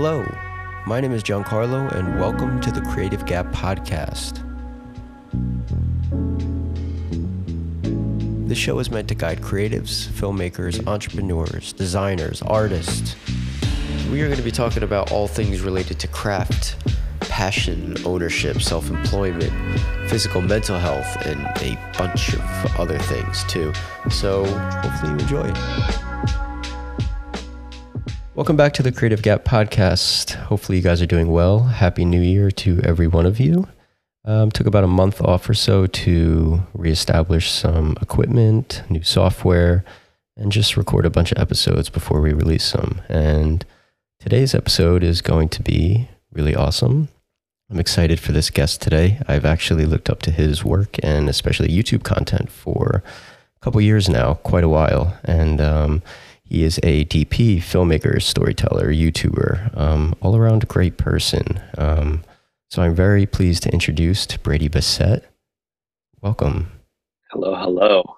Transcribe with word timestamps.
Hello, 0.00 0.24
my 0.86 1.00
name 1.00 1.10
is 1.10 1.24
Giancarlo, 1.24 1.90
and 1.90 2.20
welcome 2.20 2.60
to 2.60 2.70
the 2.70 2.80
Creative 2.82 3.26
Gap 3.26 3.46
Podcast. 3.46 4.38
This 8.46 8.56
show 8.56 8.78
is 8.78 8.92
meant 8.92 9.08
to 9.08 9.16
guide 9.16 9.40
creatives, 9.40 10.06
filmmakers, 10.06 10.86
entrepreneurs, 10.86 11.72
designers, 11.72 12.42
artists. 12.42 13.16
We 14.12 14.22
are 14.22 14.26
going 14.26 14.38
to 14.38 14.44
be 14.44 14.52
talking 14.52 14.84
about 14.84 15.10
all 15.10 15.26
things 15.26 15.62
related 15.62 15.98
to 15.98 16.06
craft, 16.06 16.76
passion, 17.22 17.96
ownership, 18.04 18.62
self 18.62 18.90
employment, 18.90 19.52
physical, 20.08 20.40
mental 20.40 20.78
health, 20.78 21.26
and 21.26 21.40
a 21.60 21.76
bunch 21.98 22.34
of 22.34 22.78
other 22.78 23.00
things 23.00 23.42
too. 23.48 23.72
So, 24.10 24.44
hopefully, 24.44 25.14
you 25.14 25.18
enjoy. 25.18 26.07
Welcome 28.38 28.54
back 28.54 28.72
to 28.74 28.84
the 28.84 28.92
Creative 28.92 29.20
Gap 29.20 29.44
Podcast. 29.44 30.36
Hopefully, 30.36 30.78
you 30.78 30.84
guys 30.84 31.02
are 31.02 31.06
doing 31.06 31.32
well. 31.32 31.64
Happy 31.64 32.04
New 32.04 32.20
Year 32.20 32.52
to 32.52 32.80
every 32.84 33.08
one 33.08 33.26
of 33.26 33.40
you. 33.40 33.66
Um, 34.24 34.52
took 34.52 34.68
about 34.68 34.84
a 34.84 34.86
month 34.86 35.20
off 35.20 35.50
or 35.50 35.54
so 35.54 35.88
to 35.88 36.60
reestablish 36.72 37.50
some 37.50 37.96
equipment, 38.00 38.84
new 38.88 39.02
software, 39.02 39.84
and 40.36 40.52
just 40.52 40.76
record 40.76 41.04
a 41.04 41.10
bunch 41.10 41.32
of 41.32 41.38
episodes 41.38 41.90
before 41.90 42.20
we 42.20 42.32
release 42.32 42.70
them. 42.70 43.02
And 43.08 43.64
today's 44.20 44.54
episode 44.54 45.02
is 45.02 45.20
going 45.20 45.48
to 45.48 45.62
be 45.64 46.08
really 46.32 46.54
awesome. 46.54 47.08
I'm 47.68 47.80
excited 47.80 48.20
for 48.20 48.30
this 48.30 48.50
guest 48.50 48.80
today. 48.80 49.18
I've 49.26 49.44
actually 49.44 49.84
looked 49.84 50.08
up 50.08 50.22
to 50.22 50.30
his 50.30 50.64
work 50.64 50.94
and 51.02 51.28
especially 51.28 51.70
YouTube 51.70 52.04
content 52.04 52.52
for 52.52 53.02
a 53.56 53.64
couple 53.64 53.80
years 53.80 54.08
now, 54.08 54.34
quite 54.34 54.62
a 54.62 54.68
while. 54.68 55.18
And 55.24 55.60
um, 55.60 56.02
he 56.48 56.64
is 56.64 56.78
a 56.82 57.04
DP, 57.04 57.58
filmmaker, 57.58 58.22
storyteller, 58.22 58.90
YouTuber, 58.90 59.76
um, 59.76 60.14
all 60.22 60.34
around 60.34 60.66
great 60.68 60.96
person. 60.96 61.60
Um, 61.76 62.22
so 62.70 62.82
I'm 62.82 62.94
very 62.94 63.26
pleased 63.26 63.62
to 63.64 63.72
introduce 63.72 64.26
to 64.26 64.38
Brady 64.38 64.68
Bessette. 64.68 65.24
Welcome. 66.22 66.70
Hello, 67.30 67.54
hello. 67.54 68.16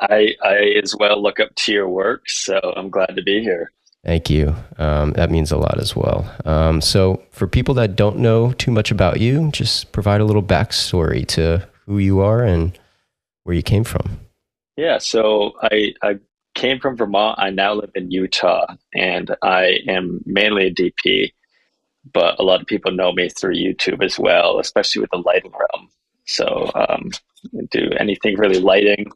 I 0.00 0.34
I 0.42 0.74
as 0.82 0.94
well 0.96 1.20
look 1.20 1.40
up 1.40 1.54
to 1.56 1.72
your 1.72 1.88
work, 1.88 2.28
so 2.28 2.60
I'm 2.76 2.88
glad 2.88 3.16
to 3.16 3.22
be 3.22 3.42
here. 3.42 3.72
Thank 4.04 4.30
you. 4.30 4.54
Um, 4.78 5.12
that 5.12 5.30
means 5.30 5.50
a 5.50 5.58
lot 5.58 5.80
as 5.80 5.96
well. 5.96 6.32
Um, 6.44 6.80
so, 6.80 7.20
for 7.32 7.48
people 7.48 7.74
that 7.74 7.96
don't 7.96 8.18
know 8.18 8.52
too 8.52 8.70
much 8.70 8.92
about 8.92 9.20
you, 9.20 9.50
just 9.50 9.90
provide 9.90 10.20
a 10.20 10.24
little 10.24 10.42
backstory 10.42 11.26
to 11.28 11.68
who 11.86 11.98
you 11.98 12.20
are 12.20 12.44
and 12.44 12.78
where 13.42 13.56
you 13.56 13.62
came 13.62 13.82
from. 13.82 14.20
Yeah, 14.76 14.98
so 14.98 15.54
I, 15.60 15.94
I 16.02 16.20
came 16.58 16.80
from 16.80 16.96
Vermont. 16.96 17.38
I 17.38 17.50
now 17.50 17.74
live 17.74 17.92
in 17.94 18.10
Utah, 18.10 18.66
and 18.94 19.34
I 19.42 19.78
am 19.88 20.20
mainly 20.26 20.66
a 20.66 20.74
DP, 20.74 21.32
but 22.12 22.38
a 22.38 22.42
lot 22.42 22.60
of 22.60 22.66
people 22.66 22.90
know 22.90 23.12
me 23.12 23.28
through 23.28 23.54
YouTube 23.54 24.04
as 24.04 24.18
well, 24.18 24.58
especially 24.58 25.00
with 25.00 25.10
the 25.10 25.22
lighting 25.24 25.52
realm. 25.52 25.88
So, 26.26 26.70
um, 26.74 27.10
do 27.70 27.90
anything 27.98 28.36
really 28.36 28.58
lighting, 28.58 29.10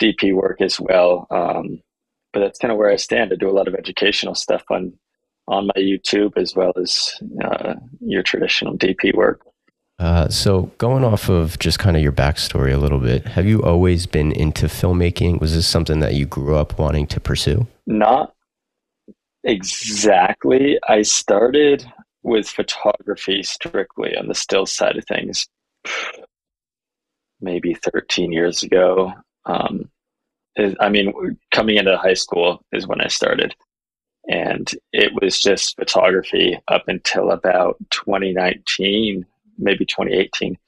DP 0.00 0.34
work 0.34 0.60
as 0.60 0.78
well. 0.80 1.26
Um, 1.30 1.82
but 2.32 2.40
that's 2.40 2.58
kind 2.60 2.70
of 2.70 2.78
where 2.78 2.90
I 2.90 2.96
stand. 2.96 3.32
I 3.32 3.36
do 3.36 3.50
a 3.50 3.58
lot 3.58 3.68
of 3.68 3.74
educational 3.74 4.34
stuff 4.34 4.62
on 4.70 4.92
on 5.48 5.66
my 5.66 5.82
YouTube 5.82 6.36
as 6.36 6.54
well 6.54 6.72
as 6.80 7.20
uh, 7.44 7.74
your 8.00 8.22
traditional 8.22 8.78
DP 8.78 9.12
work. 9.14 9.44
Uh, 10.02 10.28
so, 10.28 10.62
going 10.78 11.04
off 11.04 11.28
of 11.28 11.56
just 11.60 11.78
kind 11.78 11.96
of 11.96 12.02
your 12.02 12.10
backstory 12.10 12.74
a 12.74 12.76
little 12.76 12.98
bit, 12.98 13.24
have 13.24 13.46
you 13.46 13.62
always 13.62 14.04
been 14.04 14.32
into 14.32 14.66
filmmaking? 14.66 15.40
Was 15.40 15.54
this 15.54 15.68
something 15.68 16.00
that 16.00 16.14
you 16.14 16.26
grew 16.26 16.56
up 16.56 16.76
wanting 16.76 17.06
to 17.06 17.20
pursue? 17.20 17.68
Not 17.86 18.34
exactly. 19.44 20.76
I 20.88 21.02
started 21.02 21.86
with 22.24 22.48
photography 22.48 23.44
strictly 23.44 24.16
on 24.16 24.26
the 24.26 24.34
still 24.34 24.66
side 24.66 24.96
of 24.96 25.04
things 25.04 25.46
maybe 27.40 27.72
13 27.74 28.32
years 28.32 28.64
ago. 28.64 29.12
Um, 29.44 29.88
I 30.80 30.88
mean, 30.88 31.38
coming 31.52 31.76
into 31.76 31.96
high 31.96 32.14
school 32.14 32.64
is 32.72 32.88
when 32.88 33.00
I 33.00 33.06
started. 33.06 33.54
And 34.28 34.68
it 34.92 35.12
was 35.22 35.40
just 35.40 35.76
photography 35.76 36.58
up 36.66 36.88
until 36.88 37.30
about 37.30 37.76
2019, 37.90 39.26
maybe 39.62 39.84
2018, 39.84 40.58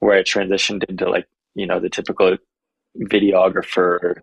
where 0.00 0.18
I 0.18 0.22
transitioned 0.22 0.84
into 0.88 1.08
like, 1.08 1.26
you 1.54 1.66
know, 1.66 1.80
the 1.80 1.88
typical 1.88 2.36
videographer 2.98 4.20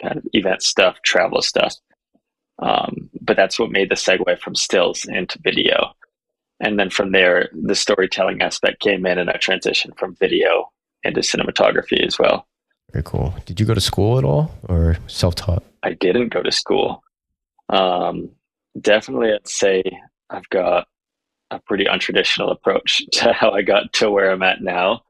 kind 0.00 0.16
of 0.16 0.24
event 0.32 0.62
stuff, 0.62 1.00
travel 1.02 1.42
stuff. 1.42 1.74
Um, 2.58 3.10
but 3.20 3.36
that's 3.36 3.58
what 3.58 3.70
made 3.70 3.90
the 3.90 3.94
segue 3.94 4.38
from 4.38 4.54
stills 4.54 5.04
into 5.04 5.38
video. 5.42 5.92
And 6.60 6.78
then 6.78 6.90
from 6.90 7.12
there, 7.12 7.48
the 7.52 7.74
storytelling 7.74 8.40
aspect 8.40 8.80
came 8.80 9.04
in 9.04 9.18
and 9.18 9.28
I 9.28 9.34
transitioned 9.34 9.98
from 9.98 10.14
video 10.16 10.70
into 11.02 11.20
cinematography 11.20 12.06
as 12.06 12.18
well. 12.18 12.46
Very 12.92 13.02
cool. 13.04 13.34
Did 13.46 13.58
you 13.58 13.66
go 13.66 13.74
to 13.74 13.80
school 13.80 14.18
at 14.18 14.24
all 14.24 14.54
or 14.68 14.98
self 15.06 15.34
taught? 15.34 15.64
I 15.82 15.94
didn't 15.94 16.28
go 16.28 16.42
to 16.42 16.52
school. 16.52 17.02
Um, 17.68 18.30
definitely, 18.80 19.32
I'd 19.32 19.48
say 19.48 19.82
I've 20.30 20.48
got 20.50 20.86
a 21.52 21.60
pretty 21.60 21.84
untraditional 21.84 22.50
approach 22.50 23.04
to 23.12 23.32
how 23.32 23.50
I 23.50 23.62
got 23.62 23.92
to 23.94 24.10
where 24.10 24.30
I'm 24.30 24.42
at 24.42 24.62
now. 24.62 25.02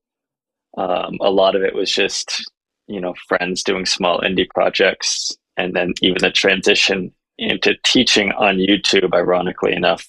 Um, 0.76 1.18
a 1.20 1.30
lot 1.30 1.54
of 1.54 1.62
it 1.62 1.74
was 1.74 1.90
just, 1.90 2.50
you 2.86 3.00
know, 3.00 3.14
friends 3.28 3.62
doing 3.62 3.86
small 3.86 4.20
indie 4.20 4.48
projects. 4.48 5.36
And 5.56 5.74
then 5.74 5.92
even 6.00 6.18
the 6.20 6.30
transition 6.30 7.12
into 7.38 7.74
teaching 7.84 8.32
on 8.32 8.56
YouTube, 8.56 9.14
ironically 9.14 9.72
enough, 9.72 10.06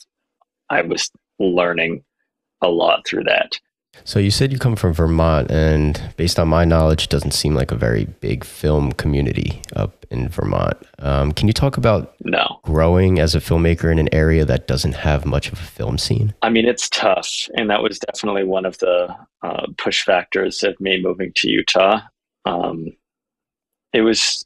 I 0.70 0.82
was 0.82 1.10
learning 1.40 2.04
a 2.62 2.70
lot 2.70 3.06
through 3.06 3.26
that. 3.26 3.60
So 4.06 4.20
you 4.20 4.32
said 4.32 4.52
you 4.52 4.60
come 4.60 4.76
from 4.76 4.94
Vermont, 4.94 5.50
and 5.50 6.02
based 6.18 6.40
on 6.40 6.48
my 6.48 6.66
knowledge, 6.66 7.06
it 7.06 7.10
doesn't 7.10 7.32
seem 7.32 7.56
like 7.56 7.72
a 7.72 7.76
very 7.76 8.06
big 8.06 8.44
film 8.44 8.92
community 8.92 9.62
up 9.76 10.06
in 10.10 10.28
Vermont. 10.28 10.78
Um, 11.00 11.32
can 11.32 11.48
you 11.48 11.54
talk 11.54 11.78
about 11.78 12.14
no 12.22 12.60
growing 12.64 13.20
as 13.20 13.34
a 13.34 13.40
filmmaker 13.40 13.92
in 13.92 14.00
an 14.00 14.10
area 14.14 14.46
that 14.46 14.68
doesn't 14.68 14.94
have 14.94 15.26
much 15.26 15.52
of 15.52 15.60
a 15.60 15.64
film 15.64 15.98
scene? 15.98 16.34
I 16.42 16.50
mean, 16.50 16.68
it's 16.68 16.90
tough, 16.90 17.48
and 17.56 17.70
that 17.70 17.82
was 17.82 18.00
definitely 18.00 18.44
one 18.44 18.66
of 18.66 18.78
the 18.80 19.16
uh, 19.42 19.68
push 19.78 20.04
factors 20.04 20.64
of 20.64 20.80
me 20.82 21.02
moving 21.02 21.32
to 21.36 21.50
Utah. 21.50 22.02
Um, 22.46 22.88
it 23.94 24.02
was 24.02 24.46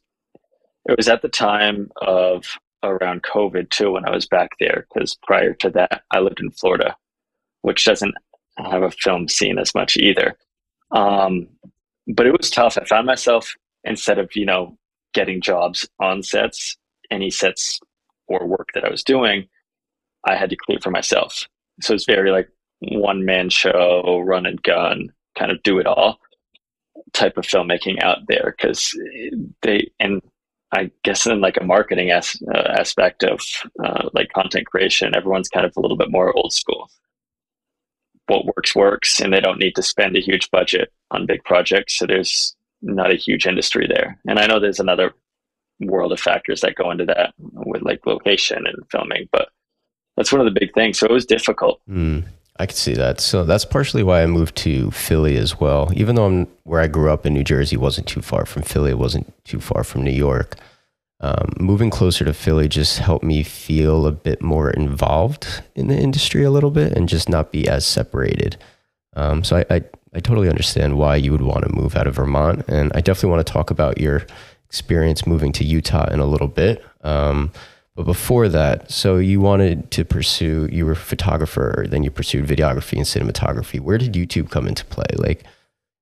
it 0.88 0.96
was 0.98 1.08
at 1.08 1.22
the 1.22 1.30
time 1.30 1.90
of 2.02 2.46
around 2.84 3.24
COVID 3.24 3.70
too 3.70 3.92
when 3.92 4.08
I 4.08 4.12
was 4.12 4.28
back 4.28 4.52
there 4.60 4.86
because 4.94 5.18
prior 5.24 5.54
to 5.56 5.70
that 5.72 6.04
I 6.12 6.20
lived 6.20 6.40
in 6.40 6.52
Florida, 6.52 6.96
which 7.62 7.86
doesn't 7.86 8.14
have 8.58 8.84
a 8.84 8.92
film 8.92 9.28
scene 9.28 9.60
as 9.60 9.74
much 9.76 9.98
either. 9.98 10.38
Um, 10.92 11.48
but 12.08 12.26
it 12.26 12.38
was 12.38 12.50
tough. 12.50 12.78
I 12.78 12.86
found 12.86 13.06
myself 13.06 13.54
instead 13.84 14.20
of 14.20 14.36
you 14.36 14.46
know 14.46 14.78
getting 15.14 15.42
jobs 15.42 15.88
on 16.00 16.24
sets, 16.24 16.78
any 17.12 17.30
sets 17.30 17.80
or 18.28 18.46
work 18.46 18.70
that 18.74 18.84
I 18.84 18.90
was 18.90 19.04
doing, 19.04 19.48
I 20.26 20.36
had 20.36 20.50
to 20.50 20.56
create 20.56 20.84
for 20.84 20.92
myself. 20.92 21.48
So 21.82 21.94
it's 21.94 22.06
very 22.06 22.32
like 22.32 22.50
one 22.80 23.26
man 23.26 23.50
show, 23.50 24.22
run 24.26 24.46
and 24.46 24.62
gun, 24.64 25.12
kind 25.38 25.52
of 25.52 25.62
do 25.64 25.80
it 25.80 25.88
all 25.88 26.20
type 27.14 27.38
of 27.38 27.46
filmmaking 27.46 28.02
out 28.04 28.20
there 28.28 28.56
because 28.58 28.92
they 29.62 29.90
and 30.00 30.22
I 30.74 30.92
guess 31.04 31.26
in 31.26 31.40
like 31.40 31.58
a 31.60 31.64
marketing 31.64 32.12
as, 32.12 32.36
uh, 32.54 32.74
aspect 32.78 33.24
of 33.24 33.40
uh, 33.84 34.10
like 34.14 34.34
content 34.34 34.68
creation, 34.68 35.16
everyone's 35.16 35.48
kind 35.48 35.66
of 35.66 35.72
a 35.78 35.80
little 35.80 35.96
bit 35.96 36.12
more 36.12 36.36
old 36.36 36.52
school 36.52 36.90
what 38.28 38.46
works 38.46 38.76
works 38.76 39.20
and 39.20 39.34
they 39.34 39.40
don't 39.40 39.60
need 39.60 39.76
to 39.76 39.82
spend 39.82 40.16
a 40.16 40.22
huge 40.22 40.50
budget 40.52 40.92
on 41.12 41.26
big 41.26 41.44
projects 41.44 41.98
so 41.98 42.06
there's 42.06 42.56
not 42.82 43.12
a 43.12 43.16
huge 43.16 43.48
industry 43.48 43.88
there. 43.88 44.20
And 44.28 44.40
i 44.40 44.46
know 44.46 44.60
there's 44.60 44.80
another 44.80 45.14
world 45.80 46.12
of 46.12 46.20
factors 46.20 46.62
that 46.62 46.76
go 46.76 46.90
into 46.90 47.06
that 47.06 47.34
with 47.38 47.84
like 47.84 48.06
location 48.06 48.66
and 48.66 48.78
filming 48.92 49.28
but 49.32 49.50
that's 50.16 50.32
one 50.32 50.42
of 50.42 50.52
the 50.52 50.60
big 50.60 50.74
things. 50.74 50.98
So 50.98 51.06
it 51.06 51.12
was 51.12 51.28
difficult. 51.28 51.80
Mm, 51.88 52.26
i 52.60 52.66
could 52.66 52.76
see 52.76 52.96
that. 52.96 53.20
So 53.20 53.44
that's 53.44 53.66
partially 53.66 54.04
why 54.04 54.24
i 54.24 54.26
moved 54.26 54.56
to 54.58 54.92
philly 54.92 55.38
as 55.38 55.60
well. 55.60 55.92
Even 55.96 56.16
though 56.16 56.26
I'm, 56.26 56.48
where 56.64 56.82
i 56.82 56.88
grew 56.88 57.12
up 57.12 57.26
in 57.26 57.34
new 57.34 57.44
jersey 57.44 57.78
wasn't 57.78 58.08
too 58.08 58.22
far 58.22 58.46
from 58.46 58.64
philly 58.64 58.92
it 58.92 58.98
wasn't 58.98 59.34
too 59.46 59.60
far 59.60 59.84
from 59.84 60.04
new 60.04 60.12
york 60.12 60.58
um, 61.20 61.54
moving 61.60 61.90
closer 61.90 62.24
to 62.26 62.34
Philly 62.34 62.68
just 62.68 63.00
helped 63.00 63.26
me 63.26 63.42
feel 63.42 64.06
a 64.06 64.12
bit 64.12 64.42
more 64.42 64.70
involved 64.70 65.64
in 65.76 65.88
the 65.88 65.98
industry 65.98 66.44
a 66.44 66.52
little 66.52 66.70
bit 66.70 66.94
and 66.94 67.10
just 67.10 67.28
not 67.28 67.52
be 67.52 67.68
as 67.68 67.86
separated. 67.86 68.58
Um, 69.16 69.44
so 69.44 69.58
I, 69.58 69.76
I, 69.76 69.82
I, 70.14 70.20
totally 70.20 70.48
understand 70.48 70.96
why 70.96 71.16
you 71.16 71.32
would 71.32 71.42
want 71.42 71.64
to 71.64 71.74
move 71.74 71.96
out 71.96 72.06
of 72.06 72.16
Vermont. 72.16 72.66
And 72.68 72.92
I 72.94 73.02
definitely 73.02 73.32
want 73.32 73.48
to 73.48 73.52
talk 73.52 73.72
about 73.72 74.00
your 74.00 74.28
experience 74.68 75.26
moving 75.26 75.52
to 75.54 75.64
Utah 75.64 76.08
in 76.12 76.20
a 76.20 76.26
little 76.26 76.48
bit. 76.48 76.86
Um, 77.02 77.52
but 77.96 78.06
before 78.06 78.48
that, 78.50 78.92
so 78.92 79.18
you 79.18 79.42
wanted 79.42 79.90
to 79.90 80.06
pursue, 80.06 80.70
you 80.72 80.86
were 80.86 80.92
a 80.92 80.96
photographer, 80.96 81.88
then 81.90 82.04
you 82.04 82.12
pursued 82.12 82.46
videography 82.46 82.98
and 82.98 83.08
cinematography. 83.08 83.80
Where 83.80 83.98
did 83.98 84.14
YouTube 84.14 84.52
come 84.52 84.68
into 84.68 84.86
play? 84.86 85.08
Like, 85.16 85.46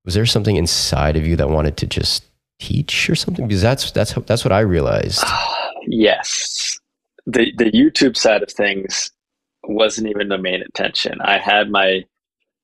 was 0.04 0.12
there 0.12 0.26
something 0.26 0.56
inside 0.56 1.16
of 1.16 1.26
you 1.26 1.36
that 1.36 1.48
wanted 1.48 1.78
to 1.78 1.86
just 1.86 2.25
teach 2.58 3.08
or 3.10 3.14
something? 3.14 3.46
Because 3.46 3.62
that's 3.62 3.90
that's 3.90 4.14
that's 4.26 4.44
what 4.44 4.52
I 4.52 4.60
realized. 4.60 5.24
yes. 5.86 6.78
the 7.26 7.52
the 7.56 7.70
YouTube 7.70 8.16
side 8.16 8.42
of 8.42 8.50
things 8.50 9.10
wasn't 9.64 10.08
even 10.08 10.28
the 10.28 10.38
main 10.38 10.62
intention. 10.62 11.20
I 11.20 11.38
had 11.38 11.70
my 11.70 12.04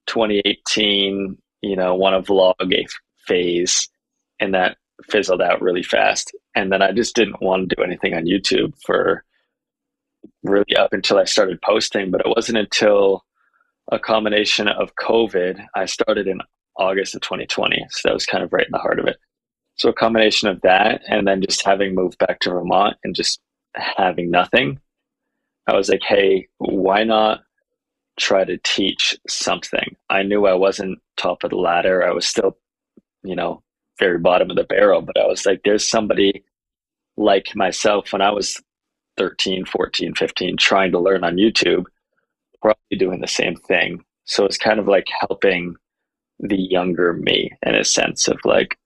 2018, 0.06 1.37
you 1.62 1.77
know, 1.77 1.94
want 1.94 2.25
to 2.25 2.33
vlog 2.33 2.87
phase, 3.27 3.89
and 4.41 4.55
that 4.55 4.77
fizzled 5.11 5.43
out 5.43 5.61
really 5.61 5.83
fast. 5.83 6.33
And 6.55 6.71
then 6.73 6.83
I 6.83 6.93
just 6.93 7.15
didn't 7.15 7.43
want 7.43 7.69
to 7.69 7.77
do 7.77 7.83
anything 7.83 8.15
on 8.15 8.25
YouTube 8.25 8.75
for 8.85 9.25
really 10.43 10.77
up 10.77 10.93
until 10.93 11.19
I 11.19 11.25
started 11.25 11.61
posting. 11.62 12.11
But 12.11 12.21
it 12.21 12.33
wasn't 12.35 12.59
until 12.59 13.25
a 13.91 13.99
combination 13.99 14.69
of 14.69 14.94
COVID. 14.97 15.65
I 15.75 15.87
started 15.87 16.29
in 16.29 16.41
August 16.77 17.15
of 17.15 17.23
2020, 17.23 17.87
so 17.91 18.09
that 18.09 18.15
was 18.15 18.27
kind 18.27 18.44
of 18.44 18.53
right 18.53 18.67
in 18.67 18.73
the 18.73 18.79
heart 18.79 19.00
of 19.00 19.06
it. 19.06 19.17
So 19.76 19.88
a 19.88 19.94
combination 19.94 20.48
of 20.48 20.60
that, 20.62 21.02
and 21.08 21.26
then 21.26 21.42
just 21.42 21.64
having 21.64 21.94
moved 21.94 22.19
back 22.19 22.40
to 22.40 22.50
Vermont 22.50 22.96
and 23.04 23.14
just 23.14 23.40
having 23.74 24.30
nothing, 24.30 24.78
I 25.66 25.74
was 25.74 25.88
like, 25.88 26.02
hey, 26.02 26.48
why 26.58 27.04
not 27.04 27.42
try 28.19 28.44
to 28.44 28.58
teach 28.58 29.16
something? 29.28 29.96
I 30.10 30.22
knew 30.22 30.46
I 30.46 30.54
wasn't 30.54 31.00
top 31.16 31.44
of 31.44 31.50
the 31.50 31.56
ladder. 31.56 32.06
I 32.06 32.12
was 32.12 32.26
still, 32.26 32.58
you 33.22 33.34
know, 33.34 33.62
very 33.98 34.19
bottom 34.19 34.50
of 34.50 34.56
the 34.56 34.64
barrel, 34.64 35.02
but 35.02 35.19
I 35.19 35.26
was 35.26 35.46
like, 35.46 35.62
there's 35.64 35.86
somebody 35.86 36.44
like 37.16 37.54
myself 37.54 38.12
when 38.12 38.22
I 38.22 38.30
was 38.30 38.60
13, 39.16 39.64
14, 39.64 40.14
15, 40.14 40.56
trying 40.56 40.92
to 40.92 40.98
learn 40.98 41.24
on 41.24 41.36
YouTube, 41.36 41.84
probably 42.60 42.98
doing 42.98 43.20
the 43.20 43.28
same 43.28 43.56
thing. 43.56 44.04
So 44.24 44.44
it's 44.44 44.58
kind 44.58 44.78
of 44.78 44.88
like 44.88 45.08
helping 45.20 45.76
the 46.40 46.56
younger 46.56 47.12
me 47.12 47.50
in 47.64 47.74
a 47.74 47.84
sense 47.84 48.28
of 48.28 48.38
like, 48.44 48.76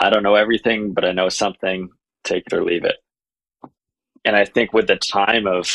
I 0.00 0.10
don't 0.10 0.22
know 0.22 0.34
everything, 0.34 0.92
but 0.92 1.04
I 1.04 1.12
know 1.12 1.28
something, 1.28 1.90
take 2.24 2.44
it 2.46 2.52
or 2.52 2.64
leave 2.64 2.84
it 2.84 2.96
and 4.24 4.36
I 4.36 4.44
think 4.44 4.72
with 4.72 4.86
the 4.86 4.96
time 4.96 5.46
of 5.46 5.70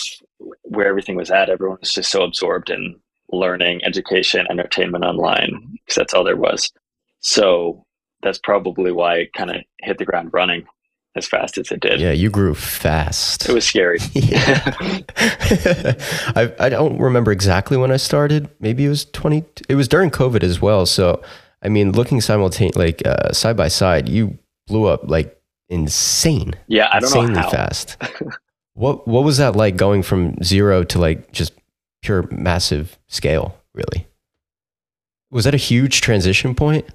where 0.64 0.88
everything 0.88 1.16
was 1.16 1.32
at, 1.32 1.50
everyone 1.50 1.78
was 1.80 1.92
just 1.92 2.12
so 2.12 2.24
absorbed 2.24 2.70
in 2.70 3.00
learning, 3.32 3.82
education, 3.84 4.46
entertainment 4.50 5.04
online 5.04 5.52
mm-hmm. 5.54 5.74
because 5.74 5.96
that's 5.96 6.14
all 6.14 6.24
there 6.24 6.38
was. 6.38 6.72
So 7.20 7.86
that's 8.22 8.40
probably 8.40 8.92
why 8.92 9.18
it 9.18 9.34
kind 9.34 9.50
of 9.50 9.58
hit 9.82 9.98
the 9.98 10.06
ground 10.06 10.30
running 10.32 10.66
as 11.16 11.28
fast 11.28 11.58
as 11.58 11.72
it 11.72 11.80
did. 11.80 12.00
Yeah, 12.00 12.12
you 12.12 12.30
grew 12.30 12.54
fast. 12.54 13.48
It 13.48 13.54
was 13.54 13.66
scary. 13.66 14.00
yeah. 14.14 14.74
I, 16.36 16.54
I 16.60 16.70
don't 16.70 17.00
remember 17.00 17.32
exactly 17.32 17.78
when 17.78 17.92
I 17.92 17.98
started. 17.98 18.50
Maybe 18.60 18.86
it 18.86 18.90
was 18.90 19.06
20, 19.06 19.44
it 19.70 19.76
was 19.76 19.88
during 19.88 20.12
COVID 20.12 20.44
as 20.44 20.62
well. 20.62 20.86
So, 20.86 21.24
I 21.66 21.70
mean, 21.70 21.92
looking 21.92 22.22
simultaneously, 22.22 22.86
like 22.86 23.06
uh, 23.06 23.32
side 23.32 23.58
by 23.58 23.70
side, 23.70 24.08
you 24.08 24.38
blew 24.68 24.86
up 24.86 25.10
like 25.10 25.42
insane. 25.68 26.54
Yeah, 26.68 26.90
I 26.92 27.00
don't 27.00 27.10
insanely 27.10 27.34
know 27.34 27.42
how. 27.42 27.50
fast. 27.50 27.98
what 28.76 29.08
what 29.08 29.24
was 29.24 29.38
that 29.38 29.56
like 29.56 29.76
going 29.76 30.04
from 30.04 30.42
zero 30.44 30.84
to 30.84 31.00
like 31.00 31.32
just 31.32 31.54
pure 32.04 32.28
massive 32.32 33.00
scale? 33.08 33.58
Really, 33.74 34.08
was 35.32 35.46
that 35.46 35.56
a 35.56 35.58
huge 35.58 36.02
transition 36.02 36.54
point? 36.54 36.86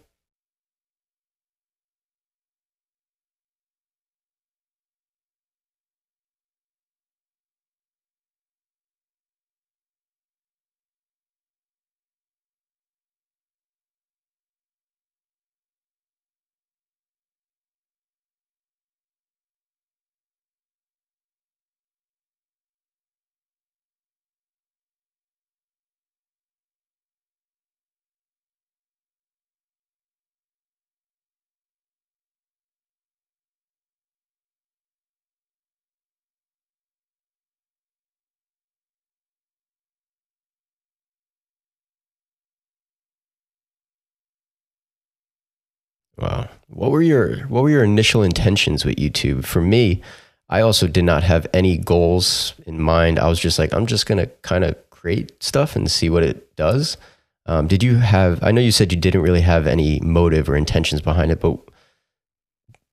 What 46.80 46.92
were 46.92 47.02
your 47.02 47.40
what 47.48 47.62
were 47.62 47.68
your 47.68 47.84
initial 47.84 48.22
intentions 48.22 48.86
with 48.86 48.96
YouTube? 48.96 49.44
For 49.44 49.60
me, 49.60 50.00
I 50.48 50.62
also 50.62 50.86
did 50.86 51.04
not 51.04 51.22
have 51.22 51.46
any 51.52 51.76
goals 51.76 52.54
in 52.64 52.80
mind. 52.80 53.18
I 53.18 53.28
was 53.28 53.38
just 53.38 53.58
like, 53.58 53.74
I'm 53.74 53.84
just 53.84 54.06
gonna 54.06 54.28
kind 54.40 54.64
of 54.64 54.78
create 54.88 55.42
stuff 55.42 55.76
and 55.76 55.90
see 55.90 56.08
what 56.08 56.22
it 56.22 56.56
does. 56.56 56.96
Um, 57.44 57.66
did 57.66 57.82
you 57.82 57.96
have? 57.96 58.42
I 58.42 58.50
know 58.50 58.62
you 58.62 58.72
said 58.72 58.94
you 58.94 58.98
didn't 58.98 59.20
really 59.20 59.42
have 59.42 59.66
any 59.66 60.00
motive 60.00 60.48
or 60.48 60.56
intentions 60.56 61.02
behind 61.02 61.30
it, 61.30 61.38
but 61.38 61.58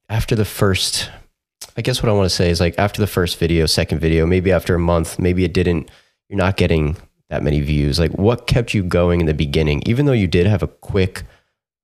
after 0.09 0.35
the 0.35 0.43
first, 0.43 1.09
I 1.77 1.81
guess 1.81 2.03
what 2.03 2.09
I 2.09 2.13
want 2.13 2.25
to 2.25 2.35
say 2.35 2.49
is 2.49 2.59
like 2.59 2.77
after 2.77 2.99
the 2.99 3.07
first 3.07 3.39
video, 3.39 3.65
second 3.67 3.99
video, 3.99 4.25
maybe 4.25 4.51
after 4.51 4.75
a 4.75 4.79
month, 4.79 5.17
maybe 5.17 5.45
it 5.45 5.53
didn't. 5.53 5.89
You're 6.27 6.35
not 6.35 6.57
getting 6.57 6.97
that 7.29 7.41
many 7.41 7.61
views. 7.61 7.99
Like, 7.99 8.11
what 8.11 8.47
kept 8.47 8.73
you 8.73 8.83
going 8.83 9.21
in 9.21 9.27
the 9.27 9.33
beginning, 9.33 9.81
even 9.85 10.07
though 10.07 10.11
you 10.11 10.27
did 10.27 10.45
have 10.45 10.61
a 10.61 10.67
quick 10.67 11.23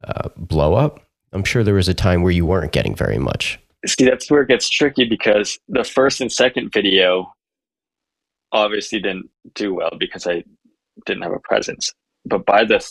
uh, 0.03 0.27
blow 0.35 0.73
up? 0.73 1.00
I'm 1.33 1.44
sure 1.44 1.63
there 1.63 1.74
was 1.74 1.89
a 1.89 1.94
time 1.94 2.21
where 2.21 2.31
you 2.31 2.45
weren't 2.45 2.71
getting 2.71 2.95
very 2.95 3.18
much. 3.18 3.59
See, 3.85 4.06
that's 4.06 4.30
where 4.30 4.44
it 4.44 4.47
gets 4.47 4.69
tricky 4.69 5.06
because 5.06 5.59
the 5.68 5.83
first 5.83 6.21
and 6.21 6.31
second 6.31 6.71
video 6.71 7.33
obviously 8.51 9.00
didn't 9.00 9.30
do 9.56 9.74
well 9.74 9.91
because 10.00 10.27
I 10.27 10.44
didn't 11.06 11.24
have 11.24 11.33
a 11.33 11.39
presence. 11.39 11.91
But 12.24 12.45
by 12.45 12.63
the 12.63 12.85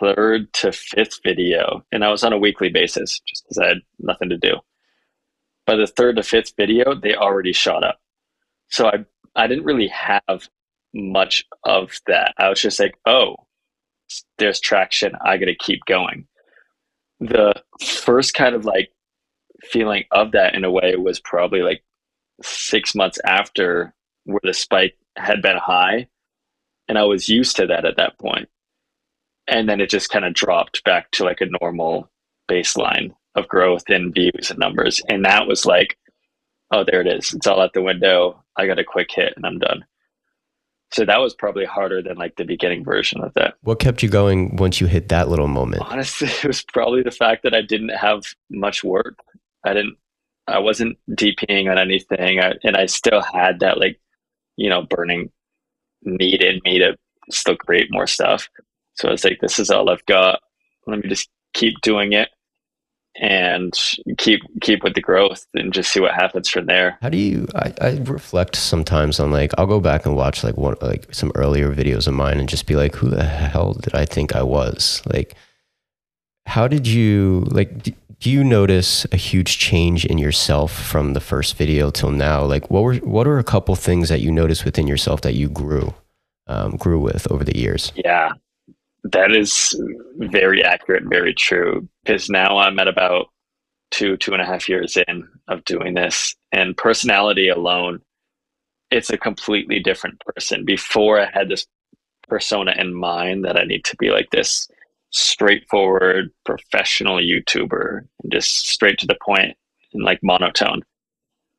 third 0.00 0.52
to 0.54 0.72
fifth 0.72 1.20
video, 1.24 1.84
and 1.92 2.04
I 2.04 2.10
was 2.10 2.24
on 2.24 2.32
a 2.32 2.38
weekly 2.38 2.68
basis 2.68 3.20
just 3.26 3.44
because 3.44 3.58
I 3.58 3.68
had 3.68 3.78
nothing 4.00 4.28
to 4.28 4.36
do. 4.36 4.56
By 5.66 5.76
the 5.76 5.86
third 5.86 6.16
to 6.16 6.22
fifth 6.22 6.52
video, 6.58 6.94
they 6.94 7.14
already 7.14 7.52
shot 7.52 7.84
up. 7.84 7.98
So 8.68 8.88
I 8.88 9.04
I 9.36 9.46
didn't 9.46 9.64
really 9.64 9.88
have 9.88 10.48
much 10.94 11.44
of 11.64 11.98
that. 12.06 12.34
I 12.38 12.48
was 12.48 12.60
just 12.60 12.78
like, 12.78 12.96
oh, 13.06 13.36
there's 14.38 14.60
traction. 14.60 15.12
I 15.24 15.38
got 15.38 15.46
to 15.46 15.54
keep 15.54 15.80
going 15.86 16.26
the 17.26 17.54
first 17.82 18.34
kind 18.34 18.54
of 18.54 18.64
like 18.64 18.92
feeling 19.62 20.04
of 20.10 20.32
that 20.32 20.54
in 20.54 20.64
a 20.64 20.70
way 20.70 20.94
was 20.96 21.20
probably 21.20 21.62
like 21.62 21.82
six 22.42 22.94
months 22.94 23.18
after 23.26 23.94
where 24.24 24.40
the 24.42 24.52
spike 24.52 24.96
had 25.16 25.40
been 25.40 25.56
high 25.56 26.06
and 26.88 26.98
i 26.98 27.04
was 27.04 27.28
used 27.28 27.56
to 27.56 27.66
that 27.66 27.84
at 27.84 27.96
that 27.96 28.18
point. 28.18 28.48
And 29.46 29.68
then 29.68 29.80
it 29.80 29.90
just 29.90 30.10
kind 30.10 30.24
of 30.24 30.32
dropped 30.32 30.82
back 30.84 31.10
to 31.12 31.24
like 31.24 31.40
a 31.40 31.48
normal 31.60 32.10
baseline 32.50 33.14
of 33.34 33.48
growth 33.48 33.84
in 33.88 34.12
views 34.12 34.50
and 34.50 34.58
numbers. 34.58 35.02
And 35.08 35.24
that 35.24 35.46
was 35.46 35.66
like 35.66 35.96
oh 36.72 36.84
there 36.84 37.00
it 37.00 37.06
is. 37.06 37.32
It's 37.32 37.46
all 37.46 37.60
out 37.60 37.72
the 37.72 37.82
window. 37.82 38.42
I 38.56 38.66
got 38.66 38.78
a 38.78 38.84
quick 38.84 39.10
hit 39.10 39.34
and 39.36 39.46
i'm 39.46 39.58
done 39.58 39.84
so 40.90 41.04
that 41.04 41.20
was 41.20 41.34
probably 41.34 41.64
harder 41.64 42.02
than 42.02 42.16
like 42.16 42.36
the 42.36 42.44
beginning 42.44 42.84
version 42.84 43.22
of 43.22 43.34
that. 43.34 43.54
What 43.62 43.80
kept 43.80 44.02
you 44.02 44.08
going 44.08 44.56
once 44.56 44.80
you 44.80 44.86
hit 44.86 45.08
that 45.08 45.28
little 45.28 45.48
moment? 45.48 45.82
Honestly, 45.82 46.28
it 46.42 46.44
was 46.44 46.62
probably 46.62 47.02
the 47.02 47.10
fact 47.10 47.42
that 47.42 47.54
I 47.54 47.62
didn't 47.62 47.90
have 47.90 48.22
much 48.50 48.84
work. 48.84 49.18
I 49.64 49.72
didn't, 49.72 49.96
I 50.46 50.58
wasn't 50.58 50.98
DPing 51.10 51.70
on 51.70 51.78
anything. 51.78 52.40
I, 52.40 52.54
and 52.62 52.76
I 52.76 52.86
still 52.86 53.22
had 53.22 53.60
that 53.60 53.78
like, 53.78 53.98
you 54.56 54.68
know, 54.68 54.82
burning 54.82 55.30
need 56.02 56.42
in 56.42 56.60
me 56.64 56.78
to 56.78 56.96
still 57.30 57.56
create 57.56 57.88
more 57.90 58.06
stuff. 58.06 58.48
So 58.94 59.08
I 59.08 59.12
was 59.12 59.24
like, 59.24 59.38
this 59.40 59.58
is 59.58 59.70
all 59.70 59.90
I've 59.90 60.04
got. 60.06 60.40
Let 60.86 61.02
me 61.02 61.08
just 61.08 61.28
keep 61.54 61.80
doing 61.80 62.12
it 62.12 62.28
and 63.16 63.72
keep 64.18 64.40
keep 64.60 64.82
with 64.82 64.94
the 64.94 65.00
growth 65.00 65.46
and 65.54 65.72
just 65.72 65.92
see 65.92 66.00
what 66.00 66.14
happens 66.14 66.48
from 66.48 66.66
there. 66.66 66.98
How 67.00 67.08
do 67.08 67.18
you? 67.18 67.46
I, 67.54 67.72
I 67.80 67.90
reflect 68.04 68.56
sometimes 68.56 69.20
on 69.20 69.30
like 69.30 69.52
I'll 69.56 69.66
go 69.66 69.80
back 69.80 70.06
and 70.06 70.16
watch 70.16 70.42
like 70.42 70.56
one 70.56 70.76
like 70.80 71.14
some 71.14 71.30
earlier 71.34 71.72
videos 71.74 72.06
of 72.06 72.14
mine 72.14 72.38
and 72.38 72.48
just 72.48 72.66
be 72.66 72.76
like, 72.76 72.94
who 72.96 73.08
the 73.08 73.24
hell 73.24 73.74
did 73.74 73.94
I 73.94 74.04
think 74.04 74.34
I 74.34 74.42
was? 74.42 75.02
Like, 75.06 75.34
how 76.46 76.66
did 76.66 76.86
you 76.86 77.46
like? 77.50 77.94
Do 78.20 78.30
you 78.30 78.42
notice 78.42 79.06
a 79.12 79.16
huge 79.16 79.58
change 79.58 80.06
in 80.06 80.18
yourself 80.18 80.72
from 80.72 81.12
the 81.12 81.20
first 81.20 81.56
video 81.56 81.90
till 81.90 82.10
now? 82.10 82.44
Like, 82.44 82.70
what 82.70 82.82
were 82.82 82.94
what 82.96 83.26
are 83.26 83.38
a 83.38 83.44
couple 83.44 83.76
things 83.76 84.08
that 84.08 84.20
you 84.20 84.32
noticed 84.32 84.64
within 84.64 84.86
yourself 84.86 85.20
that 85.22 85.34
you 85.34 85.48
grew 85.48 85.94
um, 86.46 86.76
grew 86.76 87.00
with 87.00 87.30
over 87.30 87.44
the 87.44 87.56
years? 87.56 87.92
Yeah, 87.94 88.32
that 89.04 89.32
is 89.36 89.80
very 90.18 90.62
accurate, 90.64 91.04
very 91.04 91.34
true. 91.34 91.88
Because 92.04 92.28
now 92.30 92.58
I'm 92.58 92.78
at 92.78 92.88
about 92.88 93.28
two, 93.90 94.16
two 94.16 94.32
and 94.32 94.42
a 94.42 94.46
half 94.46 94.68
years 94.68 94.96
in 95.08 95.28
of 95.48 95.64
doing 95.64 95.94
this, 95.94 96.34
and 96.52 96.76
personality 96.76 97.48
alone, 97.48 98.00
it's 98.90 99.10
a 99.10 99.18
completely 99.18 99.80
different 99.80 100.20
person. 100.20 100.64
Before 100.64 101.20
I 101.20 101.30
had 101.32 101.48
this 101.48 101.66
persona 102.28 102.74
in 102.78 102.94
mind 102.94 103.44
that 103.44 103.58
I 103.58 103.64
need 103.64 103.84
to 103.86 103.96
be 103.96 104.10
like 104.10 104.30
this 104.30 104.68
straightforward 105.10 106.30
professional 106.44 107.18
YouTuber 107.18 108.06
just 108.32 108.68
straight 108.68 108.98
to 109.00 109.06
the 109.06 109.16
point 109.24 109.56
and 109.92 110.04
like 110.04 110.20
monotone. 110.22 110.82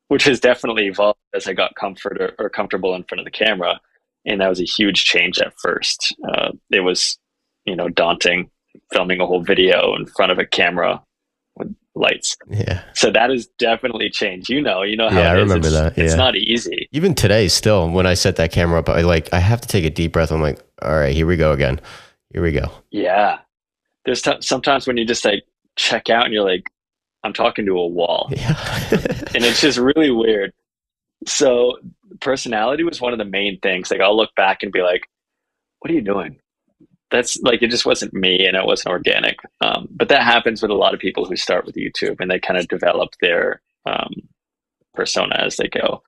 which 0.08 0.24
has 0.24 0.40
definitely 0.40 0.86
evolved 0.86 1.18
as 1.34 1.46
I 1.48 1.52
got 1.52 1.74
comfort 1.74 2.20
or, 2.20 2.34
or, 2.38 2.48
comfortable 2.50 2.94
in 2.94 3.04
front 3.04 3.20
of 3.20 3.24
the 3.24 3.30
camera. 3.30 3.80
And 4.24 4.40
that 4.40 4.48
was 4.48 4.60
a 4.60 4.64
huge 4.64 5.04
change 5.04 5.38
at 5.38 5.54
first. 5.58 6.14
Uh, 6.28 6.52
it 6.70 6.80
was, 6.80 7.18
you 7.66 7.76
know, 7.76 7.88
daunting 7.88 8.50
filming 8.92 9.20
a 9.20 9.26
whole 9.26 9.42
video 9.42 9.94
in 9.96 10.06
front 10.06 10.32
of 10.32 10.38
a 10.38 10.46
camera 10.46 11.02
with 11.56 11.74
lights. 11.94 12.36
Yeah. 12.48 12.82
So 12.94 13.10
that 13.10 13.30
has 13.30 13.46
definitely 13.58 14.10
changed. 14.10 14.48
You 14.48 14.60
know, 14.62 14.82
you 14.82 14.96
know 14.96 15.08
how 15.08 15.20
yeah, 15.20 15.30
I 15.30 15.32
remember 15.32 15.68
it's, 15.68 15.76
that. 15.76 15.98
Yeah. 15.98 16.04
It's 16.04 16.14
not 16.14 16.36
easy. 16.36 16.88
Even 16.92 17.14
today, 17.14 17.48
still, 17.48 17.90
when 17.90 18.06
I 18.06 18.14
set 18.14 18.36
that 18.36 18.52
camera 18.52 18.78
up, 18.78 18.88
I 18.88 19.02
like 19.02 19.32
I 19.32 19.38
have 19.38 19.60
to 19.60 19.68
take 19.68 19.84
a 19.84 19.90
deep 19.90 20.12
breath. 20.12 20.30
I'm 20.30 20.42
like, 20.42 20.60
all 20.82 20.96
right, 20.96 21.14
here 21.14 21.26
we 21.26 21.36
go 21.36 21.52
again. 21.52 21.80
Here 22.32 22.42
we 22.42 22.52
go. 22.52 22.70
Yeah. 22.90 23.38
There's 24.04 24.22
t- 24.22 24.40
sometimes 24.40 24.86
when 24.86 24.96
you 24.96 25.04
just 25.04 25.24
like 25.24 25.44
check 25.76 26.10
out 26.10 26.24
and 26.24 26.34
you're 26.34 26.44
like, 26.44 26.70
I'm 27.24 27.32
talking 27.32 27.66
to 27.66 27.78
a 27.78 27.86
wall. 27.86 28.30
Yeah. 28.30 28.56
and 29.34 29.44
it's 29.44 29.60
just 29.60 29.78
really 29.78 30.10
weird. 30.10 30.52
So 31.26 31.78
personality 32.20 32.84
was 32.84 33.00
one 33.00 33.12
of 33.12 33.18
the 33.18 33.24
main 33.24 33.58
things. 33.60 33.90
Like 33.90 34.00
I'll 34.00 34.16
look 34.16 34.34
back 34.36 34.62
and 34.62 34.70
be 34.70 34.82
like, 34.82 35.08
what 35.80 35.90
are 35.90 35.94
you 35.94 36.02
doing? 36.02 36.38
That's 37.10 37.38
like 37.42 37.62
it 37.62 37.70
just 37.70 37.86
wasn't 37.86 38.14
me 38.14 38.46
and 38.46 38.56
it 38.56 38.66
wasn't 38.66 38.92
organic. 38.92 39.38
Um, 39.60 39.88
but 39.90 40.08
that 40.08 40.22
happens 40.22 40.60
with 40.60 40.70
a 40.70 40.74
lot 40.74 40.94
of 40.94 41.00
people 41.00 41.24
who 41.24 41.36
start 41.36 41.64
with 41.64 41.76
YouTube 41.76 42.20
and 42.20 42.30
they 42.30 42.40
kind 42.40 42.58
of 42.58 42.68
develop 42.68 43.10
their 43.20 43.62
um, 43.86 44.12
persona 44.94 45.36
as 45.36 45.56
they 45.56 45.68
go. 45.68 46.02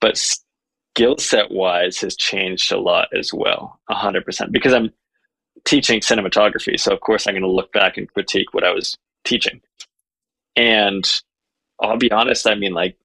But 0.00 0.16
skill 0.16 1.18
set 1.18 1.50
wise 1.50 1.98
has 1.98 2.16
changed 2.16 2.72
a 2.72 2.80
lot 2.80 3.08
as 3.14 3.34
well, 3.34 3.80
hundred 3.90 4.24
percent. 4.24 4.52
Because 4.52 4.72
I'm 4.72 4.90
teaching 5.66 6.00
cinematography, 6.00 6.80
so 6.80 6.92
of 6.92 7.00
course 7.00 7.26
I'm 7.26 7.34
going 7.34 7.42
to 7.42 7.50
look 7.50 7.72
back 7.72 7.98
and 7.98 8.10
critique 8.12 8.54
what 8.54 8.64
I 8.64 8.72
was 8.72 8.96
teaching. 9.24 9.60
And 10.56 11.04
I'll 11.80 11.98
be 11.98 12.10
honest, 12.10 12.46
I 12.46 12.54
mean, 12.54 12.72
like 12.72 12.96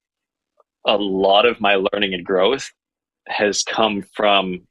a 0.86 0.96
lot 0.96 1.46
of 1.46 1.60
my 1.60 1.76
learning 1.92 2.14
and 2.14 2.24
growth 2.24 2.72
has 3.28 3.62
come 3.62 4.02
from 4.14 4.65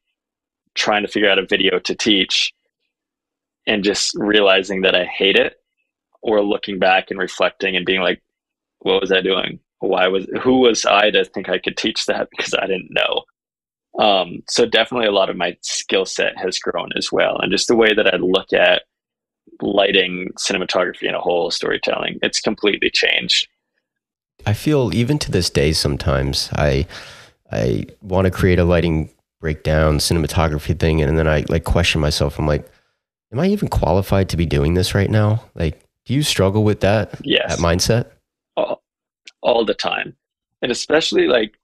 trying 0.75 1.03
to 1.03 1.07
figure 1.07 1.29
out 1.29 1.39
a 1.39 1.45
video 1.45 1.79
to 1.79 1.95
teach 1.95 2.53
and 3.67 3.83
just 3.83 4.13
realizing 4.15 4.81
that 4.81 4.95
I 4.95 5.05
hate 5.05 5.35
it 5.35 5.55
or 6.21 6.43
looking 6.43 6.79
back 6.79 7.09
and 7.09 7.19
reflecting 7.19 7.75
and 7.75 7.85
being 7.85 8.01
like, 8.01 8.21
what 8.79 9.01
was 9.01 9.11
I 9.11 9.21
doing? 9.21 9.59
Why 9.79 10.07
was, 10.07 10.27
who 10.41 10.59
was 10.59 10.85
I 10.85 11.11
to 11.11 11.25
think 11.25 11.49
I 11.49 11.57
could 11.57 11.77
teach 11.77 12.05
that 12.05 12.29
because 12.37 12.53
I 12.53 12.67
didn't 12.67 12.91
know? 12.91 13.23
Um, 13.97 14.43
so 14.49 14.65
definitely 14.65 15.07
a 15.07 15.11
lot 15.11 15.29
of 15.29 15.37
my 15.37 15.55
skill 15.61 16.05
set 16.05 16.37
has 16.37 16.59
grown 16.59 16.89
as 16.97 17.11
well. 17.11 17.39
And 17.39 17.51
just 17.51 17.67
the 17.67 17.75
way 17.75 17.93
that 17.93 18.13
I 18.13 18.17
look 18.17 18.51
at 18.51 18.83
lighting, 19.61 20.29
cinematography, 20.37 21.07
and 21.07 21.15
a 21.15 21.21
whole 21.21 21.51
storytelling. 21.51 22.19
It's 22.21 22.41
completely 22.41 22.89
changed. 22.89 23.47
I 24.45 24.53
feel 24.53 24.93
even 24.93 25.17
to 25.19 25.31
this 25.31 25.49
day 25.49 25.71
sometimes 25.71 26.49
I 26.53 26.85
I 27.51 27.85
want 28.01 28.25
to 28.25 28.31
create 28.31 28.59
a 28.59 28.65
lighting 28.65 29.11
breakdown 29.45 29.99
cinematography 29.99 30.75
thing 30.79 31.03
and 31.03 31.19
then 31.19 31.27
I 31.27 31.45
like 31.49 31.65
question 31.65 32.01
myself. 32.01 32.39
I'm 32.39 32.47
like, 32.47 32.65
am 33.31 33.39
I 33.39 33.45
even 33.45 33.67
qualified 33.67 34.27
to 34.29 34.37
be 34.37 34.47
doing 34.47 34.73
this 34.73 34.95
right 34.95 35.07
now? 35.07 35.43
Like, 35.53 35.83
do 36.05 36.15
you 36.15 36.23
struggle 36.23 36.63
with 36.63 36.79
that? 36.79 37.13
Yes. 37.23 37.55
That 37.55 37.59
mindset? 37.59 38.07
All, 38.57 38.81
all 39.41 39.63
the 39.63 39.75
time. 39.75 40.15
And 40.63 40.71
especially 40.71 41.27
like 41.27 41.59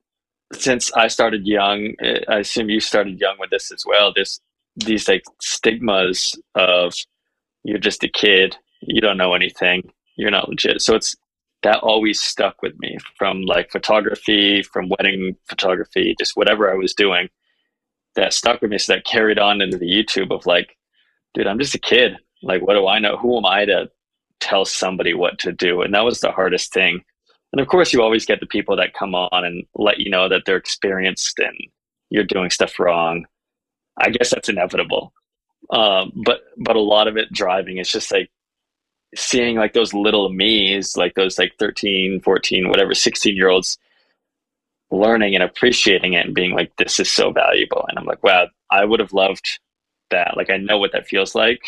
since 0.53 0.93
I 0.93 1.07
started 1.07 1.47
young, 1.47 1.95
I 2.29 2.37
assume 2.37 2.69
you 2.69 2.79
started 2.79 3.19
young 3.19 3.37
with 3.39 3.49
this 3.49 3.71
as 3.71 3.83
well. 3.83 4.13
This 4.15 4.39
these 4.75 5.07
like 5.07 5.23
stigmas 5.41 6.39
of 6.53 6.93
you're 7.63 7.79
just 7.79 8.03
a 8.03 8.09
kid, 8.09 8.55
you 8.81 9.01
don't 9.01 9.17
know 9.17 9.33
anything, 9.33 9.91
you're 10.17 10.29
not 10.29 10.49
legit. 10.49 10.83
So 10.83 10.93
it's 10.93 11.15
that 11.63 11.79
always 11.79 12.21
stuck 12.21 12.61
with 12.61 12.77
me 12.77 12.99
from 13.17 13.41
like 13.41 13.71
photography, 13.71 14.61
from 14.61 14.91
wedding 14.99 15.35
photography, 15.47 16.15
just 16.19 16.37
whatever 16.37 16.71
I 16.71 16.75
was 16.75 16.93
doing. 16.93 17.27
That 18.15 18.33
stuck 18.33 18.61
with 18.61 18.71
me. 18.71 18.77
So 18.77 18.93
that 18.93 19.05
carried 19.05 19.39
on 19.39 19.61
into 19.61 19.77
the 19.77 19.89
YouTube 19.89 20.31
of 20.31 20.45
like, 20.45 20.77
dude, 21.33 21.47
I'm 21.47 21.59
just 21.59 21.75
a 21.75 21.79
kid. 21.79 22.17
Like, 22.43 22.61
what 22.61 22.73
do 22.73 22.87
I 22.87 22.99
know? 22.99 23.17
Who 23.17 23.37
am 23.37 23.45
I 23.45 23.65
to 23.65 23.89
tell 24.39 24.65
somebody 24.65 25.13
what 25.13 25.39
to 25.39 25.51
do? 25.51 25.81
And 25.81 25.93
that 25.93 26.03
was 26.03 26.19
the 26.19 26.31
hardest 26.31 26.73
thing. 26.73 27.01
And 27.53 27.61
of 27.61 27.67
course, 27.67 27.93
you 27.93 28.01
always 28.01 28.25
get 28.25 28.39
the 28.39 28.45
people 28.45 28.75
that 28.77 28.93
come 28.93 29.13
on 29.15 29.45
and 29.45 29.65
let 29.75 29.99
you 29.99 30.09
know 30.09 30.29
that 30.29 30.43
they're 30.45 30.57
experienced 30.57 31.39
and 31.39 31.55
you're 32.09 32.23
doing 32.23 32.49
stuff 32.49 32.79
wrong. 32.79 33.25
I 33.97 34.09
guess 34.09 34.31
that's 34.31 34.49
inevitable. 34.49 35.13
Um, 35.69 36.11
but 36.25 36.41
but 36.57 36.75
a 36.75 36.81
lot 36.81 37.07
of 37.07 37.17
it 37.17 37.31
driving 37.31 37.77
is 37.77 37.89
just 37.89 38.11
like 38.11 38.29
seeing 39.15 39.57
like 39.57 39.73
those 39.73 39.93
little 39.93 40.29
me's, 40.29 40.95
like 40.97 41.15
those 41.15 41.37
like 41.37 41.53
13, 41.59 42.21
14, 42.21 42.69
whatever, 42.69 42.93
16 42.93 43.35
year 43.35 43.49
olds 43.49 43.77
learning 44.91 45.35
and 45.35 45.43
appreciating 45.43 46.13
it 46.13 46.25
and 46.25 46.35
being 46.35 46.53
like, 46.53 46.71
this 46.77 46.99
is 46.99 47.11
so 47.11 47.31
valuable. 47.31 47.85
And 47.89 47.97
I'm 47.97 48.05
like, 48.05 48.23
wow, 48.23 48.47
I 48.69 48.85
would 48.85 48.99
have 48.99 49.13
loved 49.13 49.59
that. 50.09 50.35
Like, 50.35 50.49
I 50.49 50.57
know 50.57 50.77
what 50.77 50.91
that 50.91 51.07
feels 51.07 51.33
like. 51.33 51.61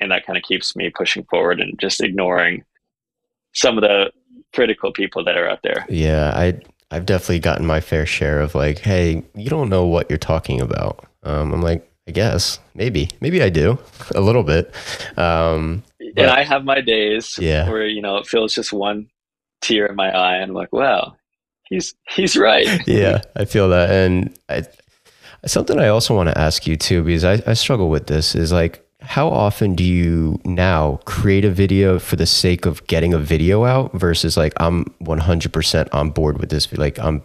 And 0.00 0.10
that 0.12 0.24
kind 0.24 0.36
of 0.36 0.44
keeps 0.44 0.76
me 0.76 0.90
pushing 0.90 1.24
forward 1.24 1.60
and 1.60 1.78
just 1.78 2.00
ignoring 2.00 2.64
some 3.52 3.76
of 3.76 3.82
the 3.82 4.12
critical 4.54 4.92
people 4.92 5.24
that 5.24 5.36
are 5.36 5.48
out 5.48 5.62
there. 5.62 5.84
Yeah. 5.88 6.32
I, 6.34 6.60
I've 6.90 7.04
definitely 7.04 7.40
gotten 7.40 7.66
my 7.66 7.80
fair 7.80 8.06
share 8.06 8.40
of 8.40 8.54
like, 8.54 8.78
hey, 8.78 9.24
you 9.34 9.50
don't 9.50 9.68
know 9.68 9.84
what 9.84 10.08
you're 10.08 10.18
talking 10.18 10.60
about. 10.60 11.04
Um, 11.24 11.52
I'm 11.52 11.62
like, 11.62 11.84
I 12.06 12.12
guess 12.12 12.58
maybe, 12.74 13.10
maybe 13.20 13.42
I 13.42 13.50
do 13.50 13.78
a 14.14 14.20
little 14.20 14.44
bit. 14.44 14.72
Um, 15.18 15.82
but, 15.98 16.24
and 16.24 16.30
I 16.30 16.42
have 16.42 16.64
my 16.64 16.80
days 16.80 17.38
yeah. 17.38 17.68
where 17.68 17.86
you 17.86 18.00
know 18.00 18.16
it 18.16 18.26
feels 18.26 18.54
just 18.54 18.72
one 18.72 19.08
tear 19.60 19.86
in 19.86 19.96
my 19.96 20.10
eye, 20.10 20.36
and 20.36 20.50
I'm 20.50 20.54
like, 20.54 20.72
wow, 20.72 21.16
he's 21.68 21.94
he's 22.08 22.36
right. 22.36 22.66
yeah, 22.86 23.22
I 23.36 23.44
feel 23.44 23.68
that, 23.70 23.90
and 23.90 24.36
I, 24.48 24.64
something 25.46 25.78
I 25.78 25.88
also 25.88 26.14
want 26.14 26.28
to 26.28 26.38
ask 26.38 26.66
you 26.66 26.76
too, 26.76 27.02
because 27.02 27.24
I, 27.24 27.42
I 27.46 27.54
struggle 27.54 27.90
with 27.90 28.06
this, 28.06 28.34
is 28.34 28.52
like 28.52 28.84
how 29.00 29.28
often 29.28 29.74
do 29.74 29.84
you 29.84 30.40
now 30.44 30.98
create 31.04 31.44
a 31.44 31.50
video 31.50 31.98
for 31.98 32.16
the 32.16 32.26
sake 32.26 32.66
of 32.66 32.84
getting 32.88 33.14
a 33.14 33.18
video 33.18 33.64
out 33.64 33.92
versus 33.92 34.36
like 34.36 34.52
I'm 34.56 34.84
100% 35.02 35.88
on 35.92 36.10
board 36.10 36.38
with 36.38 36.50
this 36.50 36.72
like 36.72 36.98
I'm 36.98 37.22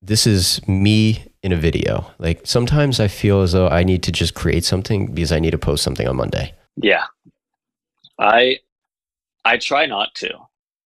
this 0.00 0.26
is 0.26 0.66
me 0.68 1.24
in 1.42 1.52
a 1.52 1.56
video. 1.56 2.08
Like 2.18 2.42
sometimes 2.44 3.00
I 3.00 3.08
feel 3.08 3.42
as 3.42 3.52
though 3.52 3.68
I 3.68 3.82
need 3.82 4.02
to 4.04 4.12
just 4.12 4.34
create 4.34 4.64
something 4.64 5.12
because 5.12 5.32
I 5.32 5.40
need 5.40 5.50
to 5.50 5.58
post 5.58 5.82
something 5.82 6.06
on 6.06 6.16
Monday. 6.16 6.54
Yeah. 6.76 7.04
I 8.18 8.58
I 9.44 9.56
try 9.56 9.86
not 9.86 10.14
to 10.16 10.30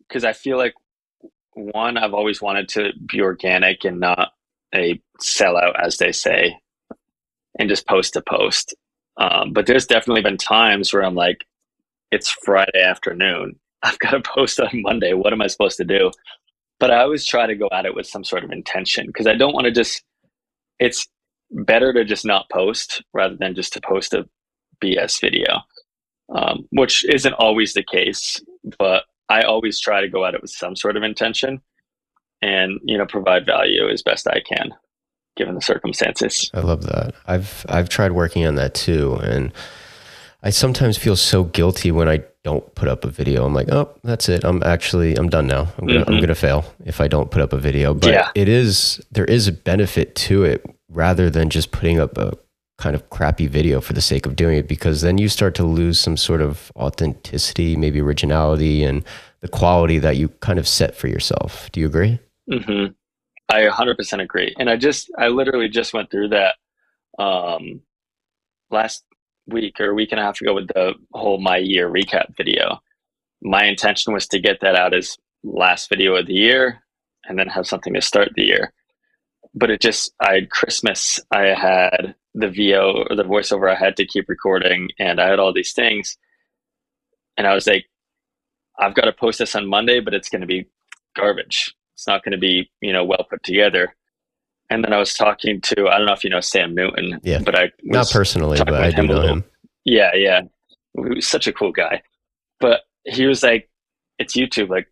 because 0.08 0.24
I 0.24 0.32
feel 0.32 0.56
like 0.56 0.74
one 1.54 1.96
I've 1.98 2.14
always 2.14 2.42
wanted 2.42 2.68
to 2.70 2.92
be 3.10 3.20
organic 3.20 3.84
and 3.84 4.00
not 4.00 4.32
a 4.74 5.00
sellout 5.20 5.80
as 5.82 5.98
they 5.98 6.12
say 6.12 6.58
and 7.58 7.68
just 7.68 7.86
post 7.86 8.14
to 8.14 8.22
post. 8.22 8.74
Um, 9.18 9.52
but 9.52 9.66
there's 9.66 9.86
definitely 9.86 10.22
been 10.22 10.38
times 10.38 10.92
where 10.92 11.04
I'm 11.04 11.14
like 11.14 11.44
it's 12.12 12.30
Friday 12.30 12.82
afternoon. 12.82 13.58
I've 13.82 13.98
got 13.98 14.12
to 14.12 14.22
post 14.22 14.60
on 14.60 14.70
Monday. 14.74 15.14
What 15.14 15.32
am 15.32 15.42
I 15.42 15.48
supposed 15.48 15.78
to 15.78 15.84
do? 15.84 16.10
but 16.80 16.90
I 16.90 17.02
always 17.02 17.24
try 17.24 17.46
to 17.46 17.54
go 17.54 17.68
at 17.72 17.86
it 17.86 17.94
with 17.94 18.08
some 18.08 18.24
sort 18.24 18.42
of 18.42 18.50
intention 18.50 19.06
because 19.06 19.28
I 19.28 19.36
don't 19.36 19.54
want 19.54 19.66
to 19.66 19.70
just. 19.70 20.02
It's 20.80 21.06
better 21.52 21.92
to 21.92 22.04
just 22.04 22.26
not 22.26 22.50
post 22.50 23.04
rather 23.14 23.36
than 23.36 23.54
just 23.54 23.72
to 23.74 23.80
post 23.80 24.14
a 24.14 24.28
BS 24.82 25.20
video, 25.20 25.60
um, 26.34 26.66
which 26.72 27.04
isn't 27.08 27.34
always 27.34 27.74
the 27.74 27.84
case. 27.84 28.42
But 28.80 29.04
I 29.28 29.42
always 29.42 29.80
try 29.80 30.00
to 30.00 30.08
go 30.08 30.24
at 30.24 30.34
it 30.34 30.42
with 30.42 30.50
some 30.50 30.76
sort 30.76 30.96
of 30.96 31.02
intention, 31.02 31.60
and 32.40 32.80
you 32.84 32.98
know, 32.98 33.06
provide 33.06 33.46
value 33.46 33.88
as 33.88 34.02
best 34.02 34.26
I 34.26 34.40
can, 34.40 34.74
given 35.36 35.54
the 35.54 35.62
circumstances. 35.62 36.50
I 36.54 36.60
love 36.60 36.84
that. 36.84 37.14
I've 37.26 37.64
I've 37.68 37.88
tried 37.88 38.12
working 38.12 38.46
on 38.46 38.56
that 38.56 38.74
too, 38.74 39.14
and 39.22 39.52
I 40.42 40.50
sometimes 40.50 40.98
feel 40.98 41.16
so 41.16 41.44
guilty 41.44 41.92
when 41.92 42.08
I 42.08 42.22
don't 42.42 42.74
put 42.74 42.88
up 42.88 43.04
a 43.04 43.08
video. 43.08 43.44
I'm 43.44 43.54
like, 43.54 43.70
oh, 43.70 43.94
that's 44.02 44.28
it. 44.28 44.44
I'm 44.44 44.62
actually 44.64 45.14
I'm 45.14 45.28
done 45.28 45.46
now. 45.46 45.68
I'm 45.78 45.86
gonna 45.86 46.00
mm-hmm. 46.00 46.10
I'm 46.14 46.20
gonna 46.20 46.34
fail 46.34 46.64
if 46.84 47.00
I 47.00 47.08
don't 47.08 47.30
put 47.30 47.42
up 47.42 47.52
a 47.52 47.58
video. 47.58 47.94
But 47.94 48.12
yeah. 48.12 48.30
it 48.34 48.48
is 48.48 49.00
there 49.12 49.24
is 49.24 49.46
a 49.46 49.52
benefit 49.52 50.14
to 50.16 50.44
it 50.44 50.64
rather 50.88 51.30
than 51.30 51.48
just 51.48 51.70
putting 51.70 52.00
up 52.00 52.18
a 52.18 52.36
kind 52.82 52.96
of 52.96 53.08
crappy 53.10 53.46
video 53.46 53.80
for 53.80 53.92
the 53.92 54.00
sake 54.00 54.26
of 54.26 54.34
doing 54.34 54.58
it 54.58 54.66
because 54.66 55.02
then 55.02 55.16
you 55.16 55.28
start 55.28 55.54
to 55.54 55.64
lose 55.64 56.00
some 56.00 56.16
sort 56.16 56.42
of 56.42 56.72
authenticity, 56.74 57.76
maybe 57.76 58.00
originality 58.00 58.82
and 58.82 59.04
the 59.40 59.46
quality 59.46 60.00
that 60.00 60.16
you 60.16 60.28
kind 60.40 60.58
of 60.58 60.66
set 60.66 60.96
for 60.96 61.06
yourself. 61.06 61.70
Do 61.70 61.78
you 61.78 61.86
agree? 61.86 62.18
Mm-hmm. 62.50 62.92
I 63.48 63.68
100% 63.68 64.20
agree. 64.20 64.52
And 64.58 64.68
I 64.68 64.76
just 64.76 65.12
I 65.16 65.28
literally 65.28 65.68
just 65.68 65.94
went 65.94 66.10
through 66.10 66.30
that 66.30 66.56
um 67.20 67.82
last 68.70 69.04
week 69.46 69.78
or 69.78 69.90
a 69.90 69.94
week 69.94 70.10
and 70.10 70.20
a 70.20 70.24
half 70.24 70.40
ago 70.40 70.54
with 70.54 70.66
the 70.68 70.94
whole 71.12 71.40
my 71.40 71.58
year 71.58 71.88
recap 71.88 72.36
video. 72.36 72.80
My 73.42 73.64
intention 73.64 74.12
was 74.12 74.26
to 74.28 74.40
get 74.40 74.60
that 74.60 74.74
out 74.74 74.92
as 74.92 75.16
last 75.44 75.88
video 75.88 76.16
of 76.16 76.26
the 76.26 76.34
year 76.34 76.82
and 77.26 77.38
then 77.38 77.46
have 77.46 77.68
something 77.68 77.94
to 77.94 78.00
start 78.00 78.30
the 78.34 78.42
year. 78.42 78.72
But 79.54 79.70
it 79.70 79.80
just, 79.80 80.12
I 80.20 80.34
had 80.34 80.50
Christmas, 80.50 81.20
I 81.30 81.48
had 81.48 82.14
the 82.34 82.48
VO 82.48 83.04
or 83.10 83.16
the 83.16 83.24
voiceover 83.24 83.70
I 83.70 83.78
had 83.78 83.96
to 83.96 84.06
keep 84.06 84.28
recording, 84.28 84.88
and 84.98 85.20
I 85.20 85.28
had 85.28 85.38
all 85.38 85.52
these 85.52 85.72
things. 85.72 86.16
And 87.36 87.46
I 87.46 87.54
was 87.54 87.66
like, 87.66 87.86
I've 88.78 88.94
got 88.94 89.04
to 89.04 89.12
post 89.12 89.38
this 89.38 89.54
on 89.54 89.66
Monday, 89.66 90.00
but 90.00 90.14
it's 90.14 90.28
going 90.28 90.40
to 90.40 90.46
be 90.46 90.66
garbage. 91.16 91.74
It's 91.94 92.06
not 92.06 92.24
going 92.24 92.32
to 92.32 92.38
be, 92.38 92.70
you 92.80 92.92
know, 92.92 93.04
well 93.04 93.26
put 93.28 93.42
together. 93.42 93.94
And 94.70 94.82
then 94.82 94.92
I 94.94 94.98
was 94.98 95.12
talking 95.14 95.60
to, 95.62 95.88
I 95.88 95.98
don't 95.98 96.06
know 96.06 96.14
if 96.14 96.24
you 96.24 96.30
know 96.30 96.40
Sam 96.40 96.74
Newton, 96.74 97.20
Yeah. 97.22 97.40
but 97.44 97.58
I 97.58 97.70
Not 97.82 98.10
personally, 98.10 98.58
but 98.58 98.72
I 98.74 98.90
do 98.90 99.02
know 99.06 99.14
little. 99.14 99.28
him. 99.28 99.44
Yeah, 99.84 100.14
yeah. 100.14 100.40
He 100.94 101.14
was 101.16 101.26
such 101.26 101.46
a 101.46 101.52
cool 101.52 101.72
guy. 101.72 102.02
But 102.60 102.80
he 103.04 103.26
was 103.26 103.42
like, 103.42 103.68
it's 104.18 104.34
YouTube. 104.36 104.70
Like, 104.70 104.86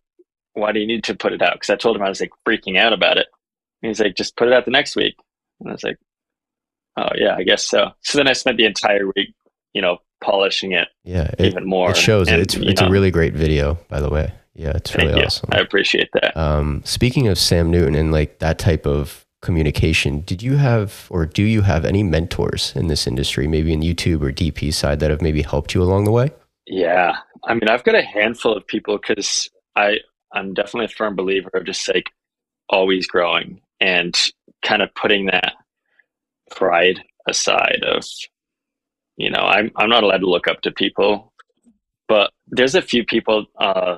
why 0.53 0.71
do 0.71 0.79
you 0.79 0.85
need 0.87 1.03
to 1.05 1.15
put 1.15 1.33
it 1.33 1.41
out? 1.41 1.53
Because 1.53 1.69
I 1.71 1.75
told 1.77 1.95
him 1.95 2.03
I 2.03 2.09
was 2.09 2.21
like 2.21 2.31
freaking 2.47 2.77
out 2.77 2.93
about 2.93 3.17
it. 3.17 3.27
And 3.81 3.89
he's 3.89 3.99
like, 3.99 4.15
just 4.15 4.35
put 4.37 4.47
it 4.47 4.53
out 4.53 4.65
the 4.65 4.71
next 4.71 4.95
week. 4.95 5.15
And 5.59 5.69
I 5.69 5.71
was 5.71 5.83
like, 5.83 5.97
oh, 6.97 7.09
yeah, 7.15 7.35
I 7.35 7.43
guess 7.43 7.63
so. 7.65 7.91
So 8.01 8.17
then 8.17 8.27
I 8.27 8.33
spent 8.33 8.57
the 8.57 8.65
entire 8.65 9.07
week, 9.15 9.33
you 9.73 9.81
know, 9.81 9.97
polishing 10.23 10.71
it 10.73 10.87
Yeah, 11.03 11.31
it, 11.39 11.47
even 11.47 11.65
more. 11.67 11.91
it 11.91 11.97
shows. 11.97 12.27
And, 12.27 12.41
it's 12.41 12.55
it's 12.55 12.81
know, 12.81 12.87
a 12.87 12.91
really 12.91 13.11
great 13.11 13.33
video, 13.33 13.79
by 13.89 13.99
the 13.99 14.09
way. 14.09 14.33
Yeah, 14.53 14.73
it's 14.75 14.91
thank 14.91 15.07
really 15.07 15.19
you. 15.21 15.25
awesome. 15.25 15.49
I 15.51 15.59
appreciate 15.59 16.09
that. 16.13 16.37
Um, 16.37 16.81
speaking 16.85 17.27
of 17.27 17.37
Sam 17.39 17.71
Newton 17.71 17.95
and 17.95 18.11
like 18.11 18.39
that 18.39 18.59
type 18.59 18.85
of 18.85 19.25
communication, 19.41 20.21
did 20.21 20.43
you 20.43 20.57
have 20.57 21.07
or 21.09 21.25
do 21.25 21.43
you 21.43 21.61
have 21.61 21.85
any 21.85 22.03
mentors 22.03 22.73
in 22.75 22.87
this 22.87 23.07
industry, 23.07 23.47
maybe 23.47 23.73
in 23.73 23.81
YouTube 23.81 24.21
or 24.21 24.31
DP 24.31 24.73
side, 24.73 24.99
that 24.99 25.09
have 25.09 25.21
maybe 25.21 25.41
helped 25.41 25.73
you 25.73 25.81
along 25.81 26.03
the 26.03 26.11
way? 26.11 26.29
Yeah. 26.67 27.15
I 27.45 27.53
mean, 27.53 27.69
I've 27.69 27.83
got 27.83 27.95
a 27.95 28.03
handful 28.03 28.55
of 28.55 28.67
people 28.67 28.97
because 28.99 29.49
I, 29.75 29.97
I'm 30.33 30.53
definitely 30.53 30.85
a 30.85 30.95
firm 30.95 31.15
believer 31.15 31.49
of 31.53 31.65
just 31.65 31.87
like 31.91 32.11
always 32.69 33.07
growing 33.07 33.61
and 33.79 34.15
kind 34.63 34.81
of 34.81 34.93
putting 34.93 35.25
that 35.27 35.53
pride 36.55 37.01
aside 37.27 37.83
of, 37.85 38.03
you 39.17 39.29
know, 39.29 39.41
I'm, 39.41 39.71
I'm 39.77 39.89
not 39.89 40.03
allowed 40.03 40.19
to 40.19 40.29
look 40.29 40.47
up 40.47 40.61
to 40.61 40.71
people, 40.71 41.33
but 42.07 42.31
there's 42.47 42.75
a 42.75 42.81
few 42.81 43.03
people, 43.05 43.45
uh, 43.59 43.97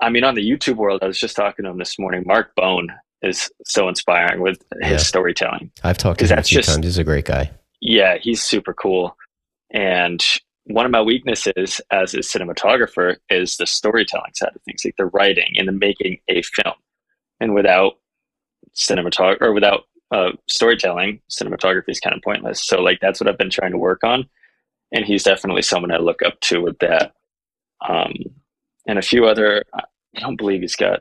I 0.00 0.10
mean, 0.10 0.24
on 0.24 0.34
the 0.34 0.48
YouTube 0.48 0.76
world, 0.76 1.00
I 1.02 1.06
was 1.06 1.18
just 1.18 1.36
talking 1.36 1.64
to 1.64 1.70
him 1.70 1.78
this 1.78 1.98
morning. 1.98 2.24
Mark 2.26 2.54
Bone 2.54 2.88
is 3.22 3.50
so 3.64 3.88
inspiring 3.88 4.40
with 4.40 4.62
his 4.82 4.90
Yeah. 4.90 4.96
storytelling. 4.98 5.70
I've 5.82 5.98
talked 5.98 6.20
to 6.20 6.26
him 6.26 6.38
a 6.38 6.42
few 6.42 6.58
just- 6.58 6.68
times. 6.68 6.84
He's 6.84 6.98
a 6.98 7.04
great 7.04 7.24
guy. 7.24 7.50
yeah, 7.80 8.16
he's 8.20 8.42
super 8.42 8.74
cool. 8.74 9.16
And 9.70 10.24
one 10.64 10.84
of 10.84 10.90
my 10.92 11.00
weaknesses 11.00 11.80
as 11.90 12.14
a 12.14 12.18
cinematographer 12.18 13.16
is 13.30 13.56
the 13.56 13.66
storytelling 13.66 14.32
side 14.34 14.50
of 14.54 14.62
things, 14.62 14.84
like 14.84 14.94
the 14.98 15.06
writing 15.06 15.54
and 15.56 15.68
the 15.68 15.72
making 15.72 16.18
a 16.28 16.42
film. 16.42 16.74
And 17.40 17.54
without 17.54 17.94
cinematography 18.74 19.40
or 19.40 19.52
without 19.52 19.84
uh, 20.10 20.32
storytelling, 20.48 21.20
cinematography 21.30 21.88
is 21.88 22.00
kind 22.00 22.14
of 22.16 22.22
pointless. 22.22 22.62
So, 22.64 22.80
like, 22.80 23.00
that's 23.00 23.20
what 23.20 23.28
I've 23.28 23.38
been 23.38 23.50
trying 23.50 23.72
to 23.72 23.78
work 23.78 24.04
on. 24.04 24.28
And 24.92 25.04
he's 25.04 25.24
definitely 25.24 25.62
someone 25.62 25.92
I 25.92 25.98
look 25.98 26.22
up 26.22 26.40
to 26.42 26.60
with 26.60 26.78
that. 26.78 27.12
Um, 27.86 28.14
and 28.86 28.98
a 28.98 29.02
few 29.02 29.26
other, 29.26 29.62
I 29.74 30.20
don't 30.20 30.36
believe 30.36 30.60
he's 30.60 30.76
got 30.76 31.00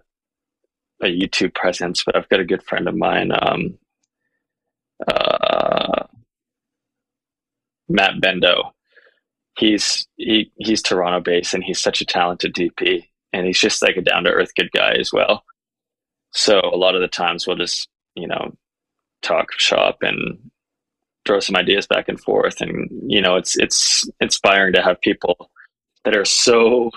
a 1.02 1.08
YouTube 1.08 1.54
presence, 1.54 2.04
but 2.04 2.16
I've 2.16 2.30
got 2.30 2.40
a 2.40 2.46
good 2.46 2.64
friend 2.64 2.88
of 2.88 2.96
mine. 2.96 3.32
Um, 3.32 3.78
uh, 5.08 6.06
Matt 7.88 8.16
Bendo. 8.22 8.72
He's 9.58 10.06
he 10.18 10.52
he's 10.58 10.82
Toronto 10.82 11.22
based 11.22 11.54
and 11.54 11.64
he's 11.64 11.82
such 11.82 12.02
a 12.02 12.06
talented 12.06 12.54
DP 12.54 13.06
and 13.32 13.46
he's 13.46 13.60
just 13.60 13.82
like 13.82 13.96
a 13.96 14.02
down 14.02 14.26
to 14.26 14.32
earth 14.32 14.52
good 14.56 14.72
guy 14.74 14.94
as 14.94 15.12
well. 15.14 15.44
So 16.32 16.60
a 16.60 16.76
lot 16.76 16.96
of 16.96 17.02
the 17.02 17.08
times 17.08 17.48
we'll 17.48 17.56
just, 17.56 17.88
you 18.16 18.28
know, 18.28 18.54
talk 19.25 19.51
shop 19.60 19.98
and 20.01 20.38
throw 21.25 21.39
some 21.39 21.55
ideas 21.55 21.88
back 21.88 22.08
and 22.08 22.20
forth 22.22 22.62
and 22.62 22.89
you 23.08 23.22
know, 23.22 23.36
it's 23.36 23.58
it's 23.58 24.08
inspiring 24.22 24.74
to 24.74 24.82
have 24.82 25.01
people 25.01 25.50
that 26.03 26.15
are 26.15 26.25
so 26.25 26.91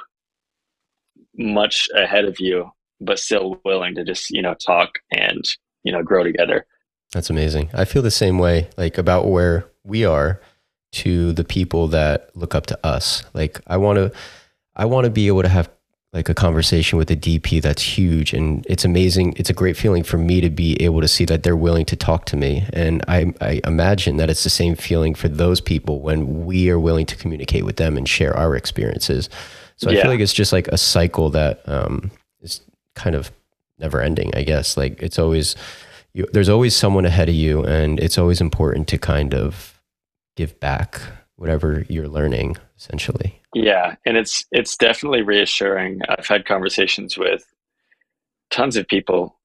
much 1.36 1.88
ahead 1.94 2.24
of 2.24 2.38
you 2.40 2.70
but 3.00 3.18
still 3.18 3.60
willing 3.64 3.94
to 3.94 4.04
just, 4.04 4.30
you 4.30 4.42
know, 4.42 4.54
talk 4.54 4.98
and, 5.12 5.44
you 5.84 5.92
know, 5.92 6.02
grow 6.02 6.24
together. 6.24 6.66
That's 7.12 7.30
amazing. 7.30 7.70
I 7.72 7.84
feel 7.84 8.02
the 8.02 8.10
same 8.10 8.38
way, 8.38 8.68
like 8.76 8.98
about 8.98 9.28
where 9.28 9.70
we 9.84 10.04
are 10.04 10.40
to 10.90 11.32
the 11.32 11.44
people 11.44 11.88
that 11.88 12.34
look 12.34 12.54
up 12.54 12.66
to 12.66 12.86
us. 12.86 13.24
Like 13.34 13.60
I 13.66 13.76
want 13.76 13.96
to, 13.98 14.12
I 14.74 14.84
want 14.84 15.04
to 15.04 15.10
be 15.10 15.28
able 15.28 15.42
to 15.42 15.48
have 15.48 15.70
like 16.12 16.28
a 16.28 16.34
conversation 16.34 16.96
with 16.96 17.10
a 17.10 17.16
DP 17.16 17.60
that's 17.60 17.82
huge, 17.82 18.32
and 18.32 18.64
it's 18.68 18.84
amazing. 18.84 19.34
It's 19.36 19.50
a 19.50 19.54
great 19.54 19.76
feeling 19.76 20.02
for 20.02 20.16
me 20.16 20.40
to 20.40 20.48
be 20.48 20.80
able 20.82 21.00
to 21.02 21.08
see 21.08 21.24
that 21.26 21.42
they're 21.42 21.56
willing 21.56 21.84
to 21.86 21.96
talk 21.96 22.24
to 22.26 22.36
me, 22.36 22.64
and 22.72 23.04
I, 23.08 23.32
I 23.40 23.60
imagine 23.64 24.16
that 24.16 24.30
it's 24.30 24.44
the 24.44 24.50
same 24.50 24.74
feeling 24.74 25.14
for 25.14 25.28
those 25.28 25.60
people 25.60 26.00
when 26.00 26.46
we 26.46 26.70
are 26.70 26.78
willing 26.78 27.06
to 27.06 27.16
communicate 27.16 27.64
with 27.64 27.76
them 27.76 27.96
and 27.96 28.08
share 28.08 28.36
our 28.36 28.56
experiences. 28.56 29.28
So 29.76 29.90
I 29.90 29.94
feel 29.94 30.10
like 30.10 30.20
it's 30.20 30.32
just 30.32 30.52
like 30.52 30.66
a 30.68 30.78
cycle 30.78 31.30
that 31.30 31.60
um, 31.68 32.10
is 32.40 32.62
kind 32.96 33.14
of 33.14 33.30
never 33.78 34.00
ending. 34.00 34.34
I 34.34 34.42
guess 34.42 34.76
like 34.76 35.00
it's 35.02 35.18
always 35.18 35.54
you, 36.14 36.26
there's 36.32 36.48
always 36.48 36.74
someone 36.74 37.06
ahead 37.06 37.28
of 37.28 37.34
you 37.34 37.64
and 37.64 38.00
it's 38.00 38.18
always 38.18 38.40
important 38.40 38.88
to 38.88 38.98
kind 38.98 39.34
of 39.34 39.80
give 40.36 40.58
back 40.60 41.00
whatever 41.36 41.84
you're 41.88 42.08
learning 42.08 42.56
essentially 42.76 43.37
Yeah, 43.58 43.96
and 44.06 44.16
it's 44.16 44.44
it's 44.52 44.76
definitely 44.76 45.22
reassuring. 45.22 46.00
I've 46.08 46.28
had 46.28 46.46
conversations 46.46 47.18
with 47.18 47.44
tons 48.52 48.76
of 48.76 48.86
people, 48.86 49.36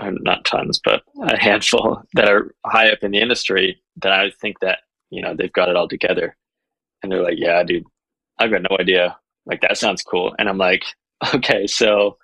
uh, 0.00 0.12
not 0.20 0.46
tons, 0.46 0.80
but 0.82 1.02
a 1.22 1.36
handful 1.36 2.02
that 2.14 2.30
are 2.30 2.54
high 2.64 2.90
up 2.90 3.00
in 3.02 3.10
the 3.10 3.20
industry 3.20 3.82
that 3.96 4.12
I 4.12 4.30
think 4.40 4.60
that 4.60 4.78
you 5.10 5.20
know 5.20 5.34
they've 5.36 5.52
got 5.52 5.68
it 5.68 5.76
all 5.76 5.88
together, 5.88 6.34
and 7.02 7.12
they're 7.12 7.22
like, 7.22 7.36
"Yeah, 7.36 7.62
dude, 7.64 7.84
I've 8.38 8.50
got 8.50 8.62
no 8.62 8.74
idea. 8.80 9.18
Like 9.44 9.60
that 9.60 9.76
sounds 9.76 10.02
cool," 10.02 10.34
and 10.38 10.48
I'm 10.48 10.58
like, 10.58 10.84
"Okay, 11.34 11.66
so 11.66 12.16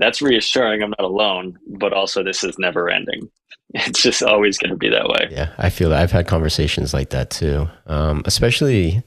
that's 0.00 0.20
reassuring. 0.20 0.82
I'm 0.82 0.90
not 0.98 1.06
alone, 1.06 1.60
but 1.78 1.92
also 1.92 2.24
this 2.24 2.42
is 2.42 2.58
never 2.58 2.90
ending. 2.90 3.30
It's 3.74 4.02
just 4.02 4.22
always 4.22 4.58
going 4.58 4.70
to 4.72 4.76
be 4.76 4.90
that 4.90 5.08
way." 5.08 5.28
yeah 5.30 5.54
i 5.56 5.70
feel 5.70 5.88
that 5.88 6.02
i've 6.02 6.12
had 6.12 6.26
conversations 6.26 6.92
like 6.92 7.08
that 7.10 7.30
too 7.30 7.68
um, 7.86 8.20
especially 8.26 9.02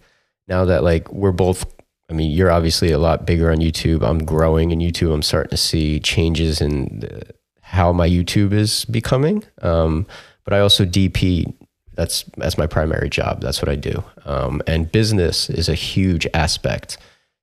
now 0.47 0.65
that 0.65 0.83
like 0.83 1.11
we're 1.11 1.31
both 1.31 1.65
i 2.09 2.13
mean 2.13 2.31
you're 2.31 2.51
obviously 2.51 2.91
a 2.91 2.99
lot 2.99 3.25
bigger 3.25 3.51
on 3.51 3.57
youtube. 3.57 4.03
I'm 4.03 4.23
growing 4.23 4.71
in 4.71 4.79
youtube. 4.79 5.13
I'm 5.13 5.21
starting 5.21 5.51
to 5.51 5.57
see 5.57 5.99
changes 5.99 6.61
in 6.61 6.99
the, 6.99 7.23
how 7.61 7.91
my 7.91 8.07
youtube 8.07 8.53
is 8.53 8.85
becoming. 8.85 9.43
Um, 9.61 10.05
but 10.43 10.53
i 10.53 10.59
also 10.59 10.85
dp 10.85 11.53
that's 11.95 12.25
that's 12.37 12.57
my 12.57 12.67
primary 12.67 13.09
job. 13.09 13.41
That's 13.41 13.61
what 13.61 13.69
i 13.69 13.75
do. 13.75 14.03
Um, 14.25 14.61
and 14.67 14.91
business 14.91 15.49
is 15.49 15.69
a 15.69 15.75
huge 15.75 16.27
aspect 16.33 16.97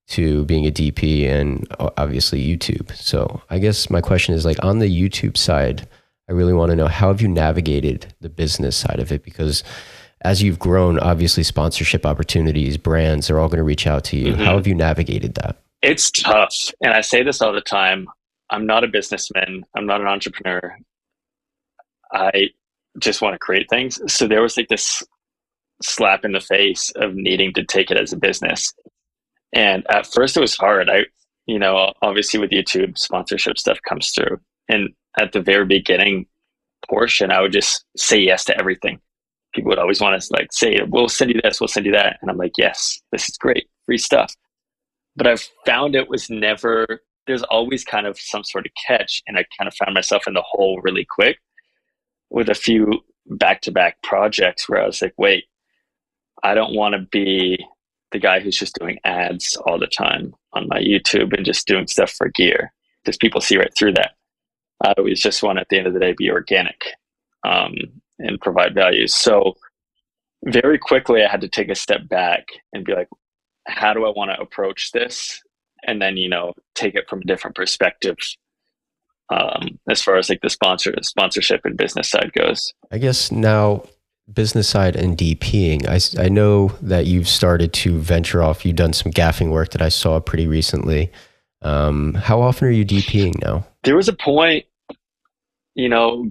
to 0.09 0.45
being 0.45 0.67
a 0.67 0.71
dp 0.71 1.27
and 1.27 1.67
obviously 1.97 2.45
youtube. 2.45 2.95
So 2.97 3.43
i 3.51 3.59
guess 3.59 3.91
my 3.91 4.01
question 4.01 4.35
is 4.35 4.45
like 4.45 4.63
on 4.63 4.79
the 4.79 4.87
youtube 4.87 5.37
side 5.37 5.89
i 6.29 6.33
really 6.33 6.53
want 6.53 6.71
to 6.71 6.77
know 6.77 6.89
how 6.89 7.09
have 7.09 7.23
you 7.23 7.29
navigated 7.29 8.15
the 8.21 8.29
business 8.29 8.77
side 8.77 9.01
of 9.01 9.11
it? 9.11 9.25
Because 9.25 9.65
as 10.23 10.43
you've 10.43 10.59
grown 10.59 10.99
obviously 11.01 11.43
sponsorship 11.43 12.05
opportunities 12.07 12.77
brands 12.77 13.29
are 13.31 13.39
all 13.39 13.49
going 13.49 13.59
to 13.59 13.65
reach 13.65 13.87
out 13.87 14.05
to 14.05 14.17
you 14.17 14.33
Mhm. 14.35 14.45
how 14.45 14.57
have 14.57 14.67
you 14.67 14.75
navigated 14.75 15.35
that 15.37 15.57
It's 15.83 16.11
tough. 16.13 16.55
And 16.81 16.93
I 16.95 17.01
say 17.01 17.23
this 17.25 17.43
all 17.43 17.53
the 17.53 17.61
time. 17.61 18.07
I'm 18.51 18.67
not 18.67 18.85
a 18.85 18.89
businessman. 18.89 19.65
I'm 19.77 19.85
not 19.87 20.01
an 20.01 20.07
entrepreneur. 20.07 20.77
I 22.13 22.51
just 22.99 23.23
want 23.23 23.35
to 23.35 23.39
create 23.39 23.69
things. 23.69 24.01
So 24.13 24.29
there 24.29 24.43
was 24.43 24.57
like 24.57 24.69
this 24.69 25.03
slap 25.83 26.25
in 26.25 26.33
the 26.33 26.41
face 26.41 26.93
of 26.97 27.15
needing 27.15 27.53
to 27.55 27.65
take 27.65 27.91
it 27.91 27.97
as 27.99 28.13
a 28.13 28.17
business. 28.17 28.73
And 29.53 29.85
at 29.91 30.07
first 30.07 30.37
it 30.37 30.41
was 30.41 30.55
hard. 30.57 30.89
I, 30.89 31.07
you 31.47 31.59
know, 31.59 31.93
obviously 32.03 32.39
with 32.39 32.51
YouTube, 32.51 32.97
sponsorship 32.97 33.59
stuff 33.59 33.79
comes 33.89 34.11
through. 34.13 34.39
And 34.69 34.91
at 35.19 35.33
the 35.33 35.41
very 35.41 35.65
beginning 35.67 36.27
portion, 36.89 37.33
I 37.33 37.41
would 37.41 37.53
just 37.53 37.85
say 37.97 38.19
yes 38.21 38.45
to 38.47 38.57
everything. 38.59 39.01
People 39.55 39.71
would 39.71 39.79
always 39.79 40.01
want 40.01 40.21
to 40.21 40.33
like 40.33 40.53
say, 40.53 40.81
we'll 40.89 41.09
send 41.09 41.31
you 41.31 41.41
this, 41.43 41.61
we'll 41.61 41.69
send 41.69 41.87
you 41.87 41.93
that. 41.93 42.19
And 42.23 42.31
I'm 42.31 42.39
like, 42.39 42.53
yes, 42.57 43.01
this 43.13 43.29
is 43.29 43.37
great. 43.37 43.69
Free 43.87 43.99
stuff 43.99 44.35
but 45.17 45.27
I've 45.27 45.47
found 45.67 45.95
it 45.95 46.09
was 46.09 46.31
never 46.31 46.87
there's 47.27 47.43
always 47.45 47.85
kind 47.85 48.07
of 48.07 48.19
some 48.19 48.43
sort 48.43 48.67
of 48.67 48.73
catch 48.87 49.23
and 49.27 49.39
I 49.39 49.45
kind 49.57 49.69
of 49.69 49.75
found 49.75 49.95
myself 49.95 50.27
in 50.27 50.35
the 50.35 50.43
hole 50.43 50.81
really 50.83 51.07
quick 51.09 51.39
with 52.31 52.49
a 52.49 52.55
few 52.55 53.01
back-to-back 53.27 54.03
projects 54.03 54.69
where 54.69 54.83
I 54.83 54.87
was 54.87 55.03
like 55.03 55.15
wait 55.17 55.45
I 56.43 56.55
don't 56.55 56.75
want 56.75 56.95
to 56.95 57.07
be 57.11 57.65
the 58.11 58.19
guy 58.19 58.41
who's 58.41 58.59
just 58.59 58.79
doing 58.79 58.99
ads 59.05 59.57
all 59.67 59.79
the 59.79 59.87
time 59.87 60.35
on 60.53 60.69
my 60.69 60.79
YouTube 60.79 61.35
and 61.37 61.47
just 61.47 61.67
doing 61.67 61.87
stuff 61.87 62.11
for 62.11 62.29
gear 62.29 62.73
because 63.05 63.17
people 63.17 63.41
see 63.41 63.57
right 63.57 63.73
through 63.77 63.93
that 63.95 64.13
I 64.85 64.93
always 64.99 65.21
just 65.21 65.43
want 65.43 65.59
at 65.59 65.69
the 65.69 65.79
end 65.79 65.87
of 65.87 65.95
the 65.95 66.01
day 66.01 66.15
be 66.17 66.31
organic 66.31 66.85
um, 67.45 67.75
and 68.23 68.41
provide 68.41 68.75
value 68.75 69.07
so 69.07 69.55
very 70.47 70.79
quickly 70.79 71.23
I 71.23 71.31
had 71.31 71.41
to 71.43 71.49
take 71.49 71.69
a 71.69 71.75
step 71.75 72.09
back 72.09 72.47
and 72.73 72.85
be 72.85 72.95
like 72.95 73.09
how 73.67 73.95
do 73.95 74.05
I 74.05 74.11
want 74.11 74.31
to 74.31 74.41
approach 74.41 74.93
this? 74.93 75.41
And 75.87 76.01
then, 76.01 76.17
you 76.17 76.29
know, 76.29 76.53
take 76.75 76.95
it 76.95 77.09
from 77.09 77.21
a 77.21 77.25
different 77.25 77.57
perspective 77.57 78.17
um, 79.31 79.79
as 79.89 80.03
far 80.03 80.17
as 80.17 80.29
like 80.29 80.41
the 80.43 80.51
sponsor 80.51 80.95
sponsorship 81.03 81.63
and 81.65 81.77
business 81.77 82.11
side 82.11 82.33
goes. 82.35 82.73
I 82.91 82.99
guess 82.99 83.33
now 83.33 83.85
business 84.33 84.69
side 84.69 84.95
and 84.95 85.17
DPing. 85.17 85.89
I 86.19 86.29
know 86.29 86.69
that 86.81 87.07
you've 87.07 87.29
started 87.29 87.73
to 87.75 87.99
venture 87.99 88.43
off. 88.43 88.65
You've 88.65 88.77
done 88.77 88.93
some 88.93 89.13
gaffing 89.13 89.51
work 89.51 89.71
that 89.71 89.83
I 89.83 89.89
saw 89.89 90.21
pretty 90.21 90.47
recently. 90.47 91.11
Um, 91.63 92.15
how 92.15 92.41
often 92.41 92.69
are 92.69 92.73
you 92.73 92.85
DPing 92.85 93.43
now? 93.43 93.67
there 93.85 93.97
was 93.97 94.09
a 94.09 94.13
point, 94.13 94.65
you 95.75 95.89
know, 95.89 96.31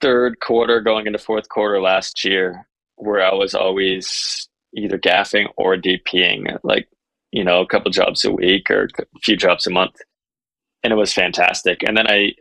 third 0.00 0.40
quarter 0.40 0.80
going 0.80 1.06
into 1.06 1.18
fourth 1.18 1.48
quarter 1.48 1.80
last 1.80 2.24
year 2.24 2.66
where 2.96 3.22
I 3.22 3.34
was 3.34 3.54
always 3.54 4.48
either 4.76 4.98
gaffing 4.98 5.46
or 5.56 5.76
DPing, 5.76 6.58
like, 6.62 6.88
you 7.32 7.44
know, 7.44 7.60
a 7.60 7.66
couple 7.66 7.90
jobs 7.90 8.24
a 8.24 8.32
week 8.32 8.70
or 8.70 8.88
a 8.98 9.18
few 9.22 9.36
jobs 9.36 9.66
a 9.66 9.70
month. 9.70 9.96
And 10.82 10.92
it 10.92 10.96
was 10.96 11.12
fantastic. 11.12 11.82
And 11.86 11.96
then 11.96 12.08
I 12.08 12.32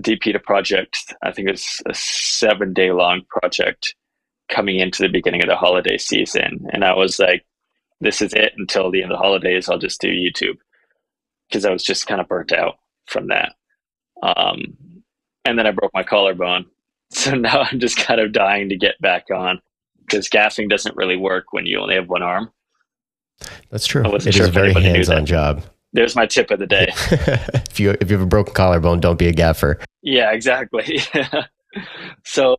DP'd 0.00 0.36
a 0.36 0.40
project, 0.40 1.14
I 1.22 1.32
think 1.32 1.48
it's 1.48 1.80
a 1.86 1.94
seven 1.94 2.72
day 2.72 2.92
long 2.92 3.22
project 3.28 3.94
coming 4.48 4.78
into 4.78 5.02
the 5.02 5.08
beginning 5.08 5.42
of 5.42 5.48
the 5.48 5.56
holiday 5.56 5.98
season. 5.98 6.66
And 6.72 6.84
I 6.84 6.94
was 6.94 7.18
like, 7.18 7.44
this 8.00 8.20
is 8.20 8.32
it 8.34 8.52
until 8.58 8.90
the 8.90 9.02
end 9.02 9.10
of 9.10 9.18
the 9.18 9.22
holidays. 9.22 9.68
I'll 9.68 9.78
just 9.78 10.00
do 10.00 10.08
YouTube 10.08 10.56
because 11.48 11.64
I 11.64 11.70
was 11.70 11.82
just 11.82 12.06
kind 12.06 12.20
of 12.20 12.28
burnt 12.28 12.52
out 12.52 12.76
from 13.06 13.28
that. 13.28 13.54
Um, 14.22 14.76
and 15.44 15.58
then 15.58 15.66
I 15.66 15.70
broke 15.70 15.92
my 15.94 16.02
collarbone. 16.02 16.66
So 17.10 17.34
now 17.36 17.62
I'm 17.62 17.78
just 17.78 17.96
kind 17.96 18.20
of 18.20 18.32
dying 18.32 18.68
to 18.68 18.76
get 18.76 19.00
back 19.00 19.26
on 19.32 19.60
because 20.00 20.28
gaffing 20.28 20.68
doesn't 20.68 20.96
really 20.96 21.16
work 21.16 21.52
when 21.52 21.64
you 21.64 21.78
only 21.78 21.94
have 21.94 22.08
one 22.08 22.22
arm. 22.22 22.50
That's 23.70 23.86
true. 23.86 24.04
It 24.04 24.22
sure 24.22 24.44
is 24.44 24.48
a 24.48 24.52
very 24.52 24.72
hands-on 24.72 25.26
job. 25.26 25.62
There's 25.92 26.16
my 26.16 26.26
tip 26.26 26.50
of 26.50 26.58
the 26.58 26.66
day. 26.66 26.88
if 27.70 27.80
you 27.80 27.96
if 28.00 28.10
you 28.10 28.16
have 28.16 28.26
a 28.26 28.28
broken 28.28 28.54
collarbone, 28.54 29.00
don't 29.00 29.18
be 29.18 29.28
a 29.28 29.32
gaffer. 29.32 29.78
Yeah, 30.02 30.32
exactly. 30.32 31.00
so, 32.24 32.56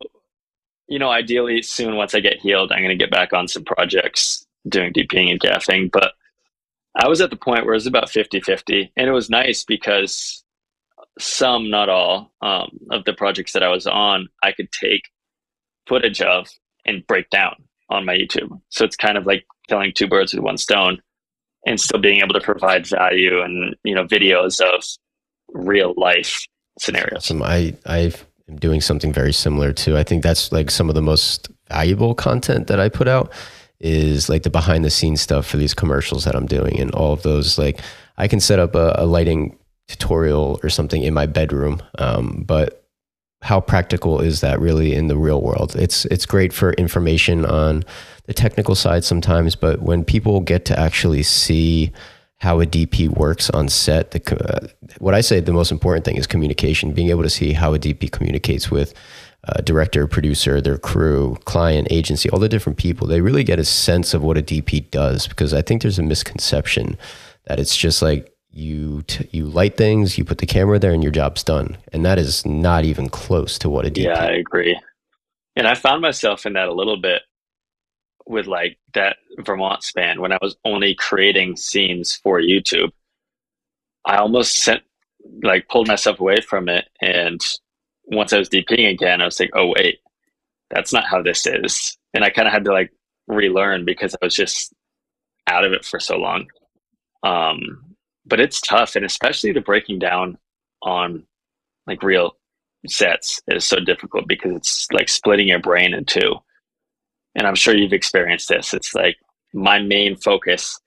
you 0.88 0.98
know, 0.98 1.10
ideally 1.10 1.62
soon 1.62 1.96
once 1.96 2.14
I 2.14 2.20
get 2.20 2.40
healed, 2.40 2.72
I'm 2.72 2.82
going 2.82 2.96
to 2.96 3.02
get 3.02 3.10
back 3.10 3.32
on 3.32 3.48
some 3.48 3.64
projects 3.64 4.46
doing 4.68 4.92
DPing 4.92 5.30
and 5.30 5.40
gaffing. 5.40 5.90
But 5.90 6.12
I 6.96 7.08
was 7.08 7.20
at 7.20 7.30
the 7.30 7.36
point 7.36 7.64
where 7.64 7.74
it 7.74 7.76
was 7.76 7.86
about 7.86 8.10
50 8.10 8.40
50. 8.40 8.92
And 8.96 9.08
it 9.08 9.12
was 9.12 9.30
nice 9.30 9.62
because 9.64 10.42
some, 11.18 11.70
not 11.70 11.88
all, 11.88 12.32
um, 12.42 12.78
of 12.90 13.04
the 13.04 13.12
projects 13.12 13.52
that 13.52 13.62
I 13.62 13.68
was 13.68 13.86
on, 13.86 14.28
I 14.42 14.52
could 14.52 14.70
take 14.72 15.02
footage 15.86 16.20
of 16.20 16.48
and 16.84 17.06
break 17.06 17.28
down 17.30 17.56
on 17.90 18.04
my 18.04 18.14
YouTube. 18.14 18.60
So 18.70 18.84
it's 18.84 18.96
kind 18.96 19.18
of 19.18 19.26
like 19.26 19.44
killing 19.68 19.92
two 19.94 20.06
birds 20.06 20.34
with 20.34 20.42
one 20.42 20.58
stone 20.58 21.00
and 21.66 21.80
still 21.80 22.00
being 22.00 22.20
able 22.20 22.34
to 22.34 22.40
provide 22.40 22.86
value 22.86 23.42
and, 23.42 23.74
you 23.84 23.94
know, 23.94 24.04
videos 24.04 24.60
of 24.60 24.84
real 25.48 25.94
life 25.96 26.46
scenarios. 26.78 27.16
Awesome. 27.16 27.42
I, 27.42 27.74
I 27.86 28.12
am 28.48 28.56
doing 28.56 28.80
something 28.80 29.12
very 29.12 29.32
similar 29.32 29.72
too. 29.72 29.96
I 29.96 30.04
think 30.04 30.22
that's 30.22 30.52
like 30.52 30.70
some 30.70 30.88
of 30.88 30.94
the 30.94 31.02
most 31.02 31.48
valuable 31.68 32.14
content 32.14 32.68
that 32.68 32.80
I 32.80 32.88
put 32.88 33.08
out 33.08 33.32
is 33.80 34.28
like 34.28 34.42
the 34.42 34.50
behind 34.50 34.84
the 34.84 34.90
scenes 34.90 35.20
stuff 35.20 35.46
for 35.46 35.56
these 35.56 35.74
commercials 35.74 36.24
that 36.24 36.34
I'm 36.34 36.46
doing 36.46 36.80
and 36.80 36.90
all 36.92 37.12
of 37.12 37.22
those. 37.22 37.58
Like 37.58 37.80
I 38.16 38.28
can 38.28 38.40
set 38.40 38.58
up 38.58 38.74
a, 38.74 38.94
a 38.96 39.06
lighting 39.06 39.57
tutorial 39.88 40.60
or 40.62 40.68
something 40.68 41.02
in 41.02 41.14
my 41.14 41.26
bedroom, 41.26 41.82
um, 41.98 42.44
but 42.46 42.84
how 43.42 43.60
practical 43.60 44.20
is 44.20 44.40
that 44.40 44.60
really 44.60 44.94
in 44.94 45.08
the 45.08 45.16
real 45.16 45.40
world? 45.40 45.74
It's 45.76 46.04
it's 46.06 46.26
great 46.26 46.52
for 46.52 46.72
information 46.72 47.44
on 47.44 47.84
the 48.26 48.34
technical 48.34 48.74
side 48.74 49.04
sometimes, 49.04 49.54
but 49.54 49.80
when 49.80 50.04
people 50.04 50.40
get 50.40 50.64
to 50.66 50.78
actually 50.78 51.22
see 51.22 51.92
how 52.40 52.60
a 52.60 52.66
DP 52.66 53.08
works 53.08 53.50
on 53.50 53.68
set, 53.68 54.12
the, 54.12 54.20
uh, 54.44 54.68
what 54.98 55.14
I 55.14 55.20
say 55.20 55.40
the 55.40 55.52
most 55.52 55.72
important 55.72 56.04
thing 56.04 56.16
is 56.16 56.26
communication. 56.26 56.92
Being 56.92 57.10
able 57.10 57.24
to 57.24 57.30
see 57.30 57.52
how 57.52 57.74
a 57.74 57.78
DP 57.78 58.10
communicates 58.12 58.70
with 58.70 58.94
uh, 59.48 59.60
director, 59.62 60.06
producer, 60.06 60.60
their 60.60 60.78
crew, 60.78 61.36
client, 61.44 61.88
agency, 61.90 62.28
all 62.30 62.38
the 62.38 62.48
different 62.48 62.78
people, 62.78 63.06
they 63.06 63.20
really 63.20 63.44
get 63.44 63.58
a 63.58 63.64
sense 63.64 64.14
of 64.14 64.22
what 64.22 64.38
a 64.38 64.42
DP 64.42 64.90
does. 64.90 65.26
Because 65.26 65.54
I 65.54 65.62
think 65.62 65.82
there's 65.82 65.98
a 65.98 66.02
misconception 66.02 66.96
that 67.46 67.58
it's 67.58 67.76
just 67.76 68.02
like 68.02 68.32
you 68.50 69.02
t- 69.02 69.28
you 69.32 69.46
light 69.46 69.76
things, 69.76 70.18
you 70.18 70.24
put 70.24 70.38
the 70.38 70.46
camera 70.46 70.78
there, 70.78 70.92
and 70.92 71.02
your 71.02 71.12
job's 71.12 71.42
done. 71.42 71.76
And 71.92 72.04
that 72.04 72.18
is 72.18 72.44
not 72.46 72.84
even 72.84 73.08
close 73.08 73.58
to 73.60 73.68
what 73.68 73.86
a 73.86 73.90
DP. 73.90 74.04
Yeah, 74.04 74.24
I 74.24 74.32
agree. 74.32 74.78
And 75.56 75.66
I 75.66 75.74
found 75.74 76.02
myself 76.02 76.46
in 76.46 76.52
that 76.54 76.68
a 76.68 76.74
little 76.74 76.96
bit 76.96 77.22
with 78.26 78.46
like 78.46 78.78
that 78.94 79.16
Vermont 79.38 79.82
span 79.82 80.20
when 80.20 80.32
I 80.32 80.38
was 80.40 80.56
only 80.64 80.94
creating 80.94 81.56
scenes 81.56 82.14
for 82.14 82.40
YouTube. 82.40 82.90
I 84.04 84.16
almost 84.16 84.56
sent 84.62 84.82
like 85.42 85.68
pulled 85.68 85.88
myself 85.88 86.20
away 86.20 86.40
from 86.40 86.68
it 86.68 86.86
and 87.02 87.40
once 88.10 88.32
I 88.32 88.38
was 88.38 88.48
DPing 88.48 88.90
again, 88.90 89.20
I 89.20 89.26
was 89.26 89.38
like, 89.38 89.50
oh 89.54 89.72
wait, 89.76 89.98
that's 90.70 90.92
not 90.92 91.04
how 91.04 91.22
this 91.22 91.46
is. 91.46 91.96
And 92.14 92.24
I 92.24 92.30
kind 92.30 92.48
of 92.48 92.54
had 92.54 92.64
to 92.64 92.72
like 92.72 92.92
relearn 93.26 93.84
because 93.84 94.14
I 94.14 94.24
was 94.24 94.34
just 94.34 94.72
out 95.46 95.64
of 95.64 95.72
it 95.72 95.84
for 95.84 96.00
so 96.00 96.16
long. 96.16 96.46
Um, 97.22 97.87
but 98.28 98.40
it's 98.40 98.60
tough, 98.60 98.96
and 98.96 99.04
especially 99.04 99.52
the 99.52 99.60
breaking 99.60 99.98
down 99.98 100.38
on 100.82 101.24
like 101.86 102.02
real 102.02 102.32
sets 102.86 103.40
is 103.48 103.64
so 103.64 103.80
difficult 103.80 104.28
because 104.28 104.52
it's 104.54 104.86
like 104.92 105.08
splitting 105.08 105.48
your 105.48 105.58
brain 105.58 105.94
in 105.94 106.04
two. 106.04 106.34
And 107.34 107.46
I'm 107.46 107.54
sure 107.54 107.74
you've 107.74 107.92
experienced 107.92 108.48
this. 108.48 108.74
It's 108.74 108.94
like 108.94 109.16
my 109.52 109.78
main 109.78 110.16
focus 110.16 110.78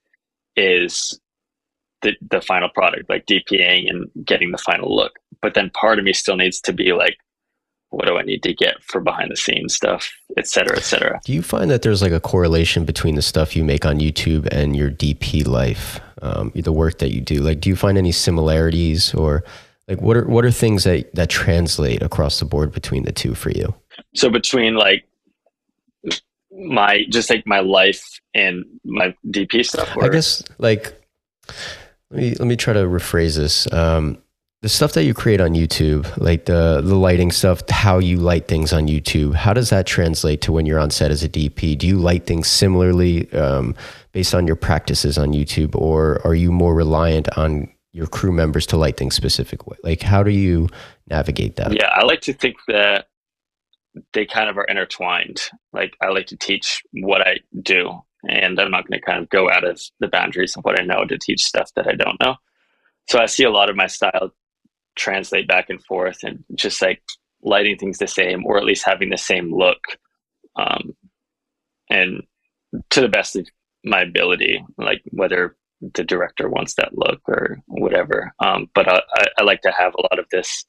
is 0.55 1.19
the 2.01 2.13
the 2.29 2.41
final 2.41 2.69
product, 2.69 3.09
like 3.09 3.25
DPing 3.25 3.89
and 3.89 4.09
getting 4.25 4.51
the 4.51 4.57
final 4.57 4.95
look. 4.95 5.13
But 5.41 5.53
then 5.53 5.71
part 5.71 5.99
of 5.99 6.05
me 6.05 6.13
still 6.13 6.35
needs 6.35 6.61
to 6.61 6.73
be 6.73 6.93
like, 6.93 7.17
what 7.91 8.05
do 8.05 8.17
I 8.17 8.23
need 8.23 8.41
to 8.43 8.53
get 8.53 8.81
for 8.83 9.01
behind 9.01 9.31
the 9.31 9.35
scenes 9.35 9.75
stuff, 9.75 10.11
et 10.37 10.47
cetera, 10.47 10.77
et 10.77 10.83
cetera. 10.83 11.19
Do 11.23 11.33
you 11.33 11.41
find 11.41 11.69
that 11.69 11.81
there's 11.81 12.01
like 12.01 12.13
a 12.13 12.19
correlation 12.19 12.85
between 12.85 13.15
the 13.15 13.21
stuff 13.21 13.55
you 13.55 13.63
make 13.63 13.85
on 13.85 13.99
YouTube 13.99 14.47
and 14.47 14.75
your 14.75 14.89
DP 14.89 15.45
life, 15.45 15.99
um, 16.21 16.51
the 16.55 16.71
work 16.71 16.99
that 16.99 17.13
you 17.13 17.21
do? 17.21 17.41
Like, 17.41 17.59
do 17.59 17.69
you 17.69 17.75
find 17.75 17.97
any 17.97 18.13
similarities 18.13 19.13
or 19.13 19.43
like 19.87 20.01
what 20.01 20.15
are 20.15 20.25
what 20.25 20.45
are 20.45 20.51
things 20.51 20.85
that 20.85 21.13
that 21.15 21.29
translate 21.29 22.01
across 22.01 22.39
the 22.39 22.45
board 22.45 22.71
between 22.71 23.03
the 23.03 23.11
two 23.11 23.35
for 23.35 23.51
you? 23.51 23.73
So 24.15 24.29
between 24.29 24.75
like 24.75 25.05
my 26.51 27.03
just 27.09 27.29
like 27.29 27.45
my 27.45 27.59
life 27.59 28.19
and 28.33 28.63
my 28.85 29.13
DP 29.27 29.65
stuff. 29.65 29.95
Or? 29.97 30.05
I 30.05 30.09
guess 30.09 30.43
like 30.59 30.93
let 32.09 32.19
me 32.19 32.35
let 32.35 32.47
me 32.47 32.55
try 32.55 32.73
to 32.73 32.81
rephrase 32.81 33.35
this. 33.35 33.71
Um, 33.73 34.17
the 34.61 34.69
stuff 34.69 34.93
that 34.93 35.05
you 35.05 35.13
create 35.13 35.41
on 35.41 35.53
YouTube, 35.53 36.05
like 36.17 36.45
the 36.45 36.81
the 36.83 36.95
lighting 36.95 37.31
stuff, 37.31 37.67
how 37.69 37.97
you 37.97 38.17
light 38.17 38.47
things 38.47 38.71
on 38.71 38.87
YouTube, 38.87 39.33
how 39.33 39.53
does 39.53 39.71
that 39.71 39.87
translate 39.87 40.41
to 40.41 40.51
when 40.51 40.67
you're 40.67 40.79
on 40.79 40.91
set 40.91 41.09
as 41.09 41.23
a 41.23 41.29
DP? 41.29 41.77
Do 41.77 41.87
you 41.87 41.97
light 41.97 42.27
things 42.27 42.47
similarly 42.47 43.31
um, 43.33 43.75
based 44.11 44.35
on 44.35 44.45
your 44.45 44.55
practices 44.55 45.17
on 45.17 45.29
YouTube, 45.29 45.75
or 45.75 46.21
are 46.25 46.35
you 46.35 46.51
more 46.51 46.75
reliant 46.75 47.27
on 47.37 47.69
your 47.91 48.05
crew 48.05 48.31
members 48.31 48.67
to 48.67 48.77
light 48.77 48.97
things 48.97 49.15
specific 49.15 49.65
way? 49.65 49.77
Like, 49.83 50.03
how 50.03 50.21
do 50.21 50.29
you 50.29 50.69
navigate 51.09 51.55
that? 51.55 51.73
Yeah, 51.73 51.89
I 51.95 52.03
like 52.03 52.21
to 52.21 52.33
think 52.33 52.57
that 52.67 53.07
they 54.13 54.25
kind 54.25 54.47
of 54.47 54.57
are 54.59 54.65
intertwined. 54.65 55.41
Like, 55.73 55.97
I 56.01 56.09
like 56.09 56.27
to 56.27 56.37
teach 56.37 56.83
what 56.91 57.25
I 57.25 57.39
do, 57.63 57.99
and 58.29 58.59
I'm 58.59 58.69
not 58.69 58.87
going 58.87 58.99
to 58.99 59.05
kind 59.05 59.23
of 59.23 59.29
go 59.29 59.49
out 59.49 59.63
of 59.63 59.81
the 59.99 60.07
boundaries 60.07 60.55
of 60.55 60.63
what 60.63 60.79
I 60.79 60.83
know 60.83 61.03
to 61.03 61.17
teach 61.17 61.43
stuff 61.43 61.71
that 61.75 61.87
I 61.87 61.93
don't 61.93 62.19
know. 62.21 62.35
So 63.09 63.19
I 63.19 63.25
see 63.25 63.43
a 63.43 63.49
lot 63.49 63.69
of 63.69 63.75
my 63.75 63.87
style 63.87 64.31
translate 64.95 65.47
back 65.47 65.69
and 65.69 65.83
forth 65.85 66.19
and 66.23 66.43
just 66.55 66.81
like 66.81 67.01
lighting 67.43 67.77
things 67.77 67.97
the 67.97 68.07
same 68.07 68.45
or 68.45 68.57
at 68.57 68.63
least 68.63 68.85
having 68.85 69.09
the 69.09 69.17
same 69.17 69.53
look. 69.53 69.79
Um, 70.55 70.95
and 71.89 72.23
to 72.91 73.01
the 73.01 73.09
best 73.09 73.35
of 73.35 73.47
my 73.83 74.01
ability, 74.01 74.63
like 74.77 75.01
whether 75.11 75.55
the 75.81 76.03
director 76.03 76.49
wants 76.49 76.75
that 76.75 76.97
look 76.97 77.21
or 77.27 77.57
whatever. 77.67 78.33
Um, 78.39 78.69
but 78.75 78.87
I, 78.87 79.01
I, 79.37 79.43
like 79.43 79.61
to 79.61 79.71
have 79.71 79.93
a 79.95 80.01
lot 80.01 80.19
of 80.19 80.25
this, 80.31 80.65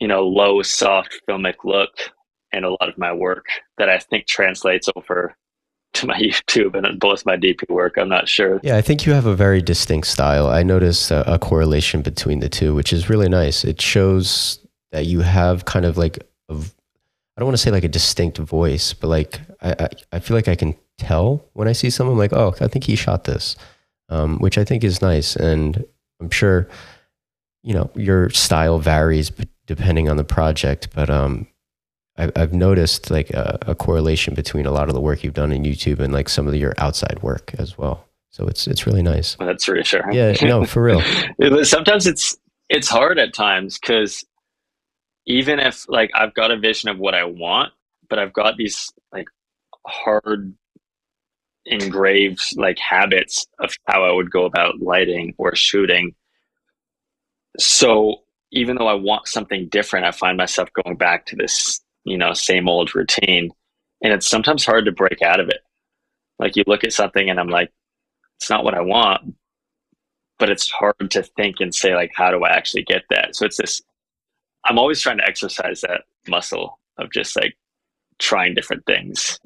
you 0.00 0.06
know, 0.06 0.26
low, 0.26 0.60
soft 0.62 1.18
filmic 1.28 1.64
look 1.64 1.90
and 2.52 2.64
a 2.64 2.70
lot 2.70 2.88
of 2.88 2.98
my 2.98 3.12
work 3.12 3.46
that 3.78 3.88
I 3.88 3.98
think 3.98 4.26
translates 4.26 4.88
over 4.94 5.34
to 5.96 6.06
my 6.06 6.18
YouTube 6.20 6.74
and 6.74 6.98
both 6.98 7.26
my 7.26 7.36
DP 7.36 7.68
work. 7.68 7.96
I'm 7.96 8.08
not 8.08 8.28
sure. 8.28 8.60
Yeah, 8.62 8.76
I 8.76 8.82
think 8.82 9.06
you 9.06 9.12
have 9.12 9.26
a 9.26 9.34
very 9.34 9.60
distinct 9.62 10.06
style. 10.06 10.48
I 10.48 10.62
notice 10.62 11.10
a, 11.10 11.24
a 11.26 11.38
correlation 11.38 12.02
between 12.02 12.40
the 12.40 12.48
two, 12.48 12.74
which 12.74 12.92
is 12.92 13.08
really 13.08 13.28
nice. 13.28 13.64
It 13.64 13.80
shows 13.80 14.58
that 14.92 15.06
you 15.06 15.20
have 15.20 15.64
kind 15.64 15.84
of 15.84 15.96
like 15.96 16.18
a, 16.48 16.54
I 16.54 17.40
don't 17.40 17.46
want 17.46 17.56
to 17.56 17.62
say 17.62 17.70
like 17.70 17.84
a 17.84 17.88
distinct 17.88 18.38
voice, 18.38 18.92
but 18.92 19.08
like 19.08 19.40
I, 19.60 19.72
I, 19.72 19.88
I 20.12 20.18
feel 20.20 20.36
like 20.36 20.48
I 20.48 20.54
can 20.54 20.74
tell 20.98 21.44
when 21.52 21.68
I 21.68 21.72
see 21.72 21.90
someone 21.90 22.16
like, 22.16 22.32
oh, 22.32 22.54
I 22.60 22.68
think 22.68 22.84
he 22.84 22.96
shot 22.96 23.24
this, 23.24 23.56
um, 24.08 24.38
which 24.38 24.58
I 24.58 24.64
think 24.64 24.84
is 24.84 25.02
nice. 25.02 25.36
And 25.36 25.84
I'm 26.20 26.30
sure, 26.30 26.68
you 27.62 27.74
know, 27.74 27.90
your 27.94 28.30
style 28.30 28.78
varies 28.78 29.30
depending 29.66 30.08
on 30.08 30.16
the 30.16 30.24
project, 30.24 30.88
but 30.94 31.10
um, 31.10 31.46
I've 32.18 32.54
noticed 32.54 33.10
like 33.10 33.30
a, 33.30 33.58
a, 33.66 33.74
correlation 33.74 34.34
between 34.34 34.64
a 34.64 34.70
lot 34.70 34.88
of 34.88 34.94
the 34.94 35.02
work 35.02 35.22
you've 35.22 35.34
done 35.34 35.52
in 35.52 35.64
YouTube 35.64 36.00
and 36.00 36.14
like 36.14 36.30
some 36.30 36.48
of 36.48 36.54
your 36.54 36.72
outside 36.78 37.22
work 37.22 37.54
as 37.58 37.76
well. 37.76 38.06
So 38.30 38.46
it's 38.46 38.66
it's 38.66 38.86
really 38.86 39.02
nice. 39.02 39.36
That's 39.38 39.68
reassuring. 39.68 40.14
Yeah, 40.14 40.34
no, 40.42 40.64
for 40.64 40.82
real. 40.82 41.02
Sometimes 41.64 42.06
it's 42.06 42.36
it's 42.68 42.88
hard 42.88 43.18
at 43.18 43.34
times 43.34 43.78
because 43.78 44.24
even 45.26 45.58
if 45.58 45.86
like 45.88 46.10
I've 46.14 46.34
got 46.34 46.50
a 46.50 46.58
vision 46.58 46.88
of 46.88 46.98
what 46.98 47.14
I 47.14 47.24
want, 47.24 47.72
but 48.08 48.18
I've 48.18 48.32
got 48.32 48.56
these 48.56 48.92
like 49.12 49.26
hard 49.86 50.54
engraved 51.66 52.56
like 52.56 52.78
habits 52.78 53.46
of 53.58 53.74
how 53.86 54.04
I 54.04 54.12
would 54.12 54.30
go 54.30 54.44
about 54.44 54.80
lighting 54.80 55.34
or 55.38 55.54
shooting. 55.54 56.14
So 57.58 58.22
even 58.52 58.76
though 58.76 58.86
I 58.86 58.94
want 58.94 59.28
something 59.28 59.68
different, 59.68 60.06
I 60.06 60.12
find 60.12 60.36
myself 60.36 60.68
going 60.84 60.96
back 60.96 61.26
to 61.26 61.36
this, 61.36 61.80
you 62.06 62.16
know, 62.16 62.32
same 62.32 62.68
old 62.68 62.94
routine. 62.94 63.50
And 64.02 64.12
it's 64.12 64.28
sometimes 64.28 64.64
hard 64.64 64.84
to 64.86 64.92
break 64.92 65.20
out 65.22 65.40
of 65.40 65.48
it. 65.48 65.60
Like 66.38 66.56
you 66.56 66.64
look 66.66 66.84
at 66.84 66.92
something 66.92 67.28
and 67.28 67.40
I'm 67.40 67.48
like, 67.48 67.72
it's 68.38 68.48
not 68.48 68.64
what 68.64 68.74
I 68.74 68.80
want, 68.80 69.34
but 70.38 70.50
it's 70.50 70.70
hard 70.70 71.10
to 71.10 71.22
think 71.22 71.56
and 71.60 71.74
say, 71.74 71.94
like, 71.94 72.12
how 72.14 72.30
do 72.30 72.44
I 72.44 72.50
actually 72.50 72.84
get 72.84 73.02
that? 73.10 73.34
So 73.34 73.46
it's 73.46 73.56
this, 73.56 73.82
I'm 74.64 74.78
always 74.78 75.00
trying 75.00 75.18
to 75.18 75.26
exercise 75.26 75.80
that 75.80 76.02
muscle 76.28 76.78
of 76.98 77.10
just 77.12 77.36
like 77.36 77.56
trying 78.18 78.54
different 78.54 78.84
things. 78.86 79.38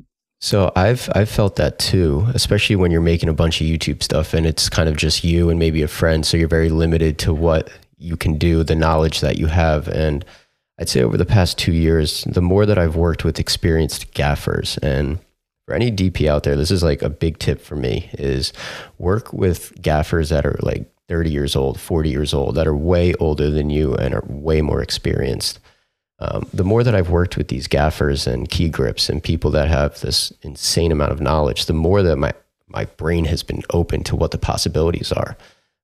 So 0.43 0.73
I've 0.75 1.09
I've 1.15 1.29
felt 1.29 1.57
that 1.57 1.79
too, 1.79 2.27
especially 2.33 2.77
when 2.77 2.91
you're 2.91 3.03
making 3.03 3.29
a 3.29 3.35
bunch 3.35 3.61
of 3.61 3.67
YouTube 3.67 4.03
stuff 4.03 4.33
and 4.33 4.47
it's 4.47 4.71
kind 4.71 4.89
of 4.89 4.97
just 4.97 5.23
you 5.23 5.51
and 5.51 5.59
maybe 5.59 5.83
a 5.83 5.89
friend, 5.89 6.25
so 6.25 6.37
you're 6.37 6.49
very 6.49 6.71
limited 6.71 7.19
to 7.19 7.35
what 7.35 7.71
you 7.99 8.17
can 8.17 8.39
do, 8.39 8.65
the 8.65 8.75
knowledge 8.75 9.21
that 9.21 9.37
you 9.37 9.47
have. 9.47 9.87
And 9.89 10.25
I'd 10.81 10.89
say 10.89 11.03
over 11.03 11.19
the 11.19 11.27
past 11.27 11.59
two 11.59 11.73
years, 11.73 12.25
the 12.25 12.41
more 12.41 12.65
that 12.65 12.79
I've 12.79 12.97
worked 12.97 13.23
with 13.23 13.39
experienced 13.39 14.15
gaffers 14.15 14.79
and 14.79 15.19
for 15.67 15.75
any 15.75 15.93
DP 15.93 16.27
out 16.27 16.43
there, 16.43 16.57
this 16.57 16.73
is 16.73 16.83
like 16.83 17.03
a 17.03 17.11
big 17.11 17.39
tip 17.39 17.61
for 17.61 17.77
me 17.77 18.11
is 18.15 18.53
work 18.99 19.33
with 19.33 19.73
gaffers 19.81 20.31
that 20.31 20.45
are 20.45 20.59
like 20.63 20.91
30 21.09 21.31
years 21.31 21.55
old, 21.55 21.79
40 21.79 22.11
years 22.11 22.35
old, 22.35 22.57
that 22.57 22.67
are 22.67 22.77
way 22.77 23.15
older 23.21 23.51
than 23.51 23.71
you 23.71 23.95
and 23.95 24.15
are 24.15 24.25
way 24.27 24.63
more 24.63 24.83
experienced. 24.83 25.61
Um, 26.19 26.49
the 26.53 26.65
more 26.65 26.83
that 26.83 26.95
I've 26.95 27.11
worked 27.11 27.37
with 27.37 27.49
these 27.49 27.69
gaffers 27.69 28.27
and 28.27 28.51
key 28.51 28.69
grips 28.69 29.09
and 29.09 29.23
people 29.23 29.51
that 29.53 29.69
have 29.69 30.01
this 30.01 30.33
insane 30.43 30.91
amount 30.91 31.13
of 31.13 31.21
knowledge, 31.21 31.67
the 31.67 31.73
more 31.73 32.03
that 32.03 32.17
my 32.17 32.33
my 32.67 32.85
brain 32.85 33.25
has 33.27 33.43
been 33.43 33.63
open 33.71 34.05
to 34.05 34.17
what 34.17 34.31
the 34.31 34.39
possibilities 34.39 35.13
are. 35.13 35.37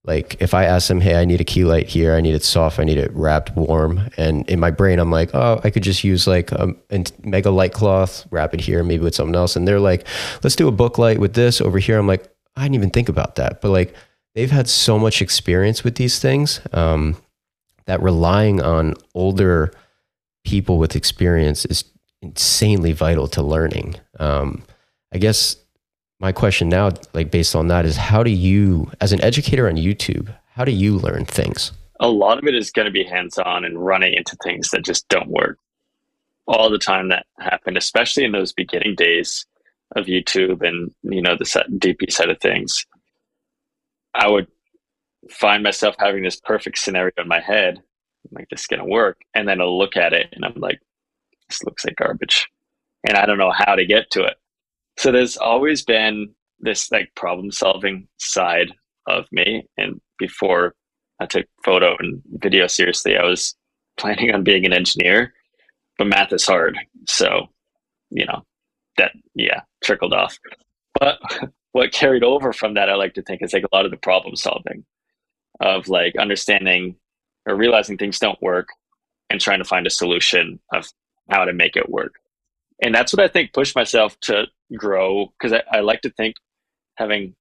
Like 0.07 0.41
if 0.41 0.55
I 0.55 0.65
ask 0.65 0.87
them, 0.87 1.01
hey, 1.01 1.17
I 1.17 1.25
need 1.25 1.41
a 1.41 1.45
key 1.45 1.65
light 1.65 1.89
here, 1.89 2.15
I 2.15 2.21
need 2.21 2.35
it 2.35 2.45
soft, 2.45 2.79
I 2.79 2.85
need 2.85 2.97
it 2.97 3.11
wrapped 3.13 3.57
warm, 3.57 4.09
and 4.17 4.49
in 4.49 4.61
my 4.61 4.71
brain 4.71 5.01
I'm 5.01 5.11
like, 5.11 5.35
oh, 5.35 5.61
I 5.65 5.71
could 5.71 5.83
just 5.83 6.05
use 6.05 6.27
like 6.29 6.53
a, 6.53 6.75
a 6.91 7.05
mega 7.25 7.51
light 7.51 7.73
cloth, 7.73 8.25
wrap 8.31 8.55
it 8.55 8.61
here, 8.61 8.85
maybe 8.85 9.03
with 9.03 9.17
something 9.17 9.35
else, 9.35 9.57
and 9.57 9.67
they're 9.67 9.81
like, 9.81 10.07
let's 10.45 10.55
do 10.55 10.69
a 10.69 10.73
book 10.73 10.97
light 10.97 11.19
with 11.19 11.35
this 11.35 11.61
over 11.61 11.79
here. 11.79 11.99
I'm 11.99 12.07
like, 12.07 12.33
I 12.55 12.63
didn't 12.63 12.77
even 12.77 12.91
think 12.91 13.09
about 13.09 13.35
that, 13.35 13.61
but 13.61 13.71
like 13.71 13.95
they've 14.37 14.51
had 14.51 14.69
so 14.69 14.99
much 14.99 15.21
experience 15.21 15.83
with 15.83 15.97
these 15.97 16.21
things 16.21 16.61
um, 16.73 17.17
that 17.87 18.01
relying 18.01 18.63
on 18.63 18.95
older 19.15 19.73
people 20.45 20.79
with 20.79 20.95
experience 20.95 21.65
is 21.65 21.85
insanely 22.23 22.93
vital 22.93 23.27
to 23.27 23.43
learning. 23.43 23.97
Um, 24.21 24.63
I 25.13 25.19
guess 25.19 25.57
my 26.19 26.33
question 26.33 26.69
now, 26.69 26.91
like 27.13 27.31
based 27.31 27.55
on 27.55 27.69
that, 27.69 27.85
is 27.85 27.97
how 27.97 28.23
do 28.23 28.31
you, 28.31 28.91
as 29.01 29.13
an 29.13 29.23
educator 29.23 29.69
on 29.69 29.75
YouTube, 29.77 30.35
how 30.49 30.65
do 30.65 30.73
you 30.73 30.97
learn 30.97 31.25
things? 31.25 31.73
A 32.01 32.09
lot 32.09 32.39
of 32.39 32.45
it 32.45 32.55
is 32.55 32.71
going 32.71 32.87
to 32.87 32.93
be 32.93 33.05
hands 33.05 33.39
on 33.39 33.65
and 33.65 33.85
running 33.85 34.15
into 34.15 34.37
things 34.43 34.71
that 34.71 34.85
just 34.85 35.09
don't 35.09 35.29
work. 35.29 35.59
All 36.47 36.71
the 36.71 36.79
time 36.79 37.09
that 37.09 37.27
happened, 37.39 37.77
especially 37.77 38.25
in 38.25 38.33
those 38.33 38.53
beginning 38.53 38.95
days 38.95 39.45
of 39.95 40.07
YouTube 40.07 40.67
and 40.67 40.93
you 41.03 41.23
know 41.23 41.37
the 41.37 41.45
DP 41.45 42.11
side 42.11 42.31
of 42.31 42.41
things. 42.41 42.87
I 44.15 44.29
would 44.29 44.47
find 45.31 45.63
myself 45.63 45.97
having 45.99 46.23
this 46.23 46.41
perfect 46.41 46.79
scenario 46.79 47.13
in 47.19 47.29
my 47.29 47.41
head, 47.41 47.79
I'm 47.79 48.31
like 48.33 48.49
this 48.49 48.63
is 48.63 48.67
gonna 48.67 48.87
work, 48.87 49.19
and 49.35 49.49
then 49.49 49.61
I'll 49.61 49.77
look 49.77 49.97
at 49.97 50.13
it 50.13 50.29
and 50.33 50.45
I'm 50.45 50.55
like, 50.57 50.81
this 51.49 51.63
looks 51.65 51.85
like 51.85 51.97
garbage, 51.97 52.49
and 53.07 53.17
I 53.17 53.27
don't 53.27 53.39
know 53.39 53.53
how 53.53 53.75
to 53.75 53.85
get 53.85 54.11
to 54.13 54.25
it. 54.25 54.37
So 54.99 55.13
there's 55.13 55.37
always 55.37 55.83
been 55.83 56.35
this 56.59 56.91
like 56.91 57.15
problem 57.15 57.51
solving 57.53 58.09
side 58.19 58.73
of 59.07 59.27
me. 59.31 59.67
And 59.77 60.01
before 60.19 60.75
I 61.21 61.27
took 61.27 61.47
photo 61.65 61.97
and 61.99 62.23
video 62.29 62.67
seriously, 62.67 63.17
I 63.17 63.25
was 63.25 63.55
planning 63.97 64.35
on 64.35 64.45
being 64.45 64.65
an 64.67 64.73
engineer, 64.73 65.33
but 65.99 66.07
math 66.07 66.33
is 66.33 66.47
hard. 66.47 66.79
So, 67.09 67.47
you 68.11 68.27
know, 68.27 68.45
that, 68.99 69.13
yeah, 69.35 69.63
trickled 69.83 70.13
off. 70.13 70.39
But 70.99 71.19
what 71.73 71.93
carried 71.93 72.25
over 72.25 72.53
from 72.53 72.75
that, 72.75 72.91
I 72.91 72.95
like 72.95 73.15
to 73.15 73.23
think, 73.23 73.43
is 73.43 73.53
like 73.53 73.65
a 73.65 73.75
lot 73.75 73.85
of 73.85 73.91
the 73.91 73.97
problem 73.97 74.37
solving 74.37 74.85
of 75.61 75.89
like 75.89 76.17
understanding 76.19 76.97
or 77.47 77.55
realizing 77.57 77.97
things 77.97 78.19
don't 78.19 78.41
work 78.43 78.69
and 79.31 79.41
trying 79.41 79.59
to 79.59 79.65
find 79.65 79.87
a 79.87 79.91
solution 79.91 80.61
of 80.73 80.87
how 81.31 81.45
to 81.45 81.53
make 81.53 81.77
it 81.77 81.89
work. 81.89 82.15
And 82.83 82.95
that's 82.95 83.13
what 83.13 83.23
I 83.23 83.29
think 83.29 83.53
pushed 83.53 83.75
myself 83.75 84.19
to 84.23 84.47
grow 84.77 85.33
because 85.39 85.53
I, 85.53 85.63
I 85.79 85.81
like 85.81 86.03
to 86.03 86.11
think 86.11 86.37
having 86.97 87.35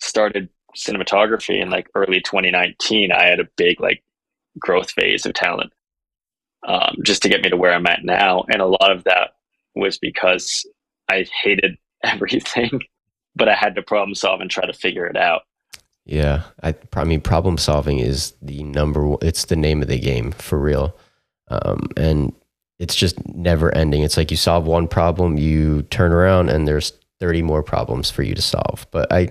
started 0.00 0.48
cinematography 0.76 1.60
in 1.60 1.70
like 1.70 1.88
early 1.94 2.20
2019 2.20 3.10
i 3.10 3.24
had 3.24 3.40
a 3.40 3.48
big 3.56 3.80
like 3.80 4.02
growth 4.58 4.90
phase 4.90 5.26
of 5.26 5.34
talent 5.34 5.72
um, 6.66 6.96
just 7.04 7.22
to 7.22 7.28
get 7.28 7.42
me 7.42 7.50
to 7.50 7.56
where 7.56 7.72
i'm 7.72 7.86
at 7.86 8.04
now. 8.04 8.44
And 8.50 8.60
a 8.60 8.66
lot 8.66 8.90
of 8.90 9.04
that 9.04 9.30
was 9.74 9.98
because 9.98 10.66
i 11.08 11.24
hated 11.42 11.76
everything 12.04 12.80
but 13.34 13.48
i 13.48 13.54
had 13.54 13.74
to 13.74 13.82
problem 13.82 14.14
solve 14.14 14.40
and 14.40 14.50
try 14.50 14.66
to 14.66 14.72
figure 14.72 15.06
it 15.06 15.16
out. 15.16 15.42
Yeah 16.04 16.42
i, 16.62 16.74
I 16.94 17.04
mean 17.04 17.20
problem 17.20 17.58
solving 17.58 17.98
is 17.98 18.34
the 18.42 18.62
number 18.64 19.16
it's 19.22 19.46
the 19.46 19.56
name 19.56 19.82
of 19.82 19.88
the 19.88 19.98
game 19.98 20.32
for 20.32 20.58
real. 20.58 20.96
Um, 21.50 21.88
and 21.96 22.34
it's 22.78 22.94
just 22.94 23.16
never 23.34 23.74
ending. 23.74 24.02
It's 24.02 24.16
like 24.16 24.30
you 24.30 24.36
solve 24.36 24.66
one 24.66 24.88
problem, 24.88 25.36
you 25.36 25.82
turn 25.84 26.12
around 26.12 26.48
and 26.48 26.66
there's 26.66 26.92
30 27.20 27.42
more 27.42 27.62
problems 27.62 28.10
for 28.10 28.22
you 28.22 28.34
to 28.34 28.42
solve. 28.42 28.86
But 28.90 29.12
I, 29.12 29.30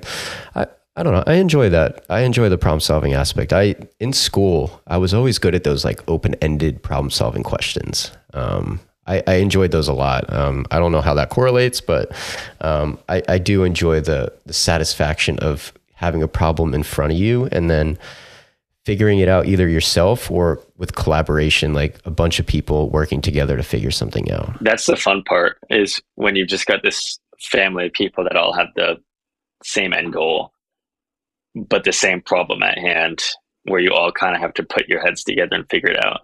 I, 0.55 0.67
I 0.97 1.03
don't 1.03 1.13
know. 1.13 1.23
I 1.27 1.35
enjoy 1.35 1.69
that. 1.69 2.03
I 2.09 2.21
enjoy 2.21 2.49
the 2.49 2.57
problem 2.57 2.79
solving 2.79 3.13
aspect. 3.13 3.53
I 3.53 3.75
in 3.99 4.13
school, 4.13 4.81
I 4.87 4.97
was 4.97 5.13
always 5.13 5.37
good 5.37 5.53
at 5.53 5.63
those 5.63 5.85
like 5.85 6.01
open 6.09 6.33
ended 6.35 6.81
problem 6.81 7.11
solving 7.11 7.43
questions. 7.43 8.11
Um, 8.33 8.79
I, 9.05 9.23
I, 9.25 9.35
enjoyed 9.35 9.71
those 9.71 9.87
a 9.87 9.93
lot. 9.93 10.31
Um, 10.33 10.65
I 10.69 10.79
don't 10.79 10.91
know 10.91 10.99
how 10.99 11.13
that 11.13 11.29
correlates, 11.29 11.79
but 11.79 12.11
um, 12.59 12.99
I, 13.07 13.23
I 13.29 13.37
do 13.37 13.63
enjoy 13.63 14.01
the 14.01 14.33
the 14.47 14.53
satisfaction 14.53 15.39
of 15.39 15.71
having 15.93 16.23
a 16.23 16.27
problem 16.27 16.73
in 16.73 16.83
front 16.83 17.13
of 17.13 17.17
you 17.17 17.45
and 17.51 17.69
then 17.69 17.97
figuring 18.87 19.19
it 19.19 19.27
out 19.27 19.45
either 19.45 19.67
yourself 19.67 20.31
or 20.31 20.61
with 20.77 20.95
collaboration, 20.95 21.73
like 21.73 21.99
a 22.05 22.09
bunch 22.09 22.39
of 22.39 22.45
people 22.45 22.89
working 22.89 23.21
together 23.21 23.57
to 23.57 23.61
figure 23.61 23.91
something 23.91 24.31
out. 24.31 24.55
That's 24.61 24.85
the 24.85 24.95
fun 24.95 25.23
part 25.23 25.57
is 25.69 26.01
when 26.15 26.37
you've 26.37 26.47
just 26.47 26.67
got 26.67 26.83
this 26.83 27.19
family 27.37 27.87
of 27.87 27.91
people 27.91 28.23
that 28.23 28.37
all 28.37 28.53
have 28.53 28.69
the 28.77 28.95
same 29.61 29.91
end 29.91 30.13
goal, 30.13 30.53
but 31.53 31.83
the 31.83 31.91
same 31.91 32.21
problem 32.21 32.63
at 32.63 32.77
hand 32.77 33.21
where 33.63 33.81
you 33.81 33.91
all 33.91 34.09
kind 34.09 34.33
of 34.33 34.41
have 34.41 34.53
to 34.53 34.63
put 34.63 34.87
your 34.87 35.01
heads 35.01 35.21
together 35.21 35.57
and 35.57 35.69
figure 35.69 35.89
it 35.89 36.05
out. 36.05 36.21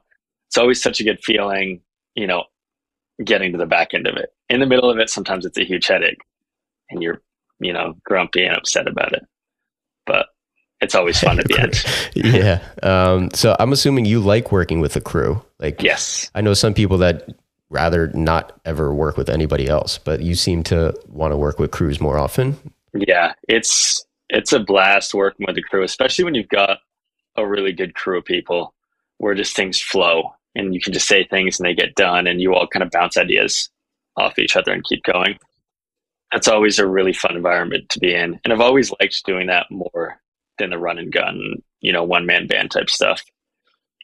It's 0.47 0.57
always 0.57 0.81
such 0.81 1.01
a 1.01 1.03
good 1.03 1.21
feeling, 1.21 1.81
you 2.15 2.27
know, 2.27 2.45
getting 3.25 3.51
to 3.51 3.57
the 3.57 3.65
back 3.65 3.93
end 3.93 4.07
of 4.07 4.15
it. 4.15 4.29
In 4.47 4.61
the 4.61 4.65
middle 4.65 4.89
of 4.89 4.99
it, 4.99 5.09
sometimes 5.09 5.45
it's 5.45 5.57
a 5.57 5.65
huge 5.65 5.87
headache 5.87 6.21
and 6.89 7.03
you're, 7.03 7.21
you 7.59 7.73
know, 7.73 7.95
grumpy 8.05 8.45
and 8.45 8.55
upset 8.55 8.87
about 8.87 9.11
it. 9.11 9.23
But 10.05 10.27
it's 10.83 10.95
always 10.95 11.19
fun 11.19 11.39
at 11.39 11.47
the 11.47 11.59
end. 11.59 11.83
yeah. 12.15 12.61
Um, 12.83 13.31
so 13.33 13.55
I'm 13.59 13.71
assuming 13.71 14.05
you 14.05 14.19
like 14.19 14.51
working 14.51 14.79
with 14.79 14.95
a 14.95 15.01
crew. 15.01 15.41
Like, 15.59 15.81
yes, 15.81 16.29
I 16.35 16.41
know 16.41 16.53
some 16.53 16.73
people 16.73 16.97
that 16.99 17.29
rather 17.69 18.09
not 18.09 18.59
ever 18.65 18.93
work 18.93 19.17
with 19.17 19.29
anybody 19.29 19.67
else, 19.67 19.97
but 19.97 20.21
you 20.21 20.35
seem 20.35 20.63
to 20.63 20.93
want 21.07 21.31
to 21.31 21.37
work 21.37 21.59
with 21.59 21.71
crews 21.71 21.99
more 21.99 22.17
often. 22.17 22.57
Yeah, 22.93 23.33
it's 23.47 24.05
it's 24.29 24.53
a 24.53 24.59
blast 24.59 25.13
working 25.13 25.45
with 25.47 25.57
a 25.57 25.61
crew, 25.61 25.83
especially 25.83 26.25
when 26.25 26.35
you've 26.35 26.49
got 26.49 26.79
a 27.35 27.47
really 27.47 27.71
good 27.71 27.95
crew 27.95 28.19
of 28.19 28.25
people 28.25 28.73
where 29.17 29.35
just 29.35 29.55
things 29.55 29.81
flow 29.81 30.33
and 30.55 30.73
you 30.73 30.81
can 30.81 30.93
just 30.93 31.07
say 31.07 31.23
things 31.23 31.59
and 31.59 31.67
they 31.67 31.73
get 31.73 31.95
done 31.95 32.27
and 32.27 32.41
you 32.41 32.53
all 32.53 32.67
kind 32.67 32.83
of 32.83 32.91
bounce 32.91 33.17
ideas 33.17 33.69
off 34.17 34.37
each 34.37 34.55
other 34.55 34.71
and 34.71 34.83
keep 34.83 35.03
going. 35.03 35.37
That's 36.31 36.47
always 36.47 36.79
a 36.79 36.87
really 36.87 37.13
fun 37.13 37.35
environment 37.35 37.89
to 37.89 37.99
be 37.99 38.13
in. 38.13 38.39
And 38.43 38.53
I've 38.53 38.61
always 38.61 38.91
liked 38.99 39.25
doing 39.25 39.47
that 39.47 39.67
more 39.69 40.19
than 40.57 40.69
the 40.69 40.77
run 40.77 40.97
and 40.97 41.11
gun, 41.11 41.55
you 41.81 41.91
know, 41.91 42.03
one 42.03 42.25
man 42.25 42.47
band 42.47 42.71
type 42.71 42.89
stuff. 42.89 43.23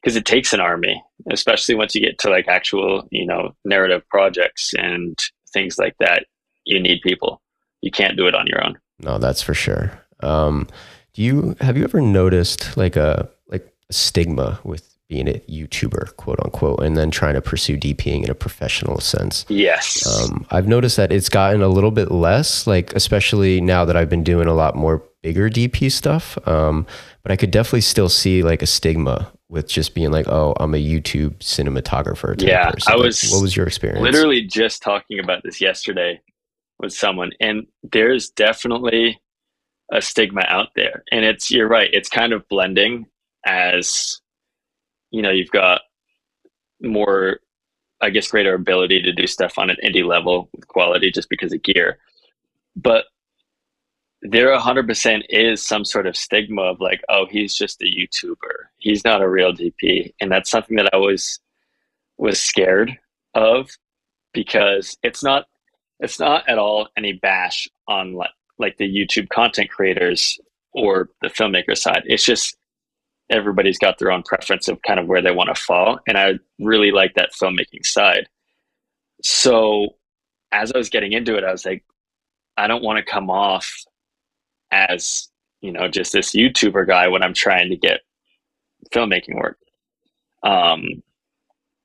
Because 0.02 0.16
it 0.16 0.26
takes 0.26 0.54
an 0.54 0.62
army, 0.62 1.04
especially 1.30 1.76
once 1.76 1.94
you 1.94 2.02
get 2.02 2.18
to 2.20 2.30
like 2.30 2.48
actual, 2.48 3.08
you 3.12 3.26
know, 3.26 3.54
narrative 3.66 4.02
projects 4.10 4.74
and 4.78 5.18
things 5.52 5.78
like 5.78 5.96
that. 6.00 6.26
You 6.64 6.80
need 6.80 7.02
people. 7.02 7.42
You 7.82 7.92
can't 7.92 8.16
do 8.16 8.28
it 8.28 8.36
on 8.36 8.48
your 8.48 8.64
own. 8.64 8.78
No, 9.00 9.18
that's 9.18 9.42
for 9.42 9.54
sure. 9.54 9.92
Um, 10.22 10.68
do 11.14 11.22
you 11.22 11.56
have 11.60 11.78
you 11.78 11.84
ever 11.84 12.02
noticed 12.02 12.78
like 12.78 12.96
a 12.96 13.30
like 13.48 13.74
a 13.90 13.94
stigma 13.94 14.60
with 14.64 14.98
being 15.10 15.28
a 15.28 15.42
YouTuber, 15.50 16.16
quote 16.18 16.40
unquote, 16.46 16.82
and 16.82 16.96
then 16.96 17.10
trying 17.10 17.34
to 17.34 17.42
pursue 17.42 17.76
DPing 17.76 18.24
in 18.24 18.30
a 18.30 18.36
professional 18.36 19.00
sense. 19.02 19.44
Yes. 19.50 20.06
Um, 20.08 20.46
I've 20.52 20.68
noticed 20.68 20.98
that 20.98 21.12
it's 21.12 21.30
gotten 21.30 21.62
a 21.62 21.68
little 21.68 21.90
bit 21.92 22.12
less, 22.12 22.68
like, 22.68 22.94
especially 22.94 23.60
now 23.60 23.86
that 23.86 23.98
I've 23.98 24.10
been 24.10 24.24
doing 24.24 24.48
a 24.48 24.54
lot 24.54 24.76
more 24.76 25.04
bigger 25.24 25.50
DP 25.50 25.92
stuff. 25.92 26.38
Um, 26.48 26.86
but 27.24 27.32
I 27.32 27.36
could 27.36 27.52
definitely 27.52 27.82
still 27.82 28.08
see 28.08 28.44
like 28.44 28.62
a 28.62 28.68
stigma 28.68 29.32
with 29.50 29.68
just 29.68 29.96
being 29.96 30.12
like, 30.12 30.28
oh, 30.28 30.54
I'm 30.60 30.76
a 30.76 30.78
YouTube 30.78 31.40
cinematographer. 31.40 32.40
yeah. 32.40 32.72
I 32.88 32.96
was, 32.96 33.24
like, 33.24 33.34
what 33.34 33.42
was 33.42 33.58
your 33.58 33.66
experience? 33.66 34.02
Literally 34.02 34.44
just 34.44 34.84
talking 34.84 35.20
about 35.20 35.42
this 35.44 35.60
yesterday 35.60 36.22
with 36.78 36.94
someone, 36.94 37.32
and 37.42 37.66
there's 37.92 38.30
definitely 38.30 39.20
a 39.92 40.02
stigma 40.02 40.46
out 40.48 40.68
there. 40.76 41.04
And 41.12 41.26
it's, 41.26 41.50
you're 41.50 41.68
right, 41.68 41.90
it's 41.92 42.10
kind 42.10 42.32
of 42.32 42.48
blending 42.48 43.08
as 43.46 44.19
you 45.12 45.22
know, 45.22 45.32
you've 45.32 45.52
got 45.52 45.82
more, 46.82 47.40
I 48.02 48.10
guess, 48.10 48.30
greater 48.30 48.54
ability 48.54 49.02
to 49.02 49.12
do 49.12 49.28
stuff 49.28 49.58
on 49.58 49.70
an 49.70 49.78
indie 49.84 50.06
level 50.06 50.50
with 50.54 50.68
quality 50.68 51.12
just 51.12 51.30
because 51.30 51.54
of 51.54 51.64
gear. 51.64 52.00
But 52.76 53.06
there 54.22 54.56
100% 54.58 55.22
is 55.30 55.66
some 55.66 55.86
sort 55.86 56.06
of 56.06 56.16
stigma 56.16 56.64
of 56.64 56.82
like, 56.82 57.02
oh, 57.10 57.26
he's 57.30 57.56
just 57.56 57.82
a 57.82 57.86
YouTuber. 57.86 58.68
He's 58.78 59.04
not 59.06 59.22
a 59.22 59.30
real 59.30 59.54
DP. 59.54 60.14
And 60.20 60.32
that's 60.32 60.50
something 60.50 60.76
that 60.78 60.90
I 60.94 60.98
was 60.98 61.40
was 62.18 62.42
scared 62.42 62.98
of 63.34 63.70
because 64.34 64.98
it's 65.04 65.24
not 65.24 65.46
it's 66.02 66.20
not 66.20 66.48
at 66.50 66.58
all 66.58 66.90
any 66.98 67.14
bash 67.14 67.68
on 67.88 68.14
like 68.14 68.32
like 68.58 68.78
the 68.78 68.88
YouTube 68.88 69.30
content 69.30 69.70
creators 69.70 70.38
or 70.74 71.10
the 71.22 71.30
filmmaker 71.30 71.78
side. 71.78 72.04
It's 72.06 72.26
just 72.26 72.58
everybody's 73.30 73.78
got 73.78 73.98
their 74.00 74.12
own 74.12 74.24
preference 74.24 74.68
of 74.68 74.82
kind 74.82 75.00
of 75.00 75.08
where 75.08 75.22
they 75.22 75.32
want 75.32 75.54
to 75.54 75.62
fall. 75.62 76.00
And 76.08 76.18
I 76.18 76.34
really 76.60 76.92
like 76.92 77.14
that 77.16 77.32
filmmaking 77.34 77.86
side. 77.86 78.28
So 79.24 79.96
as 80.52 80.72
I 80.72 80.78
was 80.78 80.90
getting 80.90 81.14
into 81.14 81.36
it, 81.36 81.44
I 81.44 81.52
was 81.52 81.66
like, 81.66 81.84
I 82.58 82.68
don't 82.68 82.84
want 82.84 82.98
to 82.98 83.12
come 83.12 83.30
off 83.30 83.72
as, 84.72 85.30
you 85.62 85.72
know, 85.72 85.88
just 85.88 86.12
this 86.12 86.32
YouTuber 86.32 86.88
guy 86.88 87.08
when 87.08 87.24
I'm 87.24 87.34
trying 87.34 87.70
to 87.70 87.78
get 87.78 88.02
filmmaking 88.94 89.36
work. 89.36 89.58
Um, 90.44 91.04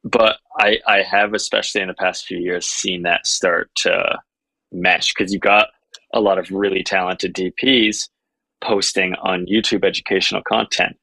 but 0.04 0.38
I, 0.58 0.78
I 0.86 1.02
have, 1.02 1.34
especially 1.34 1.80
in 1.80 1.88
the 1.88 1.94
past 1.94 2.26
few 2.26 2.38
years, 2.38 2.66
seen 2.66 3.02
that 3.02 3.26
start 3.26 3.70
to 3.76 4.18
mesh 4.72 5.12
because 5.12 5.32
you've 5.32 5.42
got 5.42 5.68
a 6.12 6.20
lot 6.20 6.38
of 6.38 6.50
really 6.50 6.82
talented 6.82 7.34
DPs 7.34 8.08
posting 8.62 9.14
on 9.16 9.46
YouTube 9.46 9.84
educational 9.84 10.42
content. 10.42 10.96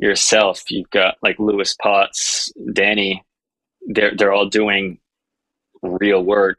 Yourself, 0.00 0.70
you've 0.70 0.90
got 0.90 1.16
like 1.22 1.38
Lewis 1.38 1.76
Potts, 1.82 2.50
Danny, 2.72 3.22
they're 3.86 4.16
they're 4.16 4.32
all 4.32 4.48
doing 4.48 4.98
real 5.82 6.22
work 6.22 6.58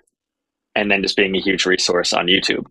and 0.76 0.90
then 0.90 1.02
just 1.02 1.18
being 1.18 1.36
a 1.36 1.40
huge 1.40 1.66
resource 1.66 2.14
on 2.14 2.28
YouTube, 2.28 2.66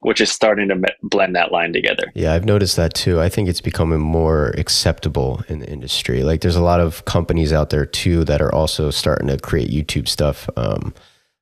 which 0.00 0.20
is 0.20 0.30
starting 0.30 0.68
to 0.68 0.82
blend 1.02 1.36
that 1.36 1.52
line 1.52 1.72
together. 1.72 2.10
Yeah, 2.14 2.32
I've 2.32 2.44
noticed 2.44 2.76
that 2.76 2.94
too. 2.94 3.20
I 3.20 3.28
think 3.28 3.48
it's 3.48 3.60
becoming 3.60 4.00
more 4.00 4.48
acceptable 4.58 5.42
in 5.48 5.60
the 5.60 5.70
industry. 5.70 6.22
Like 6.22 6.40
there's 6.40 6.56
a 6.56 6.62
lot 6.62 6.80
of 6.80 7.04
companies 7.04 7.52
out 7.52 7.70
there 7.70 7.86
too 7.86 8.24
that 8.24 8.42
are 8.42 8.54
also 8.54 8.90
starting 8.90 9.28
to 9.28 9.38
create 9.38 9.70
YouTube 9.70 10.08
stuff. 10.08 10.48
Um, 10.56 10.94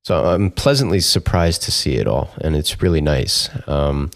so 0.04 0.24
I'm 0.24 0.50
pleasantly 0.50 1.00
surprised 1.00 1.62
to 1.62 1.70
see 1.70 1.94
it 1.94 2.08
all, 2.08 2.30
and 2.40 2.56
it's 2.56 2.82
really 2.82 3.00
nice. 3.00 3.48
Um, 3.68 4.10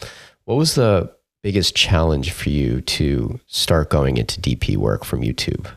what 0.45 0.57
was 0.57 0.75
the 0.75 1.16
biggest 1.47 1.77
challenge 1.77 2.33
for 2.33 2.51
you 2.51 2.81
to 2.81 3.39
start 3.47 3.89
going 3.89 4.17
into 4.17 4.41
DP 4.41 4.77
work 4.77 5.05
from 5.05 5.21
YouTube? 5.21 5.69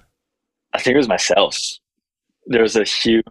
I 0.73 0.79
think 0.79 0.95
it 0.95 0.97
was 0.97 1.07
myself. 1.07 1.55
There 2.47 2.63
was 2.63 2.75
a 2.75 2.83
huge, 2.83 3.23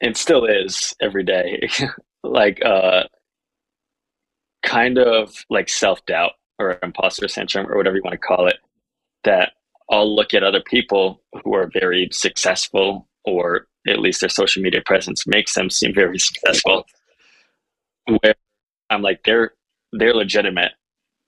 it 0.00 0.16
still 0.16 0.46
is 0.46 0.94
every 0.98 1.22
day, 1.22 1.68
like 2.24 2.64
uh, 2.64 3.02
kind 4.62 4.96
of 4.96 5.44
like 5.50 5.68
self 5.68 6.02
doubt 6.06 6.32
or 6.58 6.78
imposter 6.82 7.28
syndrome 7.28 7.70
or 7.70 7.76
whatever 7.76 7.96
you 7.96 8.02
want 8.02 8.14
to 8.14 8.26
call 8.26 8.46
it. 8.46 8.56
That 9.24 9.52
I'll 9.90 10.16
look 10.16 10.32
at 10.32 10.42
other 10.42 10.62
people 10.62 11.20
who 11.44 11.54
are 11.54 11.70
very 11.70 12.08
successful 12.12 13.06
or 13.26 13.66
at 13.86 13.98
least 13.98 14.20
their 14.20 14.30
social 14.30 14.62
media 14.62 14.80
presence 14.86 15.26
makes 15.26 15.52
them 15.52 15.68
seem 15.68 15.92
very 15.92 16.18
successful. 16.18 16.86
Where 18.06 18.34
I'm 18.88 19.02
like, 19.02 19.24
they're 19.24 19.52
they're 19.92 20.14
legitimate. 20.14 20.72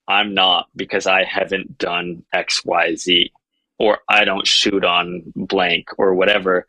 I'm 0.08 0.34
not 0.34 0.68
because 0.76 1.06
I 1.06 1.24
haven't 1.24 1.78
done 1.78 2.24
X, 2.32 2.64
Y, 2.64 2.94
Z, 2.96 3.32
or 3.78 3.98
I 4.08 4.24
don't 4.24 4.46
shoot 4.46 4.84
on 4.84 5.22
blank 5.36 5.88
or 5.98 6.14
whatever. 6.14 6.66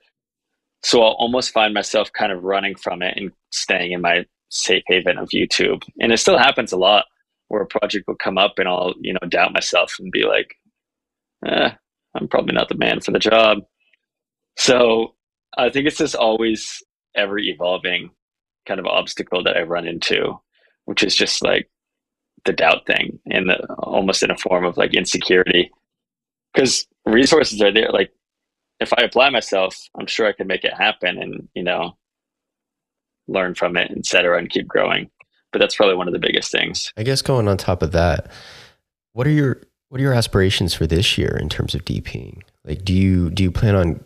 So 0.84 1.02
I'll 1.02 1.13
almost 1.13 1.52
find 1.52 1.74
myself 1.74 2.12
kind 2.13 2.32
of 2.32 2.43
running 2.43 2.76
from 2.76 3.02
it 3.02 3.17
and 3.17 3.32
staying 3.52 3.91
in 3.91 4.02
my 4.02 4.26
safe 4.50 4.84
haven 4.88 5.17
of 5.17 5.30
YouTube. 5.30 5.84
And 6.00 6.12
it 6.12 6.17
still 6.17 6.38
happens 6.38 6.72
a 6.72 6.78
lot 6.78 7.06
where 7.48 7.62
a 7.62 7.67
project 7.67 8.08
will 8.08 8.15
come 8.15 8.38
up 8.38 8.60
and 8.60 8.67
I'll, 8.67 8.93
you 9.00 9.13
know, 9.13 9.28
doubt 9.28 9.54
myself 9.54 9.96
and 10.00 10.12
be 10.12 10.24
like, 10.24 10.56
eh, 11.46 11.72
I'm 12.15 12.28
probably 12.28 12.54
not 12.54 12.69
the 12.69 12.76
man 12.76 13.00
for 13.00 13.12
the 13.12 13.19
job. 13.19 13.60
So 14.58 15.15
I 15.58 15.69
think 15.69 15.88
it's 15.88 15.98
just 15.98 16.15
always 16.15 16.84
ever 17.15 17.38
evolving 17.38 18.12
kind 18.65 18.80
of 18.80 18.86
obstacle 18.86 19.43
that 19.43 19.58
I 19.58 19.63
run 19.63 19.88
into, 19.88 20.39
which 20.86 21.04
is 21.04 21.15
just 21.15 21.43
like 21.43 21.69
the 22.45 22.53
doubt 22.53 22.86
thing 22.86 23.19
and 23.29 23.49
the, 23.49 23.65
almost 23.75 24.23
in 24.23 24.32
a 24.32 24.38
form 24.38 24.65
of 24.65 24.77
like 24.77 24.93
insecurity. 24.93 25.71
Because 26.53 26.86
resources 27.06 27.62
are 27.62 27.71
there. 27.71 27.89
Like 27.91 28.12
if 28.79 28.93
I 28.97 29.03
apply 29.03 29.29
myself, 29.29 29.77
I'm 29.97 30.08
sure 30.08 30.27
I 30.27 30.34
can 30.34 30.47
make 30.47 30.63
it 30.63 30.73
happen 30.73 31.17
and, 31.17 31.47
you 31.53 31.63
know, 31.63 31.97
learn 33.27 33.56
from 33.56 33.77
it, 33.77 33.91
etc 33.91 34.38
and 34.38 34.49
keep 34.49 34.67
growing. 34.67 35.10
But 35.51 35.60
that's 35.60 35.75
probably 35.75 35.95
one 35.95 36.08
of 36.08 36.13
the 36.13 36.19
biggest 36.19 36.51
things. 36.51 36.91
I 36.97 37.03
guess 37.03 37.21
going 37.21 37.47
on 37.47 37.58
top 37.58 37.82
of 37.82 37.91
that, 37.91 38.32
what 39.13 39.27
are 39.27 39.32
your 39.32 39.62
what 39.89 39.99
are 39.99 40.03
your 40.03 40.13
aspirations 40.13 40.73
for 40.73 40.88
this 40.88 41.17
year 41.17 41.38
in 41.39 41.49
terms 41.49 41.75
of 41.75 41.86
DPing? 41.86 42.41
Like 42.65 42.84
do 42.84 42.93
you 42.93 43.29
do 43.29 43.43
you 43.43 43.51
plan 43.51 43.75
on 43.75 44.03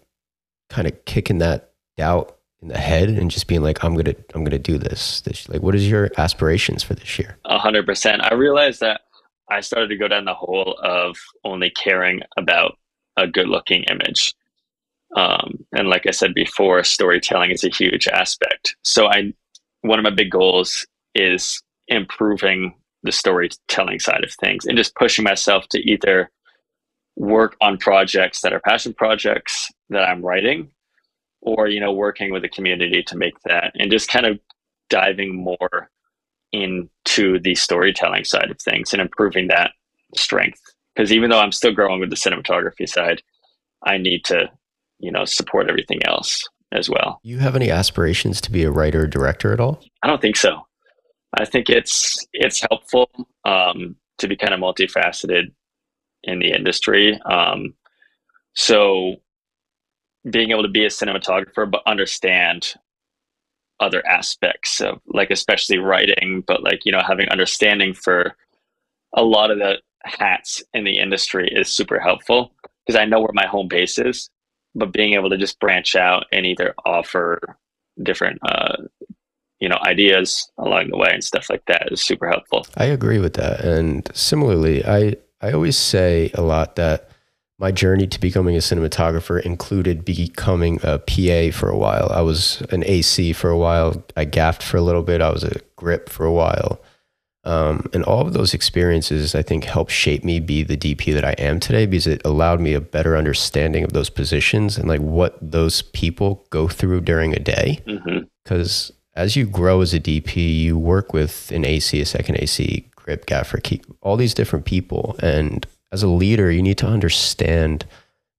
kind 0.69 0.88
of 0.88 1.06
kicking 1.06 1.38
that 1.39 1.71
doubt 1.95 2.37
in 2.62 2.70
the 2.70 2.78
head 2.78 3.10
and 3.10 3.30
just 3.30 3.48
being 3.48 3.62
like, 3.62 3.84
I'm 3.84 3.96
gonna 3.96 4.15
I'm 4.34 4.43
gonna 4.43 4.60
do 4.60 4.78
this. 4.78 5.22
This 5.22 5.48
like, 5.50 5.62
what 5.62 5.76
is 5.76 5.89
your 5.89 6.12
aspirations 6.17 6.84
for 6.84 6.96
this 6.96 7.20
year? 7.20 7.38
A 7.46 7.58
hundred 7.58 7.86
percent. 7.86 8.22
I 8.24 8.34
realized 8.34 8.80
that 8.82 9.02
I 9.50 9.62
started 9.62 9.88
to 9.89 9.98
go 9.98 10.08
down 10.08 10.26
the 10.26 10.34
hole 10.34 10.78
of 10.84 11.17
only 11.43 11.70
caring 11.70 12.22
about 12.36 12.78
a 13.15 13.28
good 13.28 13.48
looking 13.48 13.84
image. 13.84 14.34
Um, 15.15 15.65
and 15.72 15.88
like 15.88 16.06
I 16.06 16.12
said 16.12 16.34
before, 16.34 16.84
storytelling 16.84 17.52
is 17.52 17.63
a 17.63 17.70
huge 17.70 18.08
aspect. 18.08 18.76
So 18.84 19.08
I, 19.08 19.34
one 19.82 20.00
of 20.00 20.04
my 20.04 20.10
big 20.10 20.32
goals 20.32 20.86
is 21.15 21.62
improving 21.88 22.76
the 23.04 23.12
storytelling 23.12 24.00
side 24.00 24.24
of 24.24 24.34
things 24.34 24.65
and 24.65 24.78
just 24.78 24.96
pushing 24.96 25.24
myself 25.24 25.67
to 25.70 25.80
either 25.89 26.30
work 27.15 27.56
on 27.62 27.78
projects 27.78 28.41
that 28.41 28.54
are 28.54 28.60
passion 28.60 28.93
projects 28.93 29.72
that 29.89 30.04
I'm 30.04 30.22
writing 30.22 30.70
or 31.41 31.67
you 31.67 31.80
know 31.80 31.91
working 31.91 32.32
with 32.32 32.41
the 32.41 32.50
community 32.50 33.04
to 33.04 33.17
make 33.17 33.39
that 33.45 33.71
and 33.76 33.91
just 33.91 34.10
kind 34.10 34.26
of 34.26 34.39
diving 34.89 35.36
more 35.36 35.89
into 36.52 37.39
the 37.39 37.56
storytelling 37.56 38.23
side 38.23 38.50
of 38.50 38.60
things 38.62 38.93
and 38.93 39.02
improving 39.02 39.47
that 39.47 39.71
strength 40.15 40.62
because 40.95 41.12
even 41.12 41.30
though 41.30 41.39
I'm 41.39 41.52
still 41.52 41.73
growing 41.73 42.00
with 42.00 42.10
the 42.10 42.15
cinematography 42.15 42.88
side 42.88 43.21
I 43.86 43.97
need 43.97 44.23
to 44.26 44.50
you 45.00 45.12
know 45.12 45.26
support 45.26 45.69
everything 45.69 46.04
else 46.06 46.47
as 46.71 46.89
well. 46.89 47.19
You 47.23 47.39
have 47.39 47.56
any 47.56 47.71
aspirations 47.71 48.41
to 48.41 48.52
be 48.52 48.63
a 48.63 48.71
writer 48.71 49.04
or 49.04 49.08
director 49.08 49.54
at 49.54 49.60
all? 49.60 49.82
I 50.04 50.08
don't 50.08 50.21
think 50.21 50.36
so. 50.36 50.67
I 51.38 51.45
think 51.45 51.69
it's 51.69 52.26
it's 52.34 52.62
helpful 52.69 53.10
um, 53.45 53.95
to 54.19 54.28
be 54.28 54.36
kind 54.36 54.54
of 54.54 54.60
multifaceted 54.60 55.52
in 56.23 56.39
the 56.39 56.52
industry. 56.52 57.19
Um, 57.21 57.73
so 58.56 59.17
being 60.30 60.52
able 60.52 60.63
to 60.63 60.70
be 60.70 60.86
a 60.86 60.90
cinematographer, 60.90 61.70
but 61.70 61.82
understand 61.86 62.74
other 63.80 64.06
aspects 64.08 64.82
of 64.82 65.00
like, 65.08 65.30
especially 65.30 65.78
writing, 65.78 66.44
but 66.48 66.63
like, 66.63 66.86
you 66.86 66.92
know, 66.92 67.02
having 67.06 67.30
understanding 67.30 67.94
for 67.94 68.36
a 69.16 69.24
lot 69.24 69.52
of 69.52 69.60
the 69.60 69.80
hats 70.04 70.63
in 70.74 70.84
the 70.84 70.98
industry 70.98 71.48
is 71.52 71.72
super 71.72 72.00
helpful 72.00 72.54
because 72.86 73.00
I 73.00 73.06
know 73.06 73.20
where 73.20 73.34
my 73.34 73.46
home 73.46 73.68
base 73.68 74.00
is, 74.00 74.30
but 74.74 74.94
being 74.94 75.13
able 75.13 75.30
to 75.30 75.38
just 75.38 75.60
branch 75.60 75.96
out 75.96 76.26
and 76.32 76.46
either 76.46 76.74
offer 76.86 77.40
different, 78.04 78.40
uh, 78.44 78.78
you 79.60 79.69
know, 79.69 79.78
ideas 79.84 80.52
along 80.58 80.90
the 80.90 80.98
way 80.98 81.10
and 81.12 81.23
stuff 81.23 81.50
like 81.50 81.63
that 81.67 81.92
is 81.92 82.04
super 82.04 82.28
helpful. 82.28 82.65
I 82.75 82.86
agree 82.86 83.19
with 83.19 83.34
that. 83.34 83.62
And 83.62 84.10
similarly, 84.15 84.86
I, 84.86 85.15
I 85.42 85.52
always 85.52 85.78
say 85.78 86.32
a 86.34 86.42
lot 86.42 86.75
that 86.78 87.10
my 87.60 87.71
journey 87.71 88.05
to 88.08 88.19
becoming 88.19 88.55
a 88.55 88.60
cinematographer 88.60 89.41
included 89.41 90.05
becoming 90.05 90.79
a 90.83 90.99
PA 90.99 91.58
for 91.58 91.69
a 91.69 91.77
while. 91.77 92.10
I 92.12 92.21
was 92.21 92.62
an 92.69 92.83
AC 92.85 93.33
for 93.33 93.49
a 93.49 93.58
while. 93.58 94.03
I 94.15 94.25
gaffed 94.25 94.62
for 94.62 94.77
a 94.77 94.81
little 94.81 95.01
bit. 95.01 95.21
I 95.21 95.31
was 95.31 95.43
a 95.43 95.60
grip 95.75 96.10
for 96.10 96.25
a 96.25 96.31
while. 96.31 96.79
Um, 97.43 97.89
and 97.93 98.03
all 98.03 98.27
of 98.27 98.33
those 98.33 98.53
experiences, 98.53 99.33
I 99.33 99.41
think, 99.41 99.63
helped 99.63 99.91
shape 99.91 100.23
me 100.23 100.39
be 100.39 100.63
the 100.63 100.75
DP 100.75 101.13
that 101.13 101.23
I 101.23 101.31
am 101.37 101.60
today 101.60 101.85
because 101.85 102.05
it 102.05 102.21
allowed 102.25 102.60
me 102.60 102.73
a 102.73 102.81
better 102.81 103.15
understanding 103.15 103.83
of 103.85 103.93
those 103.93 104.10
positions 104.10 104.77
and 104.77 104.87
like 104.87 104.99
what 104.99 105.37
those 105.41 105.81
people 105.81 106.45
go 106.49 106.67
through 106.67 107.01
during 107.01 107.33
a 107.33 107.39
day. 107.39 107.79
Because 108.43 108.91
mm-hmm. 108.91 109.21
as 109.21 109.35
you 109.37 109.45
grow 109.45 109.81
as 109.81 109.93
a 109.93 109.99
DP, 109.99 110.60
you 110.60 110.77
work 110.77 111.13
with 111.13 111.49
an 111.51 111.63
AC, 111.63 112.01
a 112.01 112.05
second 112.05 112.37
AC, 112.37 112.85
grip, 112.95 113.25
gaffer, 113.25 113.60
keep 113.60 113.85
all 114.01 114.17
these 114.17 114.33
different 114.33 114.65
people. 114.65 115.15
And 115.23 115.65
as 115.92 116.04
a 116.04 116.08
leader, 116.08 116.52
you 116.52 116.62
need 116.62 116.77
to 116.79 116.88
understand 116.88 117.85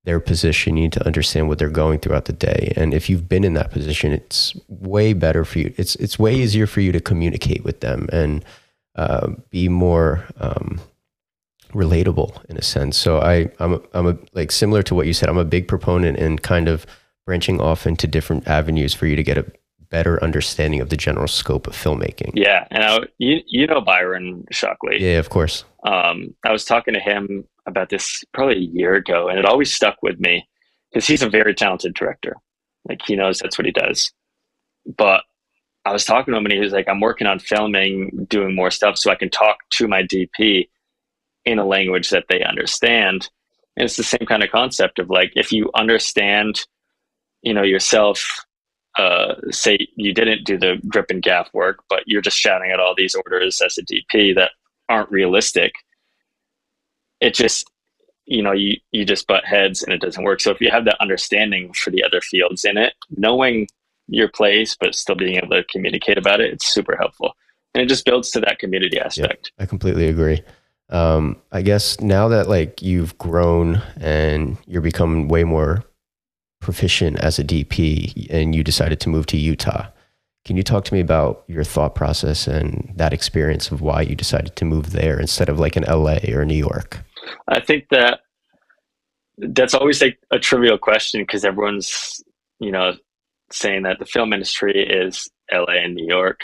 their 0.05 0.21
position. 0.21 0.77
You 0.77 0.85
need 0.85 0.93
to 0.93 1.07
understand 1.07 1.49
what 1.49 1.59
they're 1.59 1.69
going 1.69 1.99
throughout 1.99 2.27
the 2.27 2.33
day. 2.33 2.73
And 2.77 2.95
if 2.95 3.11
you've 3.11 3.29
been 3.29 3.45
in 3.45 3.55
that 3.55 3.71
position, 3.71 4.13
it's 4.13 4.57
way 4.69 5.13
better 5.13 5.45
for 5.45 5.59
you. 5.59 5.75
It's 5.77 5.97
it's 5.97 6.19
way 6.19 6.35
easier 6.35 6.67
for 6.67 6.81
you 6.81 6.93
to 6.93 7.01
communicate 7.01 7.65
with 7.65 7.81
them 7.81 8.09
and 8.13 8.45
uh, 8.95 9.33
be 9.51 9.69
more 9.69 10.27
um, 10.39 10.81
relatable 11.73 12.43
in 12.49 12.57
a 12.57 12.63
sense. 12.63 12.97
So 12.97 13.21
I 13.21 13.51
I'm 13.59 13.75
a, 13.75 13.81
I'm 13.93 14.07
a, 14.07 14.19
like 14.33 14.51
similar 14.51 14.83
to 14.85 14.95
what 14.95 15.07
you 15.07 15.13
said. 15.13 15.29
I'm 15.29 15.39
a 15.39 15.45
big 15.45 15.69
proponent 15.69 16.19
in 16.19 16.39
kind 16.39 16.69
of 16.69 16.87
branching 17.27 17.61
off 17.61 17.87
into 17.87 18.07
different 18.07 18.49
avenues 18.49 18.95
for 18.95 19.07
you 19.07 19.15
to 19.15 19.23
get 19.23 19.37
a 19.37 19.45
better 19.91 20.23
understanding 20.23 20.81
of 20.81 20.91
the 20.91 20.97
general 20.97 21.29
scope 21.29 21.67
of 21.67 21.75
filmmaking. 21.75 22.33
Yeah, 22.35 22.67
and 22.71 22.85
I, 22.85 22.99
you 23.19 23.41
you 23.47 23.67
know 23.67 23.81
Byron 23.81 24.45
Shockley. 24.51 24.99
Yeah, 25.01 25.19
of 25.19 25.31
course. 25.31 25.65
Um, 25.85 26.35
I 26.45 26.53
was 26.53 26.65
talking 26.65 26.95
to 26.95 27.01
him 27.01 27.45
about 27.67 27.89
this 27.91 28.25
probably 28.35 28.57
a 28.57 28.59
year 28.59 28.95
ago, 28.95 29.29
and 29.29 29.39
it 29.39 29.45
always 29.45 29.73
stuck 29.73 29.97
with 30.03 30.19
me 30.19 30.49
because 30.91 31.07
he's 31.07 31.23
a 31.23 31.29
very 31.29 31.55
talented 31.55 31.95
director. 31.95 32.37
Like 32.89 33.01
he 33.07 33.17
knows 33.17 33.39
that's 33.39 33.59
what 33.59 33.67
he 33.67 33.73
does. 33.73 34.13
But 34.97 35.25
I 35.85 35.93
was 35.93 36.05
talking 36.05 36.33
to 36.33 36.39
him, 36.39 36.45
and 36.47 36.53
he 36.53 36.61
was 36.61 36.73
like, 36.73 36.89
"I'm 36.89 37.01
working 37.01 37.27
on 37.27 37.39
filming, 37.39 38.27
doing 38.29 38.55
more 38.55 38.71
stuff, 38.71 38.99
so 38.99 39.11
I 39.11 39.17
can 39.17 39.31
talk 39.31 39.59
to 39.71 39.89
my 39.89 40.03
DP 40.03 40.69
in 41.45 41.59
a 41.59 41.67
language 41.67 42.11
that 42.11 42.27
they 42.29 42.43
understand." 42.43 43.29
And 43.77 43.85
it's 43.85 43.97
the 43.97 44.03
same 44.03 44.27
kind 44.27 44.43
of 44.43 44.51
concept 44.51 44.99
of 44.99 45.09
like 45.09 45.33
if 45.37 45.53
you 45.53 45.71
understand, 45.75 46.67
you 47.43 47.55
know, 47.55 47.63
yourself 47.63 48.45
uh, 48.99 49.35
say 49.51 49.79
you 49.95 50.13
didn't 50.13 50.45
do 50.45 50.59
the 50.59 50.81
grip 50.89 51.07
and 51.09 51.23
gaff 51.23 51.49
work, 51.55 51.85
but 51.89 52.03
you're 52.07 52.21
just 52.21 52.37
shouting 52.37 52.73
out 52.73 52.81
all 52.81 52.95
these 52.97 53.15
orders 53.15 53.63
as 53.63 53.79
a 53.79 53.85
DP 53.85 54.35
that 54.35 54.51
aren't 54.89 55.11
realistic. 55.11 55.73
It 57.21 57.35
just, 57.35 57.71
you 58.27 58.43
know, 58.43 58.53
you, 58.53 58.77
you 58.91 59.05
just 59.05 59.29
butt 59.29 59.45
heads 59.45 59.83
and 59.83 59.93
it 59.93 60.01
doesn't 60.01 60.25
work. 60.25 60.41
So 60.41 60.51
if 60.51 60.61
you 60.61 60.71
have 60.71 60.85
that 60.85 61.01
understanding 61.01 61.73
for 61.73 61.91
the 61.91 62.03
other 62.03 62.21
fields 62.21 62.65
in 62.65 62.77
it, 62.77 62.95
knowing 63.17 63.69
your 64.09 64.29
place, 64.29 64.77
but 64.79 64.95
still 64.95 65.15
being 65.15 65.37
able 65.37 65.51
to 65.51 65.65
communicate 65.65 66.19
about 66.19 66.41
it, 66.41 66.53
it's 66.53 66.67
super 66.67 66.97
helpful. 66.97 67.35
And 67.75 67.83
it 67.83 67.87
just 67.87 68.05
builds 68.05 68.31
to 68.33 68.41
that 68.41 68.59
community 68.59 68.99
aspect. 68.99 69.53
Yeah, 69.57 69.63
I 69.63 69.67
completely 69.67 70.09
agree. 70.09 70.43
Um, 70.91 71.37
I 71.53 71.63
guess 71.63 72.01
now 72.01 72.29
that 72.29 72.49
like 72.49 72.83
you've 72.83 73.17
grown 73.19 73.83
and 74.01 74.57
you're 74.67 74.83
becoming 74.83 75.29
way 75.29 75.45
more 75.45 75.85
proficient 76.61 77.19
as 77.19 77.39
a 77.39 77.45
DP 77.45 78.27
and 78.31 78.55
you 78.55 78.65
decided 78.65 79.01
to 79.01 79.09
move 79.09 79.27
to 79.27 79.37
Utah. 79.37 79.87
Can 80.45 80.57
you 80.57 80.63
talk 80.63 80.85
to 80.85 80.95
me 80.95 81.01
about 81.01 81.45
your 81.47 81.65
thought 81.65 81.95
process 81.95 82.47
and 82.47 82.93
that 82.97 83.13
experience 83.13 83.71
of 83.71 83.81
why 83.81 84.03
you 84.03 84.15
decided 84.15 84.57
to 84.57 84.65
move 84.65 84.93
there 84.93 85.21
instead 85.21 85.49
of 85.49 85.59
like 85.59 85.77
in 85.77 85.83
LA 85.85 86.19
or 86.33 86.45
New 86.45 86.55
York? 86.55 87.05
I 87.49 87.61
think 87.61 87.89
that 87.91 88.21
that's 89.39 89.75
always 89.75 90.01
like 90.01 90.19
a 90.31 90.39
trivial 90.39 90.79
question 90.79 91.23
because 91.23 91.45
everyone's, 91.45 92.23
you 92.61 92.73
know, 92.73 92.95
saying 93.53 93.83
that 93.83 93.99
the 93.99 94.07
film 94.07 94.33
industry 94.33 94.87
is 94.87 95.29
LA 95.53 95.75
and 95.83 95.95
New 95.95 96.07
York, 96.07 96.41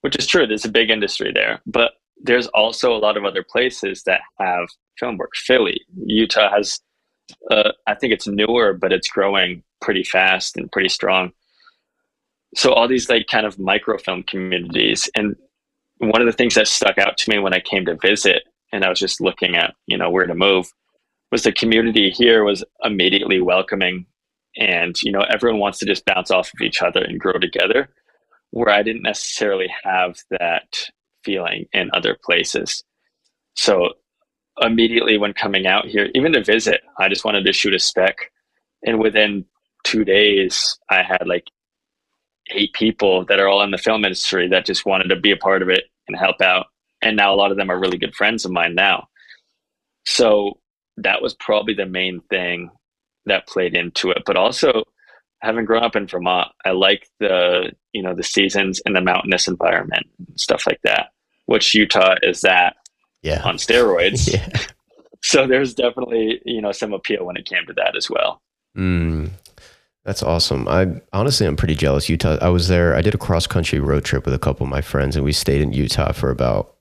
which 0.00 0.16
is 0.16 0.26
true. 0.26 0.46
There's 0.46 0.64
a 0.64 0.70
big 0.70 0.90
industry 0.90 1.32
there, 1.32 1.60
but 1.66 1.92
there's 2.22 2.46
also 2.48 2.94
a 2.94 2.98
lot 2.98 3.16
of 3.16 3.24
other 3.24 3.44
places 3.48 4.02
that 4.04 4.20
have 4.38 4.68
film 4.98 5.18
work. 5.18 5.32
Philly, 5.34 5.80
Utah 6.06 6.50
has 6.50 6.80
uh, 7.50 7.72
I 7.86 7.94
think 7.94 8.12
it's 8.12 8.26
newer, 8.26 8.72
but 8.72 8.92
it's 8.92 9.08
growing 9.08 9.62
pretty 9.80 10.04
fast 10.04 10.56
and 10.56 10.70
pretty 10.70 10.88
strong. 10.88 11.32
So 12.54 12.72
all 12.72 12.88
these 12.88 13.08
like 13.08 13.26
kind 13.30 13.46
of 13.46 13.58
microfilm 13.58 14.24
communities, 14.24 15.10
and 15.14 15.36
one 15.98 16.20
of 16.20 16.26
the 16.26 16.32
things 16.32 16.54
that 16.54 16.68
stuck 16.68 16.98
out 16.98 17.18
to 17.18 17.30
me 17.30 17.38
when 17.38 17.54
I 17.54 17.60
came 17.60 17.84
to 17.86 17.96
visit, 17.96 18.44
and 18.72 18.84
I 18.84 18.88
was 18.88 18.98
just 18.98 19.20
looking 19.20 19.56
at 19.56 19.74
you 19.86 19.98
know 19.98 20.10
where 20.10 20.26
to 20.26 20.34
move, 20.34 20.72
was 21.30 21.42
the 21.42 21.52
community 21.52 22.10
here 22.10 22.44
was 22.44 22.64
immediately 22.82 23.40
welcoming, 23.40 24.06
and 24.56 25.00
you 25.02 25.12
know 25.12 25.24
everyone 25.30 25.60
wants 25.60 25.78
to 25.78 25.86
just 25.86 26.06
bounce 26.06 26.30
off 26.30 26.48
of 26.54 26.60
each 26.62 26.82
other 26.82 27.02
and 27.02 27.20
grow 27.20 27.38
together. 27.38 27.90
Where 28.50 28.70
I 28.70 28.82
didn't 28.82 29.02
necessarily 29.02 29.68
have 29.84 30.16
that 30.30 30.74
feeling 31.22 31.66
in 31.74 31.90
other 31.92 32.16
places. 32.24 32.82
So 33.56 33.90
immediately 34.62 35.18
when 35.18 35.32
coming 35.32 35.66
out 35.66 35.86
here, 35.86 36.10
even 36.14 36.32
to 36.32 36.42
visit, 36.42 36.82
I 36.98 37.08
just 37.08 37.24
wanted 37.24 37.44
to 37.44 37.52
shoot 37.52 37.74
a 37.74 37.78
spec. 37.78 38.30
And 38.84 39.00
within 39.00 39.44
two 39.84 40.04
days, 40.04 40.78
I 40.88 41.02
had 41.02 41.26
like 41.26 41.44
eight 42.50 42.72
people 42.72 43.24
that 43.26 43.40
are 43.40 43.48
all 43.48 43.62
in 43.62 43.70
the 43.70 43.78
film 43.78 44.04
industry 44.04 44.48
that 44.48 44.66
just 44.66 44.86
wanted 44.86 45.08
to 45.08 45.16
be 45.16 45.30
a 45.30 45.36
part 45.36 45.62
of 45.62 45.68
it 45.68 45.84
and 46.06 46.16
help 46.16 46.40
out. 46.40 46.66
And 47.02 47.16
now 47.16 47.32
a 47.32 47.36
lot 47.36 47.50
of 47.50 47.56
them 47.56 47.70
are 47.70 47.78
really 47.78 47.98
good 47.98 48.14
friends 48.14 48.44
of 48.44 48.50
mine 48.50 48.74
now. 48.74 49.08
So 50.04 50.58
that 50.96 51.22
was 51.22 51.34
probably 51.34 51.74
the 51.74 51.86
main 51.86 52.20
thing 52.30 52.70
that 53.26 53.46
played 53.46 53.76
into 53.76 54.10
it. 54.10 54.22
But 54.26 54.36
also 54.36 54.84
having 55.40 55.64
grown 55.64 55.84
up 55.84 55.94
in 55.94 56.06
Vermont, 56.06 56.48
I 56.64 56.70
like 56.70 57.08
the, 57.20 57.72
you 57.92 58.02
know, 58.02 58.14
the 58.14 58.22
seasons 58.22 58.80
and 58.84 58.96
the 58.96 59.00
mountainous 59.00 59.46
environment, 59.46 60.06
and 60.26 60.40
stuff 60.40 60.64
like 60.66 60.80
that, 60.82 61.10
which 61.46 61.74
Utah 61.74 62.16
is 62.22 62.40
that 62.40 62.76
yeah. 63.22 63.42
on 63.44 63.56
steroids. 63.56 64.32
yeah. 64.32 64.48
So 65.20 65.48
there's 65.48 65.74
definitely, 65.74 66.40
you 66.44 66.62
know, 66.62 66.70
some 66.70 66.92
appeal 66.92 67.26
when 67.26 67.36
it 67.36 67.44
came 67.44 67.66
to 67.66 67.72
that 67.72 67.96
as 67.96 68.08
well. 68.08 68.40
Mm, 68.76 69.30
that's 70.04 70.22
awesome. 70.22 70.68
I 70.68 71.00
honestly, 71.12 71.46
I'm 71.46 71.56
pretty 71.56 71.74
jealous. 71.74 72.08
Utah. 72.08 72.38
I 72.40 72.48
was 72.48 72.68
there. 72.68 72.94
I 72.94 73.02
did 73.02 73.14
a 73.14 73.18
cross 73.18 73.46
country 73.46 73.80
road 73.80 74.04
trip 74.04 74.24
with 74.24 74.32
a 74.32 74.38
couple 74.38 74.64
of 74.64 74.70
my 74.70 74.80
friends, 74.80 75.16
and 75.16 75.24
we 75.24 75.32
stayed 75.32 75.60
in 75.60 75.72
Utah 75.72 76.12
for 76.12 76.30
about. 76.30 76.76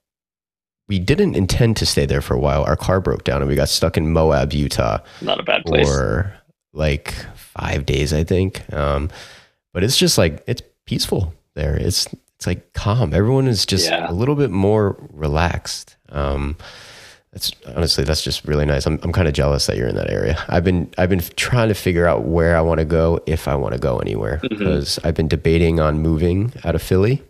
We 0.88 1.00
didn't 1.00 1.36
intend 1.36 1.76
to 1.78 1.86
stay 1.86 2.06
there 2.06 2.22
for 2.22 2.36
a 2.36 2.40
while. 2.40 2.64
Our 2.64 2.78
car 2.78 3.02
broke 3.02 3.26
down, 3.26 3.42
and 3.42 3.50
we 3.50 3.56
got 3.56 3.70
stuck 3.70 3.98
in 3.98 4.14
Moab, 4.14 4.54
Utah. 4.54 5.00
Not 5.22 5.40
a 5.40 5.44
bad 5.44 5.66
place. 5.66 5.88
For 5.88 6.34
like 6.74 7.14
five 7.36 7.86
days, 7.86 8.14
I 8.14 8.24
think. 8.24 8.72
Um, 8.72 9.10
but 9.74 9.84
it's 9.84 9.98
just 9.98 10.18
like 10.18 10.44
it's 10.48 10.62
peaceful 10.86 11.34
there. 11.56 11.76
It's 11.76 12.08
it's 12.38 12.48
like 12.48 12.72
calm. 12.74 13.14
Everyone 13.14 13.48
is 13.48 13.66
just 13.66 13.90
yeah. 13.90 14.10
a 14.10 14.14
little 14.14 14.36
bit 14.36 14.52
more 14.52 14.96
relaxed. 15.12 15.97
Um, 16.10 16.58
that's 17.34 17.52
honestly 17.76 18.04
that's 18.04 18.24
just 18.24 18.46
really 18.46 18.66
nice. 18.66 18.86
I'm 18.86 19.00
I'm 19.04 19.12
kind 19.12 19.28
of 19.28 19.34
jealous 19.34 19.66
that 19.68 19.78
you're 19.78 19.88
in 19.88 19.96
that 19.96 20.10
area. 20.10 20.44
I've 20.48 20.64
been 20.64 20.92
I've 20.98 21.10
been 21.10 21.22
trying 21.36 21.68
to 21.68 21.74
figure 21.74 22.08
out 22.08 22.24
where 22.24 22.58
I 22.58 22.62
want 22.62 22.80
to 22.80 22.86
go 22.86 23.20
if 23.26 23.48
I 23.48 23.56
want 23.56 23.74
to 23.74 23.80
go 23.80 24.00
anywhere 24.00 24.40
mm-hmm. 24.44 24.58
because 24.58 25.00
I've 25.04 25.16
been 25.16 25.28
debating 25.28 25.80
on 25.80 26.00
moving 26.00 26.54
out 26.64 26.76
of 26.76 26.82
Philly, 26.82 27.24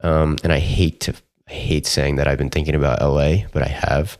um, 0.00 0.36
and 0.42 0.52
I 0.52 0.58
hate 0.58 1.00
to 1.00 1.14
I 1.48 1.52
hate 1.52 1.86
saying 1.86 2.16
that 2.16 2.28
I've 2.28 2.38
been 2.38 2.50
thinking 2.50 2.74
about 2.74 3.00
LA, 3.00 3.46
but 3.52 3.62
I 3.62 3.68
have. 3.68 4.18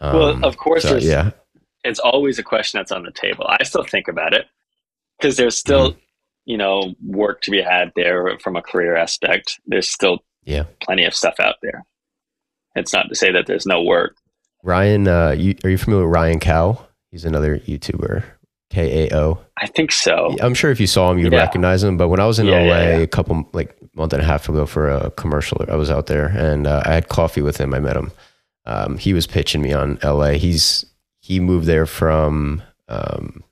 Um, 0.00 0.16
well, 0.16 0.44
of 0.44 0.56
course, 0.56 0.82
so, 0.82 0.96
yeah. 0.96 1.30
It's 1.84 2.00
always 2.00 2.38
a 2.38 2.42
question 2.42 2.78
that's 2.78 2.90
on 2.90 3.02
the 3.02 3.12
table. 3.12 3.46
I 3.46 3.62
still 3.62 3.84
think 3.84 4.08
about 4.08 4.32
it 4.32 4.46
because 5.18 5.36
there's 5.36 5.56
still 5.56 5.90
mm-hmm 5.90 5.98
you 6.44 6.56
know 6.56 6.94
work 7.04 7.40
to 7.42 7.50
be 7.50 7.60
had 7.60 7.92
there 7.96 8.38
from 8.38 8.56
a 8.56 8.62
career 8.62 8.96
aspect. 8.96 9.60
There's 9.66 9.88
still 9.88 10.24
yeah 10.44 10.64
plenty 10.80 11.04
of 11.04 11.14
stuff 11.14 11.40
out 11.40 11.56
there. 11.62 11.84
It's 12.74 12.92
not 12.92 13.08
to 13.08 13.14
say 13.14 13.32
that 13.32 13.46
there's 13.46 13.66
no 13.66 13.82
work. 13.82 14.16
Ryan, 14.62 15.08
uh, 15.08 15.30
you, 15.30 15.54
are 15.64 15.70
you 15.70 15.78
familiar 15.78 16.06
with 16.06 16.14
Ryan 16.14 16.40
Kao? 16.40 16.86
He's 17.10 17.24
another 17.24 17.58
YouTuber. 17.60 18.24
K 18.70 19.08
A 19.08 19.16
O. 19.16 19.38
I 19.58 19.66
think 19.68 19.92
so. 19.92 20.36
I'm 20.42 20.54
sure 20.54 20.70
if 20.70 20.80
you 20.80 20.86
saw 20.86 21.12
him, 21.12 21.18
you'd 21.18 21.32
yeah. 21.32 21.38
recognize 21.38 21.84
him. 21.84 21.96
But 21.96 22.08
when 22.08 22.18
I 22.18 22.26
was 22.26 22.38
in 22.38 22.46
yeah, 22.46 22.58
LA 22.58 22.64
yeah, 22.64 22.96
a 22.98 23.06
couple 23.06 23.48
like 23.52 23.76
month 23.94 24.12
and 24.12 24.20
a 24.20 24.24
half 24.24 24.48
ago 24.48 24.66
for 24.66 24.90
a 24.90 25.10
commercial, 25.12 25.64
I 25.68 25.76
was 25.76 25.90
out 25.90 26.06
there 26.06 26.26
and 26.26 26.66
uh, 26.66 26.82
I 26.84 26.94
had 26.94 27.08
coffee 27.08 27.42
with 27.42 27.58
him. 27.58 27.72
I 27.72 27.78
met 27.78 27.96
him. 27.96 28.10
Um, 28.66 28.98
he 28.98 29.12
was 29.12 29.26
pitching 29.26 29.62
me 29.62 29.72
on 29.72 29.98
LA. 30.02 30.30
He's 30.30 30.84
he 31.20 31.38
moved 31.38 31.66
there 31.66 31.86
from 31.86 32.62
um, 32.88 33.44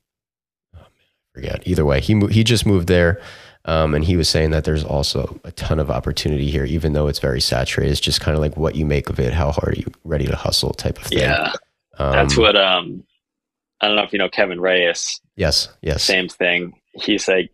forget. 1.34 1.62
Either 1.66 1.84
way, 1.84 2.00
he 2.00 2.18
he 2.28 2.44
just 2.44 2.66
moved 2.66 2.88
there, 2.88 3.20
um, 3.64 3.94
and 3.94 4.04
he 4.04 4.16
was 4.16 4.28
saying 4.28 4.50
that 4.50 4.64
there's 4.64 4.84
also 4.84 5.40
a 5.44 5.52
ton 5.52 5.78
of 5.78 5.90
opportunity 5.90 6.50
here, 6.50 6.64
even 6.64 6.94
though 6.94 7.06
it's 7.06 7.20
very 7.20 7.40
saturated. 7.40 7.92
It's 7.92 8.00
just 8.00 8.20
kind 8.20 8.34
of 8.34 8.40
like 8.40 8.56
what 8.56 8.74
you 8.74 8.84
make 8.84 9.08
of 9.08 9.20
it, 9.20 9.32
how 9.32 9.52
hard 9.52 9.76
are 9.76 9.80
you 9.80 9.86
ready 10.04 10.26
to 10.26 10.34
hustle, 10.34 10.72
type 10.72 10.98
of 10.98 11.04
thing. 11.04 11.20
Yeah, 11.20 11.52
um, 11.98 12.12
that's 12.12 12.36
what. 12.36 12.56
Um, 12.56 13.04
I 13.80 13.86
don't 13.86 13.96
know 13.96 14.02
if 14.02 14.12
you 14.12 14.18
know 14.18 14.28
Kevin 14.28 14.60
Reyes. 14.60 15.20
Yes, 15.36 15.68
yes. 15.80 16.02
Same 16.02 16.28
thing. 16.28 16.74
He's 16.94 17.28
like 17.28 17.50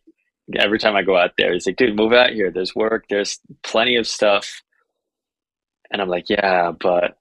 every 0.56 0.78
time 0.78 0.96
I 0.96 1.02
go 1.02 1.16
out 1.16 1.32
there, 1.36 1.52
he's 1.52 1.66
like, 1.66 1.76
"Dude, 1.76 1.94
move 1.94 2.12
out 2.12 2.30
here. 2.30 2.50
There's 2.50 2.74
work. 2.74 3.04
There's 3.08 3.38
plenty 3.62 3.96
of 3.96 4.06
stuff." 4.06 4.62
And 5.90 6.00
I'm 6.00 6.08
like, 6.08 6.30
"Yeah, 6.30 6.72
but 6.72 7.17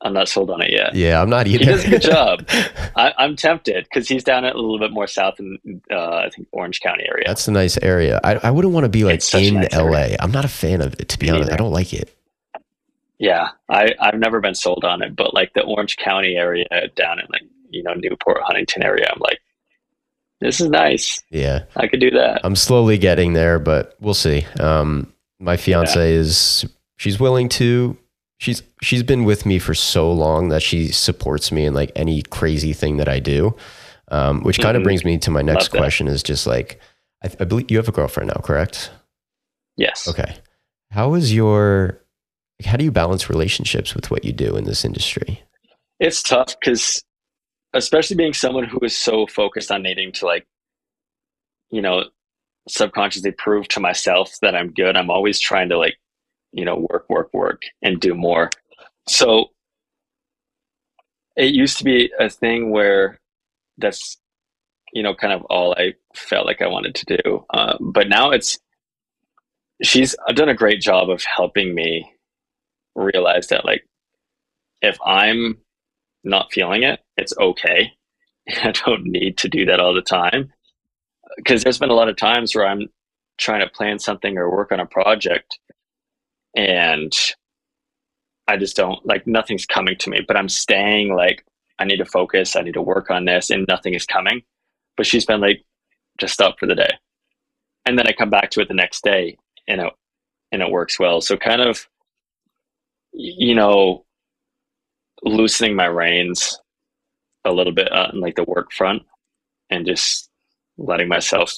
I'm 0.00 0.12
not 0.12 0.28
sold 0.28 0.50
on 0.50 0.62
it 0.62 0.70
yet. 0.70 0.94
Yeah, 0.94 1.20
I'm 1.20 1.28
not 1.28 1.48
either. 1.48 1.58
He 1.58 1.64
does 1.64 1.84
a 1.84 1.90
good 1.90 2.02
job. 2.02 2.44
I, 2.96 3.12
am 3.18 3.34
tempted 3.34 3.84
because 3.84 4.08
he's 4.08 4.22
down 4.22 4.44
at 4.44 4.54
a 4.54 4.58
little 4.60 4.78
bit 4.78 4.92
more 4.92 5.08
south 5.08 5.40
in, 5.40 5.58
uh, 5.90 6.16
I 6.16 6.30
think, 6.30 6.46
Orange 6.52 6.80
County 6.80 7.04
area. 7.08 7.24
That's 7.26 7.48
a 7.48 7.50
nice 7.50 7.76
area. 7.82 8.20
I, 8.22 8.36
I 8.36 8.50
wouldn't 8.52 8.72
want 8.72 8.84
to 8.84 8.88
be 8.88 9.02
like 9.02 9.22
in 9.34 9.54
nice 9.54 9.74
LA. 9.74 9.98
Area. 9.98 10.16
I'm 10.20 10.30
not 10.30 10.44
a 10.44 10.48
fan 10.48 10.82
of 10.82 10.94
it, 11.00 11.08
to 11.08 11.18
be 11.18 11.26
Me 11.26 11.32
honest. 11.32 11.48
Either. 11.48 11.54
I 11.54 11.56
don't 11.56 11.72
like 11.72 11.92
it. 11.92 12.14
Yeah, 13.18 13.48
I, 13.68 13.94
I've 14.00 14.18
never 14.18 14.40
been 14.40 14.54
sold 14.54 14.84
on 14.84 15.02
it, 15.02 15.16
but 15.16 15.34
like 15.34 15.52
the 15.54 15.62
Orange 15.62 15.96
County 15.96 16.36
area 16.36 16.66
down 16.94 17.18
in 17.18 17.26
like, 17.30 17.42
you 17.68 17.82
know, 17.82 17.94
Newport, 17.94 18.38
Huntington 18.42 18.84
area, 18.84 19.08
I'm 19.12 19.18
like, 19.18 19.40
this 20.40 20.60
is 20.60 20.68
nice. 20.68 21.20
Yeah. 21.30 21.64
I 21.74 21.88
could 21.88 21.98
do 21.98 22.10
that. 22.12 22.42
I'm 22.44 22.54
slowly 22.54 22.96
getting 22.98 23.32
there, 23.32 23.58
but 23.58 23.96
we'll 24.00 24.14
see. 24.14 24.46
Um, 24.60 25.12
my 25.40 25.56
fiance 25.56 25.98
yeah. 25.98 26.20
is, 26.20 26.64
she's 26.96 27.18
willing 27.18 27.48
to 27.50 27.96
she's 28.38 28.62
she's 28.82 29.02
been 29.02 29.24
with 29.24 29.46
me 29.46 29.58
for 29.58 29.74
so 29.74 30.10
long 30.10 30.48
that 30.48 30.62
she 30.62 30.88
supports 30.88 31.52
me 31.52 31.66
in 31.66 31.74
like 31.74 31.92
any 31.94 32.22
crazy 32.22 32.72
thing 32.72 32.96
that 32.96 33.08
I 33.08 33.20
do. 33.20 33.54
Um, 34.10 34.42
which 34.42 34.58
kind 34.58 34.74
of 34.74 34.80
mm-hmm. 34.80 34.84
brings 34.84 35.04
me 35.04 35.18
to 35.18 35.30
my 35.30 35.42
next 35.42 35.68
question 35.68 36.08
is 36.08 36.22
just 36.22 36.46
like 36.46 36.80
I, 37.22 37.28
I, 37.40 37.44
believe 37.44 37.70
you 37.70 37.76
have 37.76 37.88
a 37.88 37.92
girlfriend 37.92 38.28
now, 38.28 38.40
correct? 38.40 38.90
Yes. 39.76 40.08
Okay. 40.08 40.36
How 40.90 41.12
is 41.12 41.34
your 41.34 42.00
how 42.64 42.78
do 42.78 42.84
you 42.84 42.90
balance 42.90 43.28
relationships 43.28 43.94
with 43.94 44.10
what 44.10 44.24
you 44.24 44.32
do 44.32 44.56
in 44.56 44.64
this 44.64 44.82
industry? 44.82 45.42
it's 46.00 46.22
tough 46.22 46.56
because 46.60 47.02
especially 47.74 48.16
being 48.16 48.32
someone 48.32 48.64
who 48.64 48.78
is 48.82 48.96
so 48.96 49.26
focused 49.26 49.70
on 49.70 49.82
needing 49.82 50.12
to 50.12 50.26
like 50.26 50.46
you 51.70 51.82
know 51.82 52.04
subconsciously 52.68 53.32
prove 53.32 53.66
to 53.68 53.80
myself 53.80 54.36
that 54.42 54.54
i'm 54.54 54.72
good 54.72 54.96
i'm 54.96 55.10
always 55.10 55.40
trying 55.40 55.68
to 55.68 55.78
like 55.78 55.96
you 56.52 56.64
know 56.64 56.86
work 56.90 57.06
work 57.08 57.30
work 57.32 57.62
and 57.82 58.00
do 58.00 58.14
more. 58.14 58.50
So 59.08 59.50
it 61.36 61.54
used 61.54 61.78
to 61.78 61.84
be 61.84 62.10
a 62.18 62.28
thing 62.28 62.70
where 62.70 63.20
that's 63.78 64.18
you 64.92 65.02
know 65.02 65.14
kind 65.14 65.32
of 65.32 65.42
all 65.44 65.74
i 65.78 65.92
felt 66.14 66.46
like 66.46 66.62
i 66.62 66.66
wanted 66.66 66.94
to 66.94 67.18
do 67.22 67.44
um, 67.54 67.76
but 67.94 68.08
now 68.08 68.30
it's 68.30 68.58
she's 69.82 70.16
done 70.34 70.48
a 70.48 70.54
great 70.54 70.80
job 70.80 71.10
of 71.10 71.22
helping 71.24 71.74
me 71.74 72.10
realize 72.96 73.48
that 73.48 73.64
like 73.64 73.86
if 74.82 74.98
i'm 75.04 75.58
not 76.24 76.52
feeling 76.52 76.82
it 76.82 77.00
it's 77.18 77.34
okay. 77.38 77.92
I 78.62 78.72
don't 78.72 79.04
need 79.04 79.36
to 79.38 79.48
do 79.48 79.66
that 79.66 79.80
all 79.80 79.92
the 79.92 80.00
time. 80.00 80.52
Because 81.36 81.62
there's 81.62 81.78
been 81.78 81.90
a 81.90 81.94
lot 81.94 82.08
of 82.08 82.16
times 82.16 82.54
where 82.54 82.66
i'm 82.66 82.88
trying 83.38 83.60
to 83.60 83.68
plan 83.68 83.98
something 83.98 84.36
or 84.36 84.50
work 84.50 84.72
on 84.72 84.80
a 84.80 84.86
project 84.86 85.58
and 86.54 87.12
I 88.46 88.56
just 88.56 88.76
don't 88.76 89.04
like 89.06 89.26
nothing's 89.26 89.66
coming 89.66 89.96
to 89.98 90.10
me, 90.10 90.20
but 90.26 90.36
I'm 90.36 90.48
staying 90.48 91.14
like 91.14 91.44
I 91.78 91.84
need 91.84 91.98
to 91.98 92.06
focus, 92.06 92.56
I 92.56 92.62
need 92.62 92.74
to 92.74 92.82
work 92.82 93.10
on 93.10 93.24
this, 93.24 93.50
and 93.50 93.66
nothing 93.68 93.94
is 93.94 94.06
coming. 94.06 94.42
But 94.96 95.06
she's 95.06 95.26
been 95.26 95.40
like, 95.40 95.64
just 96.18 96.34
stop 96.34 96.58
for 96.58 96.66
the 96.66 96.74
day. 96.74 96.90
And 97.86 97.98
then 97.98 98.06
I 98.08 98.12
come 98.12 98.30
back 98.30 98.50
to 98.50 98.60
it 98.60 98.68
the 98.68 98.74
next 98.74 99.04
day 99.04 99.36
and 99.68 99.80
it 99.80 99.92
and 100.52 100.62
it 100.62 100.70
works 100.70 100.98
well. 100.98 101.20
So 101.20 101.36
kind 101.36 101.60
of 101.60 101.86
you 103.12 103.54
know, 103.54 104.04
loosening 105.24 105.74
my 105.74 105.86
reins 105.86 106.58
a 107.44 107.52
little 107.52 107.72
bit 107.72 107.90
uh, 107.92 108.10
on 108.12 108.20
like 108.20 108.36
the 108.36 108.44
work 108.44 108.72
front 108.72 109.02
and 109.70 109.86
just 109.86 110.30
letting 110.76 111.08
myself, 111.08 111.52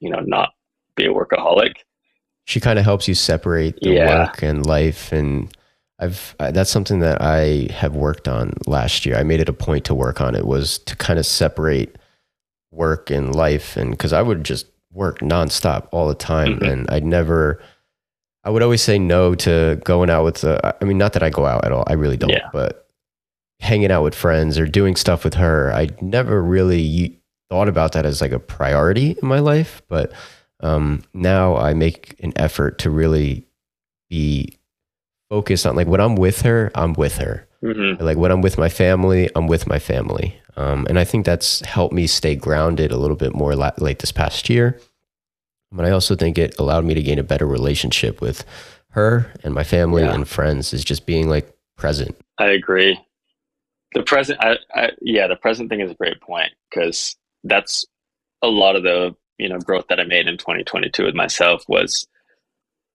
you 0.00 0.10
know, 0.10 0.20
not 0.20 0.50
be 0.96 1.06
a 1.06 1.08
workaholic. 1.08 1.74
She 2.44 2.60
kind 2.60 2.78
of 2.78 2.84
helps 2.84 3.06
you 3.08 3.14
separate 3.14 3.80
the 3.80 3.90
Yeah. 3.90 4.18
work 4.26 4.42
and 4.42 4.66
life 4.66 5.12
and 5.12 5.54
I've 5.98 6.34
I, 6.40 6.50
that's 6.50 6.70
something 6.70 6.98
that 7.00 7.22
I 7.22 7.68
have 7.72 7.94
worked 7.94 8.26
on 8.26 8.54
last 8.66 9.06
year. 9.06 9.16
I 9.16 9.22
made 9.22 9.40
it 9.40 9.48
a 9.48 9.52
point 9.52 9.84
to 9.86 9.94
work 9.94 10.20
on 10.20 10.34
it 10.34 10.44
was 10.46 10.78
to 10.80 10.96
kind 10.96 11.18
of 11.18 11.26
separate 11.26 11.96
work 12.72 13.10
and 13.10 13.34
life 13.34 13.76
and 13.76 13.96
cuz 13.98 14.12
I 14.12 14.22
would 14.22 14.42
just 14.44 14.66
work 14.92 15.20
nonstop 15.20 15.86
all 15.92 16.08
the 16.08 16.14
time 16.14 16.58
Mhm. 16.58 16.70
and 16.72 16.90
I'd 16.90 17.04
never 17.04 17.60
I 18.44 18.50
would 18.50 18.62
always 18.62 18.82
say 18.82 18.98
no 18.98 19.36
to 19.36 19.80
going 19.84 20.10
out 20.10 20.24
with 20.24 20.40
the 20.40 20.58
I 20.80 20.84
mean 20.84 20.98
not 20.98 21.12
that 21.12 21.22
I 21.22 21.30
go 21.30 21.46
out 21.46 21.64
at 21.64 21.70
all. 21.72 21.84
I 21.86 21.92
really 21.92 22.16
don't, 22.16 22.30
Yeah. 22.30 22.48
but 22.52 22.88
hanging 23.60 23.92
out 23.92 24.02
with 24.02 24.16
friends 24.16 24.58
or 24.58 24.66
doing 24.66 24.96
stuff 24.96 25.22
with 25.22 25.34
her, 25.34 25.72
I 25.72 25.90
never 26.00 26.42
really 26.42 27.20
thought 27.48 27.68
about 27.68 27.92
that 27.92 28.04
as 28.04 28.20
like 28.20 28.32
a 28.32 28.40
priority 28.40 29.16
in 29.22 29.28
my 29.28 29.38
life, 29.38 29.82
but 29.88 30.10
um, 30.62 31.02
now 31.14 31.56
I 31.56 31.74
make 31.74 32.16
an 32.20 32.32
effort 32.36 32.78
to 32.80 32.90
really 32.90 33.46
be 34.08 34.56
focused 35.28 35.66
on 35.66 35.76
like 35.76 35.86
when 35.86 36.00
I'm 36.00 36.16
with 36.16 36.42
her, 36.42 36.70
I'm 36.74 36.92
with 36.94 37.18
her. 37.18 37.46
hmm 37.62 37.94
Like 38.00 38.16
when 38.16 38.30
I'm 38.30 38.42
with 38.42 38.58
my 38.58 38.68
family, 38.68 39.28
I'm 39.34 39.46
with 39.46 39.66
my 39.66 39.78
family. 39.78 40.38
Um, 40.56 40.86
and 40.88 40.98
I 40.98 41.04
think 41.04 41.24
that's 41.24 41.60
helped 41.60 41.94
me 41.94 42.06
stay 42.06 42.36
grounded 42.36 42.92
a 42.92 42.96
little 42.98 43.16
bit 43.16 43.34
more 43.34 43.54
la- 43.56 43.70
late 43.78 44.00
this 44.00 44.12
past 44.12 44.50
year. 44.50 44.78
But 45.70 45.86
I 45.86 45.90
also 45.90 46.14
think 46.14 46.36
it 46.36 46.54
allowed 46.58 46.84
me 46.84 46.92
to 46.92 47.02
gain 47.02 47.18
a 47.18 47.22
better 47.22 47.46
relationship 47.46 48.20
with 48.20 48.44
her 48.90 49.32
and 49.42 49.54
my 49.54 49.64
family 49.64 50.02
Yeah. 50.02 50.12
and 50.14 50.28
friends 50.28 50.74
is 50.74 50.84
just 50.84 51.06
being 51.06 51.28
like 51.30 51.50
present. 51.76 52.14
I 52.38 52.48
agree. 52.48 53.00
The 53.94 54.02
present, 54.02 54.38
I, 54.42 54.58
I, 54.74 54.90
yeah, 55.00 55.26
the 55.26 55.36
present 55.36 55.70
thing 55.70 55.80
is 55.80 55.90
a 55.90 55.94
great 55.94 56.20
point 56.20 56.50
because 56.68 57.16
that's 57.44 57.86
a 58.42 58.48
lot 58.48 58.76
of 58.76 58.82
the 58.82 59.14
you 59.38 59.48
know 59.48 59.58
growth 59.58 59.86
that 59.88 60.00
I 60.00 60.04
made 60.04 60.28
in 60.28 60.36
2022 60.38 61.04
with 61.04 61.14
myself 61.14 61.64
was 61.68 62.06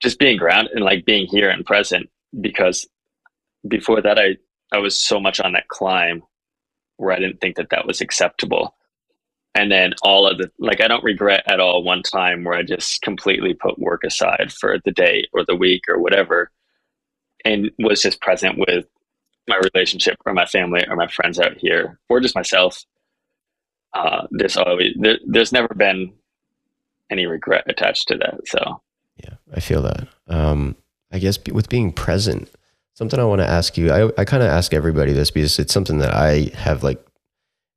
just 0.02 0.20
being 0.20 0.38
grounded 0.38 0.74
and 0.74 0.86
like 0.86 1.06
being 1.06 1.28
here 1.28 1.50
and 1.50 1.66
present. 1.66 2.10
Because 2.40 2.88
before 3.68 4.02
that, 4.02 4.20
I 4.20 4.38
I 4.72 4.80
was 4.80 4.96
so 4.96 5.20
much 5.20 5.40
on 5.40 5.54
that 5.54 5.68
climb 5.70 6.24
where 6.98 7.14
I 7.14 7.20
didn't 7.20 7.42
think 7.42 7.56
that 7.58 7.70
that 7.70 7.88
was 7.88 8.02
acceptable. 8.02 8.76
And 9.56 9.72
then 9.72 9.94
all 10.04 10.28
of 10.28 10.38
the 10.38 10.52
like, 10.60 10.82
I 10.82 10.88
don't 10.88 11.04
regret 11.04 11.44
at 11.48 11.60
all 11.60 11.84
one 11.84 12.04
time 12.04 12.44
where 12.44 12.56
I 12.56 12.64
just 12.64 13.02
completely 13.02 13.54
put 13.54 13.80
work 13.80 14.04
aside 14.04 14.52
for 14.52 14.78
the 14.86 14.92
day 14.92 15.28
or 15.34 15.44
the 15.46 15.56
week 15.56 15.84
or 15.90 16.00
whatever, 16.00 16.52
and 17.46 17.72
was 17.80 18.02
just 18.02 18.22
present 18.22 18.58
with 18.58 18.86
my 19.48 19.60
relationship 19.74 20.18
or 20.26 20.34
my 20.34 20.46
family 20.46 20.86
or 20.88 20.96
my 20.96 21.08
friends 21.08 21.40
out 21.40 21.58
here 21.58 22.00
or 22.10 22.20
just 22.20 22.36
myself 22.36 22.84
uh, 23.94 24.28
there's 24.32 24.58
always 24.58 24.94
there, 25.00 25.18
there's 25.26 25.52
never 25.52 25.74
been 25.74 26.14
any 27.10 27.26
regret 27.26 27.64
attached 27.68 28.08
to 28.08 28.18
that 28.18 28.48
so 28.48 28.82
Yeah, 29.24 29.36
I 29.54 29.60
feel 29.60 29.82
that. 29.84 30.08
Um, 30.28 30.76
I 31.12 31.20
guess 31.20 31.40
with 31.52 31.70
being 31.70 31.92
present, 31.92 32.50
something 32.94 33.20
I 33.20 33.24
want 33.24 33.42
to 33.42 33.48
ask 33.48 33.78
you, 33.78 33.92
I, 33.92 34.12
I 34.18 34.26
kind 34.26 34.44
of 34.44 34.50
ask 34.50 34.74
everybody 34.74 35.14
this 35.14 35.32
because 35.32 35.60
it's 35.60 35.74
something 35.74 36.00
that 36.00 36.14
I 36.14 36.52
have 36.56 36.84
like, 36.84 37.04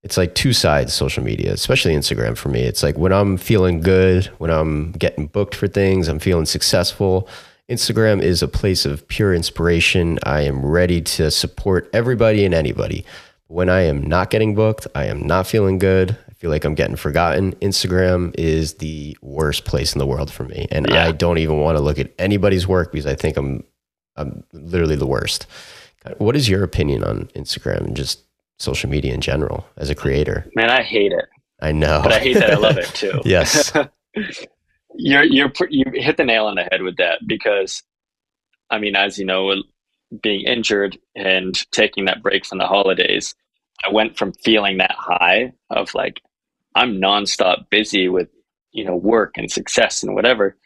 it's 0.03 0.16
like 0.16 0.35
two 0.35 0.53
sides 0.53 0.95
social 0.95 1.22
media, 1.22 1.53
especially 1.53 1.95
Instagram 1.95 2.37
for 2.37 2.49
me. 2.49 2.62
It's 2.62 2.83
like 2.83 2.97
when 2.97 3.12
I'm 3.12 3.37
feeling 3.37 3.81
good, 3.81 4.26
when 4.39 4.51
I'm 4.51 4.93
getting 4.93 5.26
booked 5.26 5.55
for 5.55 5.68
things, 5.68 6.09
I'm 6.09 6.18
feeling 6.18 6.47
successful. 6.47 7.28
Instagram 7.68 8.20
is 8.22 8.43
a 8.43 8.49
place 8.49 8.85
of 8.85 9.07
pure 9.09 9.35
inspiration. 9.35 10.18
I 10.24 10.41
am 10.41 10.64
ready 10.64 11.03
to 11.03 11.31
support 11.31 11.89
everybody 11.93 12.45
and 12.45 12.55
anybody. 12.55 13.05
When 13.47 13.68
I 13.68 13.83
am 13.83 14.03
not 14.03 14.31
getting 14.31 14.55
booked, 14.55 14.87
I 14.95 15.05
am 15.05 15.26
not 15.26 15.47
feeling 15.47 15.78
good. 15.78 16.16
Feel 16.41 16.51
like 16.51 16.64
I'm 16.64 16.74
getting 16.74 16.97
forgotten. 16.97 17.53
Instagram 17.57 18.34
is 18.38 18.74
the 18.74 19.16
worst 19.22 19.64
place 19.66 19.93
in 19.93 19.99
the 19.99 20.07
world 20.07 20.32
for 20.32 20.45
me. 20.45 20.66
And 20.70 20.88
Yeah. 20.88 21.05
I 21.05 21.12
don't 21.12 21.36
even 21.38 21.61
want 21.61 21.76
to 21.76 21.82
look 21.82 21.99
at 21.99 22.11
anybody's 22.18 22.66
work 22.66 22.91
because 22.93 23.07
I 23.07 23.14
think 23.14 23.36
I'm 23.36 23.62
I'm 24.16 24.43
literally 24.53 24.97
the 24.97 25.07
worst. 25.07 25.47
What 26.18 26.34
is 26.36 26.49
your 26.49 26.64
opinion 26.64 27.05
on 27.05 27.26
Instagram 27.36 27.82
and 27.86 27.97
just 27.97 28.20
social 28.59 28.91
media 28.91 29.14
in 29.14 29.20
general 29.20 29.66
as 29.78 29.88
a 29.91 29.95
creator? 29.95 30.47
man 30.55 30.68
i 30.70 30.82
hate 30.82 31.12
it 31.12 31.24
I 31.62 31.72
know. 31.72 32.01
but 32.03 32.12
i 32.12 32.18
hate 32.18 32.34
that 32.34 32.51
i 32.51 32.57
love 32.57 32.76
it 32.76 32.86
too 32.95 33.20
Yes. 33.24 33.72
you're 34.97 35.22
you're 35.24 35.53
you 35.70 35.84
hit 35.95 36.16
the 36.16 36.24
nail 36.24 36.47
on 36.47 36.57
the 36.57 36.64
head 36.64 36.82
with 36.82 36.97
that 36.99 37.20
because 37.26 37.82
i 38.70 38.78
mean 38.78 38.97
as 38.97 39.18
you 39.18 39.24
know 39.24 39.55
being 40.22 40.43
injured 40.43 40.99
and 41.14 41.70
taking 41.70 42.05
that 42.07 42.22
break 42.22 42.45
from 42.45 42.59
the 42.59 42.66
holidays 42.66 43.34
i 43.84 43.91
went 43.91 44.16
from 44.18 44.32
feeling 44.32 44.78
that 44.78 44.95
high 44.99 45.53
of 45.70 45.95
like 45.95 46.20
i'm 46.74 47.00
nonstop 47.00 47.68
busy 47.70 48.08
with 48.08 48.28
you 48.72 48.84
know 48.84 48.96
work 48.96 49.32
and 49.36 49.50
success 49.50 50.02
and 50.02 50.14
whatever 50.14 50.56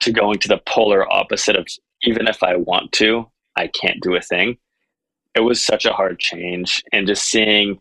to 0.00 0.12
going 0.12 0.38
to 0.38 0.48
the 0.48 0.60
polar 0.66 1.10
opposite 1.12 1.56
of 1.56 1.66
even 2.02 2.26
if 2.26 2.42
i 2.42 2.56
want 2.56 2.90
to 2.92 3.26
i 3.56 3.66
can't 3.66 4.02
do 4.02 4.16
a 4.16 4.20
thing 4.20 4.56
it 5.34 5.40
was 5.40 5.64
such 5.64 5.84
a 5.86 5.92
hard 5.92 6.18
change 6.18 6.82
and 6.92 7.06
just 7.06 7.24
seeing 7.24 7.78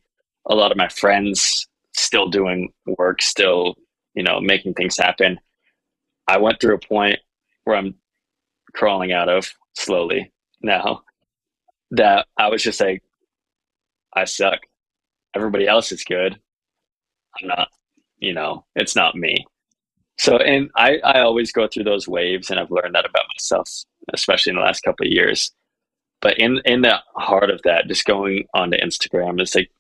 a 0.50 0.56
lot 0.56 0.72
of 0.72 0.78
my 0.78 0.88
friends 0.90 1.68
still 1.96 2.30
doing 2.30 2.72
work 2.98 3.22
still 3.22 3.76
you 4.16 4.24
know 4.24 4.40
making 4.40 4.74
things 4.74 4.98
happen 4.98 5.40
I 6.30 6.38
went 6.38 6.62
through 6.62 6.76
a 6.76 6.88
point 6.88 7.18
where 7.64 7.76
I'm 7.76 7.96
crawling 8.76 9.12
out 9.12 9.30
of 9.30 9.52
slowly 9.74 10.32
now 10.62 11.02
that 11.90 12.28
I 12.38 12.50
was 12.50 12.62
just 12.62 12.80
like, 12.80 13.02
I 14.14 14.26
suck. 14.26 14.60
Everybody 15.36 15.68
else 15.68 15.92
is 15.92 16.04
good. 16.04 16.40
I'm 17.42 17.48
not, 17.48 17.70
you 18.18 18.34
know, 18.34 18.66
it's 18.76 18.96
not 18.96 19.16
me. 19.16 19.46
So, 20.18 20.38
and 20.38 20.70
I, 20.76 20.98
I 21.04 21.22
always 21.22 21.52
go 21.52 21.68
through 21.68 21.86
those 21.86 22.08
waves 22.08 22.50
and 22.50 22.60
I've 22.60 22.72
learned 22.72 22.96
that 22.96 23.06
about 23.06 23.26
myself, 23.36 23.70
especially 24.14 24.52
in 24.52 24.58
the 24.58 24.62
last 24.64 24.82
couple 24.82 25.06
of 25.06 25.12
years. 25.12 25.52
But 26.22 26.38
in, 26.38 26.62
in 26.66 26.82
the 26.82 27.00
heart 27.16 27.50
of 27.50 27.62
that, 27.64 27.88
just 27.88 28.06
going 28.06 28.46
onto 28.54 28.78
Instagram 28.78 29.42
is 29.42 29.56
like 29.56 29.72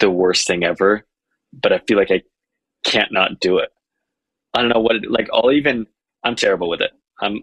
the 0.00 0.10
worst 0.10 0.46
thing 0.46 0.64
ever. 0.64 1.06
But 1.52 1.72
I 1.72 1.78
feel 1.86 1.96
like 1.96 2.10
I 2.10 2.22
can't 2.84 3.12
not 3.12 3.40
do 3.40 3.58
it. 3.58 3.70
I 4.54 4.60
don't 4.60 4.70
know 4.70 4.80
what 4.80 4.96
it, 4.96 5.10
like 5.10 5.28
I'll 5.32 5.50
even 5.52 5.86
I'm 6.22 6.36
terrible 6.36 6.68
with 6.68 6.80
it. 6.80 6.92
I'm 7.20 7.42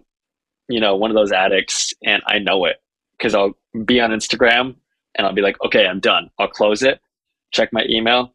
you 0.68 0.80
know 0.80 0.96
one 0.96 1.10
of 1.10 1.14
those 1.16 1.32
addicts 1.32 1.92
and 2.04 2.22
I 2.26 2.38
know 2.38 2.64
it 2.64 2.76
because 3.18 3.34
I'll 3.34 3.54
be 3.84 4.00
on 4.00 4.10
Instagram 4.10 4.76
and 5.14 5.26
I'll 5.26 5.34
be 5.34 5.42
like 5.42 5.56
okay 5.64 5.86
I'm 5.86 6.00
done. 6.00 6.30
I'll 6.38 6.48
close 6.48 6.82
it, 6.82 7.00
check 7.52 7.72
my 7.72 7.84
email, 7.88 8.34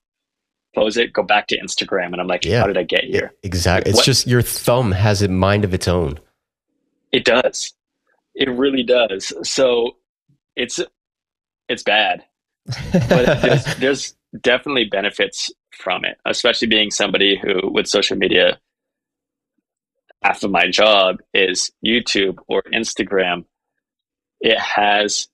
close 0.78 0.96
it, 0.98 1.12
go 1.14 1.24
back 1.24 1.48
to 1.48 1.60
Instagram 1.60 2.08
and 2.12 2.22
I'm 2.22 2.28
like 2.28 2.46
Yeah. 2.46 2.60
how 2.62 2.68
did 2.68 2.78
I 2.78 2.84
get 2.84 3.04
here? 3.04 3.34
exactly. 3.44 3.90
It's 3.90 3.98
What- 3.98 4.06
just 4.06 4.28
your 4.28 4.42
thumb 4.44 4.92
has 4.92 5.22
a 5.24 5.28
mind 5.28 5.64
of 5.66 5.74
its 5.74 5.88
own. 5.88 6.20
It 7.12 7.26
does. 7.26 7.74
It 8.36 8.50
really 8.50 8.84
does. 8.84 9.34
So 9.50 9.98
it's 10.56 10.80
it's 11.70 11.84
bad. 11.84 12.24
but 13.10 13.42
there's, 13.42 13.66
there's 13.80 14.16
definitely 14.42 14.86
benefits 14.86 15.52
from 15.72 16.06
it, 16.06 16.18
especially 16.26 16.68
being 16.68 16.92
somebody 16.92 17.38
who, 17.42 17.72
with 17.72 17.88
social 17.88 18.18
media, 18.18 18.60
half 20.24 20.44
of 20.44 20.52
my 20.52 20.70
job 20.70 21.18
is 21.34 21.72
YouTube 21.86 22.38
or 22.48 22.62
Instagram. 22.74 23.46
It 24.42 24.60
has 24.60 25.28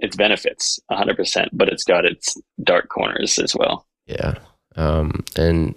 its 0.00 0.16
benefits 0.16 0.78
100%, 0.90 1.48
but 1.52 1.68
it's 1.68 1.84
got 1.84 2.04
its 2.04 2.36
dark 2.62 2.88
corners 2.88 3.38
as 3.38 3.54
well. 3.54 3.86
Yeah. 4.06 4.34
Um, 4.76 5.24
and 5.36 5.74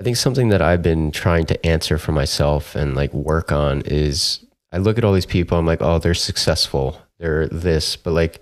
I 0.00 0.02
think 0.02 0.16
something 0.16 0.48
that 0.48 0.62
I've 0.62 0.82
been 0.82 1.10
trying 1.10 1.46
to 1.46 1.66
answer 1.66 1.98
for 1.98 2.12
myself 2.12 2.74
and 2.74 2.94
like 2.94 3.12
work 3.12 3.52
on 3.52 3.82
is 3.82 4.44
I 4.72 4.78
look 4.78 4.98
at 4.98 5.04
all 5.04 5.12
these 5.12 5.26
people, 5.26 5.56
I'm 5.56 5.66
like, 5.66 5.82
oh, 5.82 5.98
they're 5.98 6.14
successful, 6.14 7.00
they're 7.18 7.46
this, 7.48 7.96
but 7.96 8.12
like, 8.12 8.40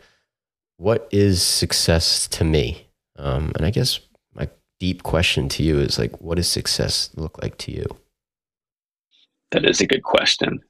what 0.79 1.07
is 1.13 1.43
success 1.43 2.27
to 2.29 2.45
me? 2.45 2.89
Um, 3.17 3.53
and 3.57 3.67
I 3.67 3.71
guess 3.71 4.01
my 4.35 4.49
deep 4.81 5.03
question 5.03 5.49
to 5.51 5.63
you 5.63 5.79
is 5.79 5.99
like, 5.99 6.21
what 6.21 6.37
does 6.37 6.49
success 6.49 7.11
look 7.15 7.41
like 7.43 7.59
to 7.59 7.73
you? 7.73 7.87
That 9.51 9.67
is 9.67 9.81
a 9.81 9.87
good 9.87 10.03
question. 10.03 10.61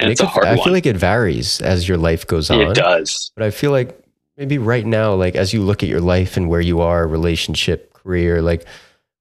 And 0.00 0.10
it's 0.10 0.20
a 0.20 0.26
hard 0.26 0.46
one. 0.46 0.52
I 0.52 0.56
one. 0.56 0.64
feel 0.64 0.72
like 0.72 0.86
it 0.86 0.96
varies 0.96 1.60
as 1.60 1.88
your 1.88 1.96
life 1.96 2.26
goes 2.26 2.50
on. 2.50 2.60
It 2.60 2.74
does. 2.74 3.30
But 3.36 3.44
I 3.44 3.50
feel 3.50 3.70
like 3.70 4.03
maybe 4.36 4.58
right 4.58 4.86
now, 4.86 5.14
like 5.14 5.36
as 5.36 5.52
you 5.52 5.62
look 5.62 5.82
at 5.82 5.88
your 5.88 6.00
life 6.00 6.36
and 6.36 6.48
where 6.48 6.60
you 6.60 6.80
are, 6.80 7.06
relationship, 7.06 7.92
career, 7.94 8.42
like 8.42 8.66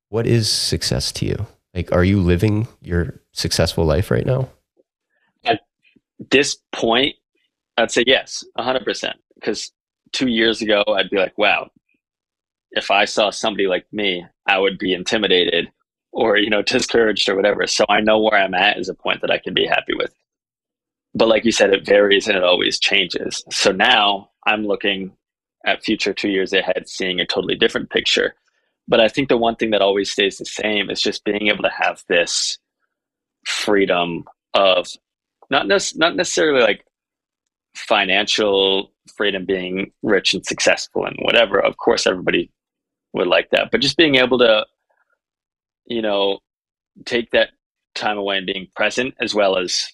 what 0.09 0.27
is 0.27 0.49
success 0.49 1.11
to 1.11 1.25
you? 1.25 1.47
Like, 1.73 1.91
are 1.91 2.03
you 2.03 2.21
living 2.21 2.67
your 2.81 3.19
successful 3.31 3.83
life 3.83 4.11
right 4.11 4.25
now? 4.25 4.49
At 5.43 5.61
this 6.29 6.57
point, 6.71 7.15
I'd 7.77 7.89
say 7.89 8.03
yes, 8.05 8.45
100%. 8.59 9.13
Because 9.33 9.71
two 10.11 10.27
years 10.27 10.61
ago, 10.61 10.83
I'd 10.87 11.09
be 11.09 11.17
like, 11.17 11.35
wow, 11.37 11.71
if 12.71 12.91
I 12.91 13.05
saw 13.05 13.31
somebody 13.31 13.65
like 13.65 13.87
me, 13.91 14.23
I 14.45 14.59
would 14.59 14.77
be 14.77 14.93
intimidated 14.93 15.71
or, 16.11 16.37
you 16.37 16.49
know, 16.49 16.61
discouraged 16.61 17.27
or 17.27 17.35
whatever. 17.35 17.65
So 17.65 17.85
I 17.89 17.99
know 17.99 18.19
where 18.21 18.39
I'm 18.39 18.53
at 18.53 18.77
is 18.77 18.89
a 18.89 18.93
point 18.93 19.21
that 19.21 19.31
I 19.31 19.39
can 19.39 19.55
be 19.55 19.65
happy 19.65 19.95
with. 19.95 20.13
But 21.15 21.27
like 21.27 21.43
you 21.43 21.51
said, 21.51 21.73
it 21.73 21.85
varies 21.85 22.27
and 22.27 22.37
it 22.37 22.43
always 22.43 22.79
changes. 22.79 23.43
So 23.49 23.71
now 23.71 24.29
I'm 24.45 24.65
looking 24.65 25.11
at 25.65 25.83
future 25.83 26.13
two 26.13 26.29
years 26.29 26.53
ahead, 26.53 26.87
seeing 26.87 27.19
a 27.19 27.25
totally 27.25 27.55
different 27.55 27.89
picture. 27.89 28.35
But 28.87 28.99
I 28.99 29.07
think 29.07 29.29
the 29.29 29.37
one 29.37 29.55
thing 29.55 29.71
that 29.71 29.81
always 29.81 30.11
stays 30.11 30.37
the 30.37 30.45
same 30.45 30.89
is 30.89 31.01
just 31.01 31.23
being 31.23 31.47
able 31.47 31.63
to 31.63 31.69
have 31.69 32.03
this 32.09 32.57
freedom 33.45 34.25
of 34.53 34.87
not, 35.49 35.67
ne- 35.67 35.77
not 35.95 36.15
necessarily 36.15 36.61
like 36.61 36.85
financial 37.75 38.91
freedom, 39.15 39.45
being 39.45 39.91
rich 40.01 40.33
and 40.33 40.45
successful 40.45 41.05
and 41.05 41.15
whatever. 41.21 41.59
Of 41.59 41.77
course, 41.77 42.05
everybody 42.05 42.51
would 43.13 43.27
like 43.27 43.49
that, 43.51 43.71
but 43.71 43.81
just 43.81 43.97
being 43.97 44.15
able 44.15 44.39
to, 44.39 44.65
you 45.85 46.01
know, 46.01 46.39
take 47.05 47.31
that 47.31 47.49
time 47.95 48.17
away 48.17 48.37
and 48.37 48.45
being 48.45 48.67
present 48.75 49.13
as 49.19 49.33
well 49.33 49.57
as 49.57 49.87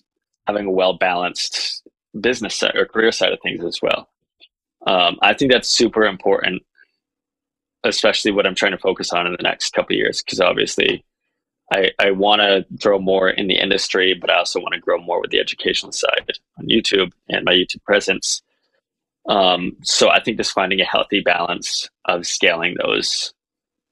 having 0.48 0.66
a 0.66 0.72
well 0.72 0.98
balanced 0.98 1.88
business 2.20 2.56
side 2.56 2.76
or 2.76 2.86
career 2.86 3.12
side 3.12 3.34
of 3.34 3.40
things 3.42 3.64
as 3.64 3.80
well. 3.82 4.10
Um, 4.86 5.18
I 5.22 5.34
think 5.34 5.52
that's 5.52 5.70
super 5.70 6.06
important, 6.06 6.64
especially 7.84 8.32
what 8.32 8.46
I'm 8.46 8.56
trying 8.56 8.72
to 8.72 8.78
focus 8.78 9.12
on 9.12 9.28
in 9.28 9.34
the 9.34 9.44
next 9.44 9.74
couple 9.74 9.96
years, 9.96 10.22
because 10.22 10.40
obviously 10.40 11.04
I, 11.72 11.92
I 12.00 12.12
want 12.12 12.42
to 12.42 12.66
grow 12.82 13.00
more 13.00 13.30
in 13.30 13.48
the 13.48 13.56
industry, 13.56 14.16
but 14.20 14.32
I 14.32 14.38
also 14.38 14.60
want 14.60 14.74
to 14.74 14.80
grow 14.80 14.98
more 14.98 15.22
with 15.22 15.32
the 15.32 15.40
educational 15.40 15.92
side 15.92 16.32
on 16.58 16.68
YouTube 16.68 17.12
and 17.28 17.46
my 17.46 17.54
YouTube 17.54 17.84
presence. 17.84 18.42
Um, 19.28 19.76
so 19.84 20.10
I 20.10 20.22
think 20.22 20.38
just 20.38 20.54
finding 20.54 20.82
a 20.82 20.86
healthy 20.86 21.22
balance 21.22 21.90
of 22.06 22.26
scaling 22.26 22.76
those 22.82 23.34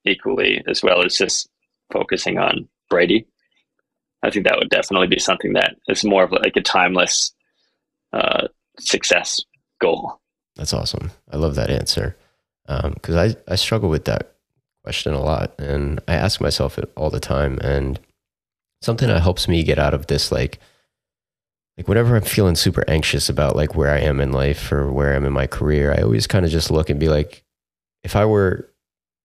equally, 0.05 0.63
as 0.67 0.81
well 0.81 1.03
as 1.03 1.17
just 1.17 1.49
focusing 1.91 2.37
on 2.37 2.67
Brady. 2.89 3.27
I 4.23 4.31
think 4.31 4.45
that 4.45 4.57
would 4.57 4.69
definitely 4.69 5.07
be 5.07 5.19
something 5.19 5.53
that 5.53 5.75
is 5.87 6.03
more 6.03 6.23
of 6.23 6.31
like 6.31 6.55
a 6.55 6.61
timeless 6.61 7.33
uh, 8.13 8.47
success 8.79 9.41
goal. 9.79 10.19
That's 10.57 10.73
awesome. 10.73 11.11
I 11.31 11.37
love 11.37 11.55
that 11.55 11.69
answer 11.69 12.17
because 12.65 13.15
um, 13.15 13.35
I, 13.47 13.53
I 13.53 13.55
struggle 13.55 13.89
with 13.89 14.05
that 14.05 14.33
question 14.83 15.13
a 15.13 15.21
lot 15.21 15.53
and 15.59 16.01
I 16.07 16.15
ask 16.15 16.41
myself 16.41 16.77
it 16.77 16.91
all 16.97 17.09
the 17.09 17.19
time. 17.19 17.59
And 17.59 17.99
something 18.81 19.07
that 19.07 19.21
helps 19.21 19.47
me 19.47 19.63
get 19.63 19.79
out 19.79 19.93
of 19.93 20.07
this, 20.07 20.31
like, 20.31 20.59
like 21.77 21.87
whenever 21.87 22.15
I'm 22.15 22.23
feeling 22.23 22.55
super 22.55 22.83
anxious 22.87 23.29
about 23.29 23.55
like 23.55 23.75
where 23.75 23.91
I 23.91 23.99
am 23.99 24.19
in 24.19 24.31
life 24.31 24.71
or 24.71 24.91
where 24.91 25.15
I'm 25.15 25.25
in 25.25 25.33
my 25.33 25.47
career, 25.47 25.93
I 25.93 26.01
always 26.01 26.25
kind 26.27 26.43
of 26.43 26.51
just 26.51 26.71
look 26.71 26.89
and 26.89 26.99
be 26.99 27.07
like, 27.07 27.43
if 28.03 28.15
I 28.15 28.25
were 28.25 28.69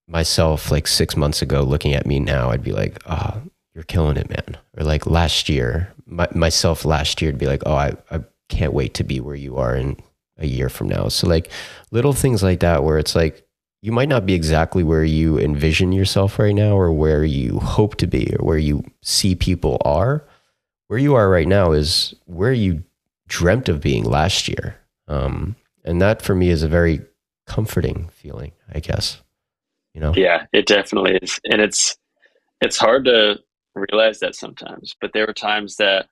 myself 0.06 0.70
like 0.70 0.86
six 0.86 1.16
months 1.16 1.40
ago 1.40 1.62
looking 1.62 1.94
at 1.94 2.06
me 2.06 2.20
now, 2.20 2.50
I'd 2.50 2.62
be 2.62 2.72
like, 2.72 2.98
oh, 3.06 3.42
you're 3.74 3.84
killing 3.84 4.18
it, 4.18 4.28
man. 4.28 4.58
Or 4.76 4.84
like 4.84 5.06
last 5.06 5.48
year, 5.48 5.94
my, 6.04 6.28
myself 6.34 6.84
last 6.84 7.22
year, 7.22 7.30
would 7.30 7.38
be 7.38 7.46
like, 7.46 7.62
oh, 7.64 7.74
I, 7.74 7.92
I 8.10 8.20
can't 8.50 8.74
wait 8.74 8.92
to 8.94 9.04
be 9.04 9.20
where 9.20 9.34
you 9.34 9.56
are 9.56 9.74
in 9.74 9.96
a 10.42 10.46
year 10.46 10.68
from 10.68 10.88
now. 10.88 11.08
So 11.08 11.28
like 11.28 11.50
little 11.90 12.12
things 12.12 12.42
like 12.42 12.60
that 12.60 12.84
where 12.84 12.98
it's 12.98 13.14
like 13.14 13.46
you 13.82 13.92
might 13.92 14.08
not 14.08 14.26
be 14.26 14.34
exactly 14.34 14.84
where 14.84 15.04
you 15.04 15.38
envision 15.38 15.92
yourself 15.92 16.38
right 16.38 16.54
now 16.54 16.76
or 16.76 16.92
where 16.92 17.24
you 17.24 17.58
hope 17.58 17.96
to 17.96 18.06
be 18.06 18.34
or 18.38 18.46
where 18.46 18.58
you 18.58 18.84
see 19.02 19.34
people 19.34 19.80
are. 19.84 20.24
Where 20.88 21.00
you 21.00 21.14
are 21.14 21.28
right 21.28 21.48
now 21.48 21.72
is 21.72 22.14
where 22.26 22.52
you 22.52 22.84
dreamt 23.26 23.68
of 23.68 23.80
being 23.80 24.04
last 24.04 24.46
year. 24.46 24.76
Um, 25.08 25.56
and 25.84 26.00
that 26.00 26.22
for 26.22 26.34
me 26.34 26.50
is 26.50 26.62
a 26.62 26.68
very 26.68 27.00
comforting 27.46 28.08
feeling, 28.12 28.52
I 28.72 28.80
guess. 28.80 29.20
You 29.94 30.00
know? 30.00 30.14
Yeah, 30.14 30.46
it 30.52 30.66
definitely 30.66 31.18
is. 31.22 31.40
And 31.44 31.60
it's 31.60 31.96
it's 32.60 32.78
hard 32.78 33.04
to 33.06 33.38
realize 33.74 34.20
that 34.20 34.34
sometimes. 34.34 34.94
But 35.00 35.12
there 35.12 35.26
were 35.26 35.32
times 35.32 35.76
that, 35.76 36.06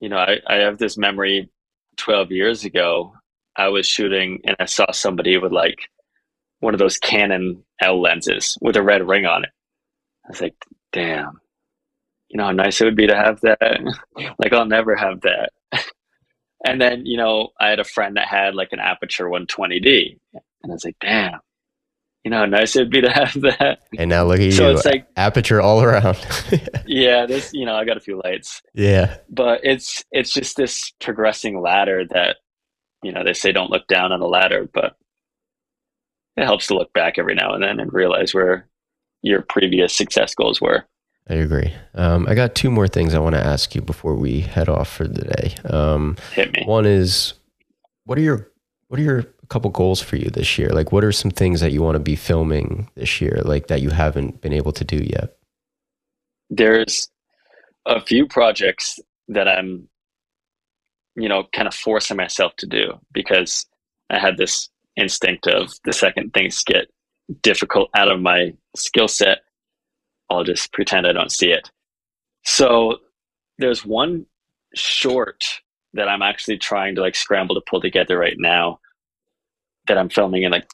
you 0.00 0.08
know, 0.08 0.18
I, 0.18 0.36
I 0.46 0.56
have 0.56 0.78
this 0.78 0.96
memory 0.96 1.50
12 1.96 2.32
years 2.32 2.64
ago, 2.64 3.14
I 3.56 3.68
was 3.68 3.86
shooting 3.86 4.40
and 4.44 4.56
I 4.60 4.66
saw 4.66 4.90
somebody 4.92 5.38
with 5.38 5.52
like 5.52 5.88
one 6.60 6.74
of 6.74 6.80
those 6.80 6.98
Canon 6.98 7.62
L 7.80 8.00
lenses 8.00 8.56
with 8.60 8.76
a 8.76 8.82
red 8.82 9.06
ring 9.06 9.26
on 9.26 9.44
it. 9.44 9.50
I 10.26 10.28
was 10.30 10.40
like, 10.40 10.54
damn, 10.92 11.40
you 12.28 12.38
know 12.38 12.46
how 12.46 12.52
nice 12.52 12.80
it 12.80 12.84
would 12.84 12.96
be 12.96 13.06
to 13.06 13.16
have 13.16 13.40
that? 13.42 13.60
like, 14.38 14.52
I'll 14.52 14.66
never 14.66 14.96
have 14.96 15.20
that. 15.22 15.50
and 16.66 16.80
then, 16.80 17.06
you 17.06 17.16
know, 17.16 17.50
I 17.60 17.68
had 17.68 17.80
a 17.80 17.84
friend 17.84 18.16
that 18.16 18.28
had 18.28 18.54
like 18.54 18.70
an 18.72 18.80
Aputure 18.80 19.30
120D. 19.30 20.18
And 20.34 20.72
I 20.72 20.74
was 20.74 20.84
like, 20.84 20.96
damn, 21.00 21.40
you 22.26 22.30
know 22.30 22.38
how 22.38 22.46
nice 22.46 22.74
it'd 22.74 22.90
be 22.90 23.00
to 23.02 23.08
have 23.08 23.32
that. 23.40 23.82
And 23.96 24.10
now 24.10 24.24
look 24.24 24.40
at 24.40 24.52
so 24.52 24.68
you. 24.68 24.74
it's 24.74 24.84
like 24.84 25.06
Aputure 25.14 25.62
all 25.62 25.80
around. 25.80 26.18
yeah, 26.86 27.24
this 27.24 27.52
you 27.54 27.64
know, 27.64 27.76
I 27.76 27.84
got 27.84 27.96
a 27.96 28.00
few 28.00 28.20
lights. 28.24 28.62
Yeah. 28.74 29.18
But 29.30 29.60
it's 29.62 30.04
it's 30.10 30.32
just 30.32 30.56
this 30.56 30.92
progressing 31.00 31.60
ladder 31.60 32.04
that, 32.10 32.38
you 33.04 33.12
know, 33.12 33.22
they 33.22 33.32
say 33.32 33.52
don't 33.52 33.70
look 33.70 33.86
down 33.86 34.10
on 34.10 34.18
the 34.18 34.26
ladder, 34.26 34.68
but 34.74 34.96
it 36.36 36.42
helps 36.42 36.66
to 36.66 36.74
look 36.74 36.92
back 36.92 37.16
every 37.16 37.36
now 37.36 37.54
and 37.54 37.62
then 37.62 37.78
and 37.78 37.92
realize 37.92 38.34
where 38.34 38.68
your 39.22 39.42
previous 39.42 39.94
success 39.94 40.34
goals 40.34 40.60
were. 40.60 40.84
I 41.30 41.34
agree. 41.34 41.72
Um, 41.94 42.26
I 42.28 42.34
got 42.34 42.56
two 42.56 42.72
more 42.72 42.88
things 42.88 43.14
I 43.14 43.20
want 43.20 43.36
to 43.36 43.40
ask 43.44 43.72
you 43.76 43.82
before 43.82 44.16
we 44.16 44.40
head 44.40 44.68
off 44.68 44.88
for 44.88 45.06
the 45.06 45.22
day. 45.22 45.54
Um, 45.72 46.16
Hit 46.32 46.52
me. 46.54 46.64
One 46.64 46.86
is, 46.86 47.34
what 48.04 48.18
are 48.18 48.22
your 48.22 48.50
what 48.88 48.98
are 48.98 49.04
your 49.04 49.24
couple 49.48 49.70
goals 49.70 50.00
for 50.00 50.16
you 50.16 50.30
this 50.30 50.58
year? 50.58 50.68
Like, 50.70 50.92
what 50.92 51.04
are 51.04 51.12
some 51.12 51.30
things 51.30 51.60
that 51.60 51.72
you 51.72 51.82
want 51.82 51.96
to 51.96 52.00
be 52.00 52.16
filming 52.16 52.88
this 52.94 53.20
year, 53.20 53.42
like 53.44 53.68
that 53.68 53.82
you 53.82 53.90
haven't 53.90 54.40
been 54.40 54.52
able 54.52 54.72
to 54.72 54.84
do 54.84 54.96
yet? 54.96 55.36
There's 56.50 57.08
a 57.86 58.00
few 58.00 58.26
projects 58.26 58.98
that 59.28 59.48
I'm, 59.48 59.88
you 61.16 61.28
know, 61.28 61.44
kind 61.52 61.66
of 61.68 61.74
forcing 61.74 62.16
myself 62.16 62.54
to 62.58 62.66
do 62.66 63.00
because 63.12 63.66
I 64.10 64.18
had 64.18 64.36
this 64.36 64.68
instinct 64.96 65.46
of 65.46 65.72
the 65.84 65.92
second 65.92 66.32
things 66.32 66.62
get 66.64 66.88
difficult 67.42 67.90
out 67.94 68.10
of 68.10 68.20
my 68.20 68.54
skill 68.76 69.08
set, 69.08 69.38
I'll 70.30 70.44
just 70.44 70.72
pretend 70.72 71.06
I 71.06 71.12
don't 71.12 71.32
see 71.32 71.50
it. 71.50 71.70
So 72.44 72.98
there's 73.58 73.84
one 73.84 74.26
short 74.74 75.44
that 75.94 76.08
I'm 76.08 76.22
actually 76.22 76.58
trying 76.58 76.94
to 76.96 77.00
like 77.00 77.16
scramble 77.16 77.54
to 77.54 77.62
pull 77.68 77.80
together 77.80 78.18
right 78.18 78.36
now 78.38 78.78
that 79.88 79.98
I'm 79.98 80.08
filming 80.10 80.44
in 80.44 80.52
like 80.52 80.68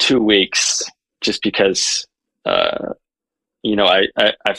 two 0.00 0.22
weeks 0.22 0.82
just 1.20 1.42
because 1.42 2.06
uh, 2.44 2.94
you 3.62 3.76
know 3.76 3.86
I, 3.86 4.06
I 4.18 4.34
I 4.48 4.54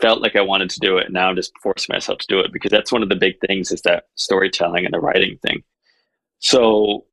felt 0.00 0.22
like 0.22 0.36
I 0.36 0.42
wanted 0.42 0.70
to 0.70 0.80
do 0.80 0.98
it. 0.98 1.12
Now 1.12 1.28
I'm 1.28 1.36
just 1.36 1.52
forcing 1.62 1.92
myself 1.94 2.18
to 2.20 2.26
do 2.28 2.40
it 2.40 2.52
because 2.52 2.70
that's 2.70 2.92
one 2.92 3.02
of 3.02 3.08
the 3.08 3.16
big 3.16 3.34
things 3.46 3.72
is 3.72 3.82
that 3.82 4.04
storytelling 4.16 4.84
and 4.84 4.94
the 4.94 5.00
writing 5.00 5.38
thing. 5.42 5.62
So 6.40 7.06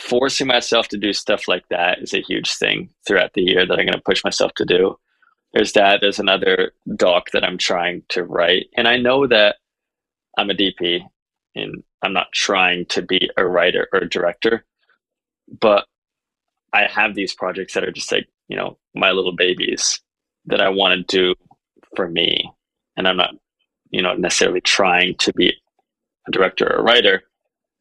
forcing 0.00 0.46
myself 0.46 0.88
to 0.88 0.98
do 0.98 1.12
stuff 1.12 1.48
like 1.48 1.64
that 1.70 2.00
is 2.00 2.14
a 2.14 2.22
huge 2.22 2.54
thing 2.54 2.90
throughout 3.06 3.32
the 3.34 3.42
year 3.42 3.66
that 3.66 3.78
I'm 3.78 3.86
going 3.86 3.92
to 3.94 4.02
push 4.02 4.24
myself 4.24 4.52
to 4.56 4.64
do. 4.64 4.98
There's 5.54 5.72
that. 5.74 6.00
There's 6.00 6.18
another 6.18 6.72
doc 6.96 7.30
that 7.32 7.44
I'm 7.44 7.58
trying 7.58 8.02
to 8.10 8.24
write, 8.24 8.66
and 8.76 8.88
I 8.88 8.96
know 8.98 9.26
that 9.26 9.56
I'm 10.38 10.50
a 10.50 10.54
DP 10.54 11.00
and 11.54 11.82
I'm 12.02 12.12
not 12.12 12.32
trying 12.32 12.86
to 12.86 13.02
be 13.02 13.30
a 13.36 13.46
writer 13.46 13.88
or 13.92 14.00
a 14.00 14.08
director, 14.08 14.64
but 15.60 15.86
I 16.72 16.86
have 16.86 17.14
these 17.14 17.34
projects 17.34 17.74
that 17.74 17.84
are 17.84 17.92
just 17.92 18.10
like, 18.10 18.28
you 18.48 18.56
know, 18.56 18.78
my 18.94 19.10
little 19.10 19.34
babies 19.36 20.00
that 20.46 20.60
I 20.60 20.68
want 20.68 21.08
to 21.08 21.16
do 21.16 21.34
for 21.94 22.08
me. 22.08 22.50
And 22.96 23.06
I'm 23.06 23.16
not, 23.16 23.34
you 23.90 24.02
know, 24.02 24.14
necessarily 24.14 24.60
trying 24.60 25.14
to 25.18 25.32
be 25.34 25.52
a 26.26 26.30
director 26.30 26.66
or 26.66 26.78
a 26.78 26.82
writer. 26.82 27.22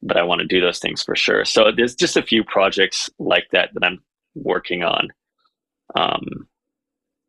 but 0.01 0.17
I 0.17 0.23
want 0.23 0.41
to 0.41 0.47
do 0.47 0.59
those 0.61 0.79
things 0.79 1.03
for 1.03 1.15
sure. 1.15 1.45
So 1.45 1.71
there's 1.75 1.95
just 1.95 2.17
a 2.17 2.23
few 2.23 2.43
projects 2.43 3.09
like 3.19 3.47
that 3.51 3.69
that 3.73 3.83
I'm 3.83 4.01
working 4.35 4.83
on, 4.83 5.09
um, 5.95 6.47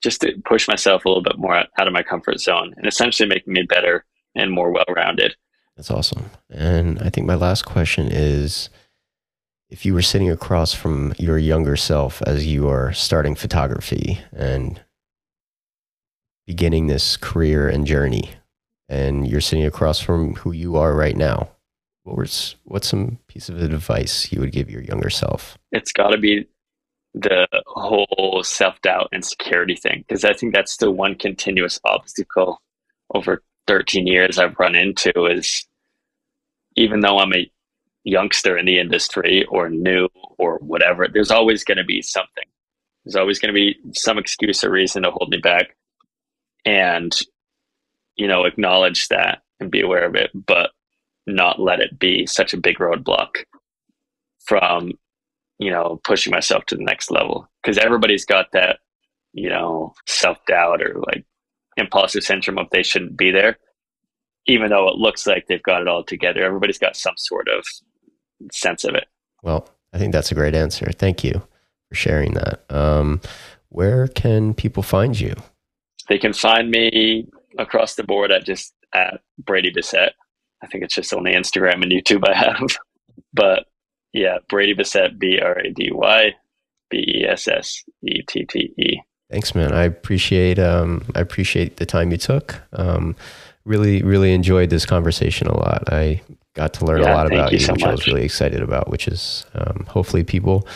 just 0.02 0.20
to 0.22 0.32
push 0.44 0.68
myself 0.68 1.04
a 1.04 1.08
little 1.08 1.22
bit 1.22 1.38
more 1.38 1.54
out 1.54 1.86
of 1.86 1.92
my 1.92 2.02
comfort 2.02 2.40
zone 2.40 2.74
and 2.76 2.86
essentially 2.86 3.28
making 3.28 3.52
me 3.52 3.62
better 3.62 4.04
and 4.34 4.50
more 4.50 4.72
well-rounded. 4.72 5.36
That's 5.76 5.90
awesome. 5.90 6.30
And 6.50 6.98
I 7.00 7.10
think 7.10 7.26
my 7.26 7.34
last 7.34 7.64
question 7.64 8.08
is 8.10 8.70
if 9.72 9.86
you 9.86 9.94
were 9.94 10.02
sitting 10.02 10.30
across 10.30 10.74
from 10.74 11.14
your 11.18 11.38
younger 11.38 11.76
self 11.76 12.20
as 12.26 12.46
you 12.46 12.68
are 12.68 12.92
starting 12.92 13.34
photography 13.34 14.20
and 14.30 14.82
beginning 16.46 16.88
this 16.88 17.16
career 17.16 17.70
and 17.70 17.86
journey, 17.86 18.30
and 18.90 19.26
you're 19.26 19.40
sitting 19.40 19.64
across 19.64 19.98
from 19.98 20.34
who 20.34 20.52
you 20.52 20.76
are 20.76 20.94
right 20.94 21.16
now, 21.16 21.48
what 22.02 22.18
was 22.18 22.56
what's 22.64 22.86
some 22.86 23.18
piece 23.28 23.48
of 23.48 23.62
advice 23.62 24.30
you 24.30 24.40
would 24.40 24.52
give 24.52 24.68
your 24.68 24.82
younger 24.82 25.08
self? 25.08 25.56
It's 25.70 25.92
got 25.92 26.10
to 26.10 26.18
be 26.18 26.46
the 27.14 27.46
whole 27.66 28.42
self 28.44 28.78
doubt 28.82 29.08
and 29.10 29.24
security 29.24 29.74
thing 29.74 30.04
because 30.06 30.22
I 30.22 30.34
think 30.34 30.52
that's 30.52 30.76
the 30.76 30.90
one 30.90 31.14
continuous 31.14 31.80
obstacle 31.84 32.60
over 33.14 33.42
13 33.68 34.06
years 34.06 34.38
I've 34.38 34.58
run 34.58 34.74
into 34.74 35.24
is 35.26 35.66
even 36.76 37.00
though 37.00 37.18
I'm 37.18 37.32
a 37.34 37.50
youngster 38.04 38.56
in 38.56 38.66
the 38.66 38.78
industry 38.78 39.44
or 39.46 39.68
new 39.68 40.08
or 40.38 40.58
whatever, 40.58 41.06
there's 41.08 41.30
always 41.30 41.64
going 41.64 41.78
to 41.78 41.84
be 41.84 42.02
something. 42.02 42.44
There's 43.04 43.16
always 43.16 43.38
going 43.38 43.52
to 43.52 43.54
be 43.54 43.76
some 43.94 44.18
excuse 44.18 44.62
or 44.62 44.70
reason 44.70 45.02
to 45.02 45.10
hold 45.10 45.30
me 45.30 45.38
back. 45.38 45.76
And, 46.64 47.16
you 48.16 48.28
know, 48.28 48.44
acknowledge 48.44 49.08
that 49.08 49.42
and 49.60 49.70
be 49.70 49.80
aware 49.80 50.06
of 50.06 50.14
it, 50.14 50.30
but 50.46 50.70
not 51.26 51.60
let 51.60 51.80
it 51.80 51.98
be 51.98 52.26
such 52.26 52.54
a 52.54 52.60
big 52.60 52.78
roadblock 52.78 53.44
from, 54.44 54.92
you 55.58 55.70
know, 55.70 56.00
pushing 56.04 56.30
myself 56.30 56.64
to 56.66 56.76
the 56.76 56.84
next 56.84 57.10
level. 57.10 57.48
Because 57.62 57.78
everybody's 57.78 58.24
got 58.24 58.52
that, 58.52 58.78
you 59.32 59.48
know, 59.48 59.94
self 60.06 60.38
doubt 60.46 60.82
or 60.82 61.00
like 61.06 61.24
imposter 61.76 62.20
syndrome 62.20 62.58
of 62.58 62.68
they 62.70 62.82
shouldn't 62.82 63.16
be 63.16 63.30
there 63.30 63.56
even 64.46 64.70
though 64.70 64.88
it 64.88 64.96
looks 64.96 65.26
like 65.26 65.46
they've 65.46 65.62
got 65.62 65.82
it 65.82 65.88
all 65.88 66.04
together. 66.04 66.42
Everybody's 66.42 66.78
got 66.78 66.96
some 66.96 67.14
sort 67.16 67.48
of 67.48 67.64
sense 68.50 68.84
of 68.84 68.94
it. 68.94 69.06
Well, 69.42 69.68
I 69.92 69.98
think 69.98 70.12
that's 70.12 70.32
a 70.32 70.34
great 70.34 70.54
answer. 70.54 70.90
Thank 70.92 71.22
you 71.22 71.42
for 71.88 71.94
sharing 71.94 72.34
that. 72.34 72.64
Um, 72.70 73.20
where 73.68 74.08
can 74.08 74.54
people 74.54 74.82
find 74.82 75.18
you? 75.18 75.34
They 76.08 76.18
can 76.18 76.32
find 76.32 76.70
me 76.70 77.28
across 77.58 77.94
the 77.94 78.04
board 78.04 78.30
at 78.30 78.44
just 78.44 78.74
at 78.94 79.20
Brady 79.38 79.72
Bessette. 79.72 80.12
I 80.62 80.66
think 80.66 80.84
it's 80.84 80.94
just 80.94 81.12
only 81.12 81.32
Instagram 81.32 81.82
and 81.82 81.92
YouTube 81.92 82.28
I 82.28 82.34
have. 82.34 82.76
but 83.34 83.66
yeah, 84.12 84.38
Brady 84.48 84.74
Bessette, 84.74 85.18
B 85.18 85.38
R 85.40 85.58
A 85.58 85.70
D 85.70 85.90
Y 85.92 86.34
B 86.90 86.98
E 86.98 87.26
S 87.26 87.48
S 87.48 87.82
E 88.02 88.22
T 88.22 88.44
T 88.44 88.72
E. 88.78 89.00
Thanks, 89.30 89.54
man. 89.54 89.72
I 89.72 89.84
appreciate 89.84 90.58
um, 90.58 91.04
I 91.14 91.20
appreciate 91.20 91.78
the 91.78 91.86
time 91.86 92.10
you 92.10 92.18
took. 92.18 92.60
Um, 92.74 93.16
really, 93.64 94.02
really 94.02 94.34
enjoyed 94.34 94.70
this 94.70 94.84
conversation 94.84 95.46
a 95.46 95.56
lot. 95.56 95.84
I 95.90 96.20
got 96.54 96.74
to 96.74 96.84
learn 96.84 97.02
yeah, 97.02 97.12
a 97.12 97.14
lot 97.14 97.26
about 97.26 97.52
you, 97.52 97.58
so 97.58 97.72
which 97.72 97.82
much. 97.82 97.88
I 97.88 97.92
was 97.92 98.06
really 98.06 98.24
excited 98.24 98.62
about. 98.62 98.90
Which 98.90 99.08
is 99.08 99.44
um, 99.54 99.86
hopefully 99.88 100.24
people 100.24 100.66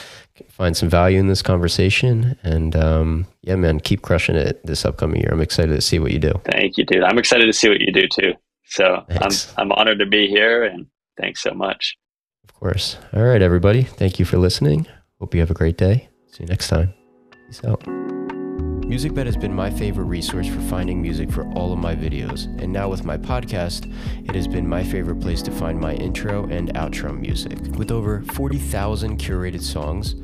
find 0.49 0.77
some 0.77 0.89
value 0.89 1.19
in 1.19 1.29
this 1.29 1.43
conversation. 1.43 2.37
And 2.43 2.77
um, 2.77 3.27
yeah, 3.43 3.57
man, 3.57 3.81
keep 3.81 4.03
crushing 4.03 4.37
it 4.37 4.65
this 4.67 4.85
upcoming 4.85 5.21
year. 5.21 5.31
I'm 5.33 5.41
excited 5.41 5.75
to 5.75 5.81
see 5.81 5.99
what 5.99 6.13
you 6.13 6.19
do. 6.19 6.33
Thank 6.45 6.77
you, 6.77 6.85
dude. 6.85 7.03
I'm 7.03 7.19
excited 7.19 7.47
to 7.47 7.53
see 7.53 7.69
what 7.69 7.81
you 7.81 7.93
do 7.93 8.07
too. 8.09 8.33
So 8.67 9.05
thanks. 9.09 9.53
I'm 9.57 9.71
I'm 9.71 9.79
honored 9.79 9.99
to 10.01 10.07
be 10.07 10.29
here, 10.29 10.65
and 10.65 10.87
thanks 11.21 11.43
so 11.43 11.53
much. 11.53 11.97
Of 12.45 12.55
course. 12.55 12.99
All 13.13 13.23
right, 13.23 13.43
everybody. 13.43 13.83
Thank 13.83 14.19
you 14.19 14.25
for 14.25 14.39
listening. 14.39 14.87
Hope 15.21 15.35
you 15.35 15.41
have 15.41 15.51
a 15.51 15.55
great 15.55 15.79
day. 15.79 16.09
See 16.29 16.43
you 16.43 16.49
next 16.49 16.69
time. 16.69 16.93
Peace 17.47 17.65
out. 17.65 18.16
MusicBed 18.87 19.27
has 19.27 19.37
been 19.37 19.53
my 19.53 19.69
favorite 19.69 20.05
resource 20.05 20.47
for 20.47 20.61
finding 20.61 21.03
music 21.03 21.29
for 21.29 21.45
all 21.55 21.73
of 21.73 21.79
my 21.81 21.93
videos, 21.93 22.45
and 22.63 22.73
now 22.73 22.89
with 22.89 23.05
my 23.05 23.17
podcast, 23.19 23.93
it 24.29 24.33
has 24.37 24.47
been 24.47 24.67
my 24.67 24.85
favorite 24.85 25.19
place 25.19 25.43
to 25.43 25.51
find 25.51 25.81
my 25.81 25.95
intro 25.95 26.45
and 26.51 26.73
outro 26.75 27.19
music. 27.19 27.59
With 27.77 27.91
over 27.91 28.23
40,000 28.23 29.19
curated 29.19 29.61
songs 29.61 30.15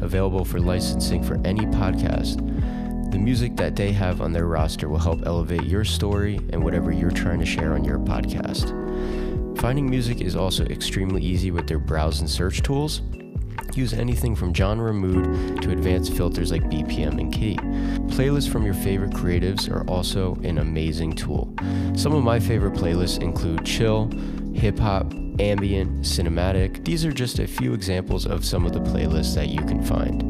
available 0.00 0.46
for 0.46 0.60
licensing 0.60 1.22
for 1.22 1.38
any 1.44 1.66
podcast, 1.66 2.36
the 3.12 3.18
music 3.18 3.54
that 3.56 3.76
they 3.76 3.92
have 3.92 4.22
on 4.22 4.32
their 4.32 4.46
roster 4.46 4.88
will 4.88 4.98
help 4.98 5.26
elevate 5.26 5.64
your 5.64 5.84
story 5.84 6.36
and 6.54 6.64
whatever 6.64 6.90
you're 6.90 7.10
trying 7.10 7.40
to 7.40 7.46
share 7.46 7.74
on 7.74 7.84
your 7.84 7.98
podcast. 7.98 8.72
Finding 9.58 9.90
music 9.90 10.22
is 10.22 10.34
also 10.34 10.64
extremely 10.64 11.22
easy 11.22 11.50
with 11.50 11.66
their 11.66 11.78
browse 11.78 12.20
and 12.20 12.30
search 12.30 12.62
tools 12.62 13.02
use 13.74 13.92
anything 13.92 14.36
from 14.36 14.54
genre 14.54 14.92
mood 14.92 15.62
to 15.62 15.70
advanced 15.70 16.12
filters 16.14 16.52
like 16.52 16.62
BPM 16.64 17.20
and 17.20 17.32
key. 17.32 17.56
Playlists 18.14 18.48
from 18.50 18.64
your 18.64 18.74
favorite 18.74 19.12
creatives 19.12 19.70
are 19.70 19.88
also 19.88 20.34
an 20.42 20.58
amazing 20.58 21.14
tool. 21.14 21.52
Some 21.94 22.14
of 22.14 22.22
my 22.22 22.38
favorite 22.38 22.74
playlists 22.74 23.22
include 23.22 23.64
chill, 23.64 24.10
hip 24.54 24.78
hop, 24.78 25.12
ambient, 25.38 26.00
cinematic. 26.00 26.84
These 26.84 27.04
are 27.04 27.12
just 27.12 27.38
a 27.38 27.46
few 27.46 27.74
examples 27.74 28.26
of 28.26 28.44
some 28.44 28.64
of 28.64 28.72
the 28.72 28.80
playlists 28.80 29.34
that 29.34 29.48
you 29.48 29.60
can 29.60 29.82
find. 29.82 30.22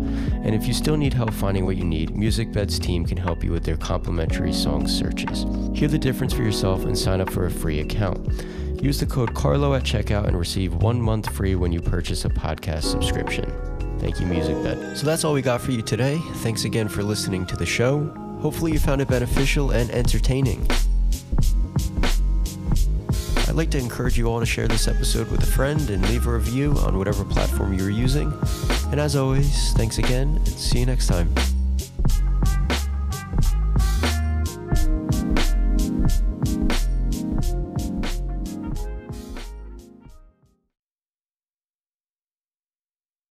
And 0.44 0.54
if 0.54 0.66
you 0.66 0.74
still 0.74 0.96
need 0.96 1.14
help 1.14 1.32
finding 1.32 1.64
what 1.64 1.76
you 1.76 1.84
need, 1.84 2.10
MusicBed's 2.10 2.78
team 2.78 3.04
can 3.04 3.16
help 3.16 3.44
you 3.44 3.52
with 3.52 3.64
their 3.64 3.76
complimentary 3.76 4.52
song 4.52 4.86
searches. 4.86 5.44
Hear 5.74 5.88
the 5.88 5.98
difference 5.98 6.32
for 6.32 6.42
yourself 6.42 6.84
and 6.84 6.96
sign 6.96 7.20
up 7.20 7.30
for 7.30 7.46
a 7.46 7.50
free 7.50 7.80
account. 7.80 8.44
Use 8.80 9.00
the 9.00 9.06
code 9.06 9.34
Carlo 9.34 9.74
at 9.74 9.82
checkout 9.82 10.26
and 10.26 10.38
receive 10.38 10.74
one 10.74 11.00
month 11.00 11.32
free 11.34 11.54
when 11.54 11.72
you 11.72 11.80
purchase 11.80 12.24
a 12.24 12.28
podcast 12.28 12.84
subscription. 12.84 13.50
Thank 13.98 14.20
you, 14.20 14.26
MusicBed. 14.26 14.96
So 14.96 15.06
that's 15.06 15.24
all 15.24 15.32
we 15.32 15.42
got 15.42 15.60
for 15.60 15.72
you 15.72 15.82
today. 15.82 16.18
Thanks 16.36 16.64
again 16.64 16.88
for 16.88 17.02
listening 17.02 17.46
to 17.46 17.56
the 17.56 17.66
show. 17.66 18.04
Hopefully, 18.40 18.72
you 18.72 18.78
found 18.78 19.00
it 19.00 19.08
beneficial 19.08 19.70
and 19.70 19.90
entertaining. 19.90 20.66
I'd 23.48 23.54
like 23.54 23.70
to 23.70 23.78
encourage 23.78 24.18
you 24.18 24.26
all 24.26 24.40
to 24.40 24.46
share 24.46 24.68
this 24.68 24.86
episode 24.86 25.30
with 25.30 25.42
a 25.42 25.46
friend 25.46 25.88
and 25.88 26.06
leave 26.10 26.26
a 26.26 26.32
review 26.32 26.72
on 26.78 26.98
whatever 26.98 27.24
platform 27.24 27.72
you're 27.72 27.90
using. 27.90 28.32
And 28.90 29.00
as 29.00 29.16
always, 29.16 29.72
thanks 29.72 29.98
again 29.98 30.36
and 30.36 30.48
see 30.48 30.80
you 30.80 30.86
next 30.86 31.06
time. 31.06 31.32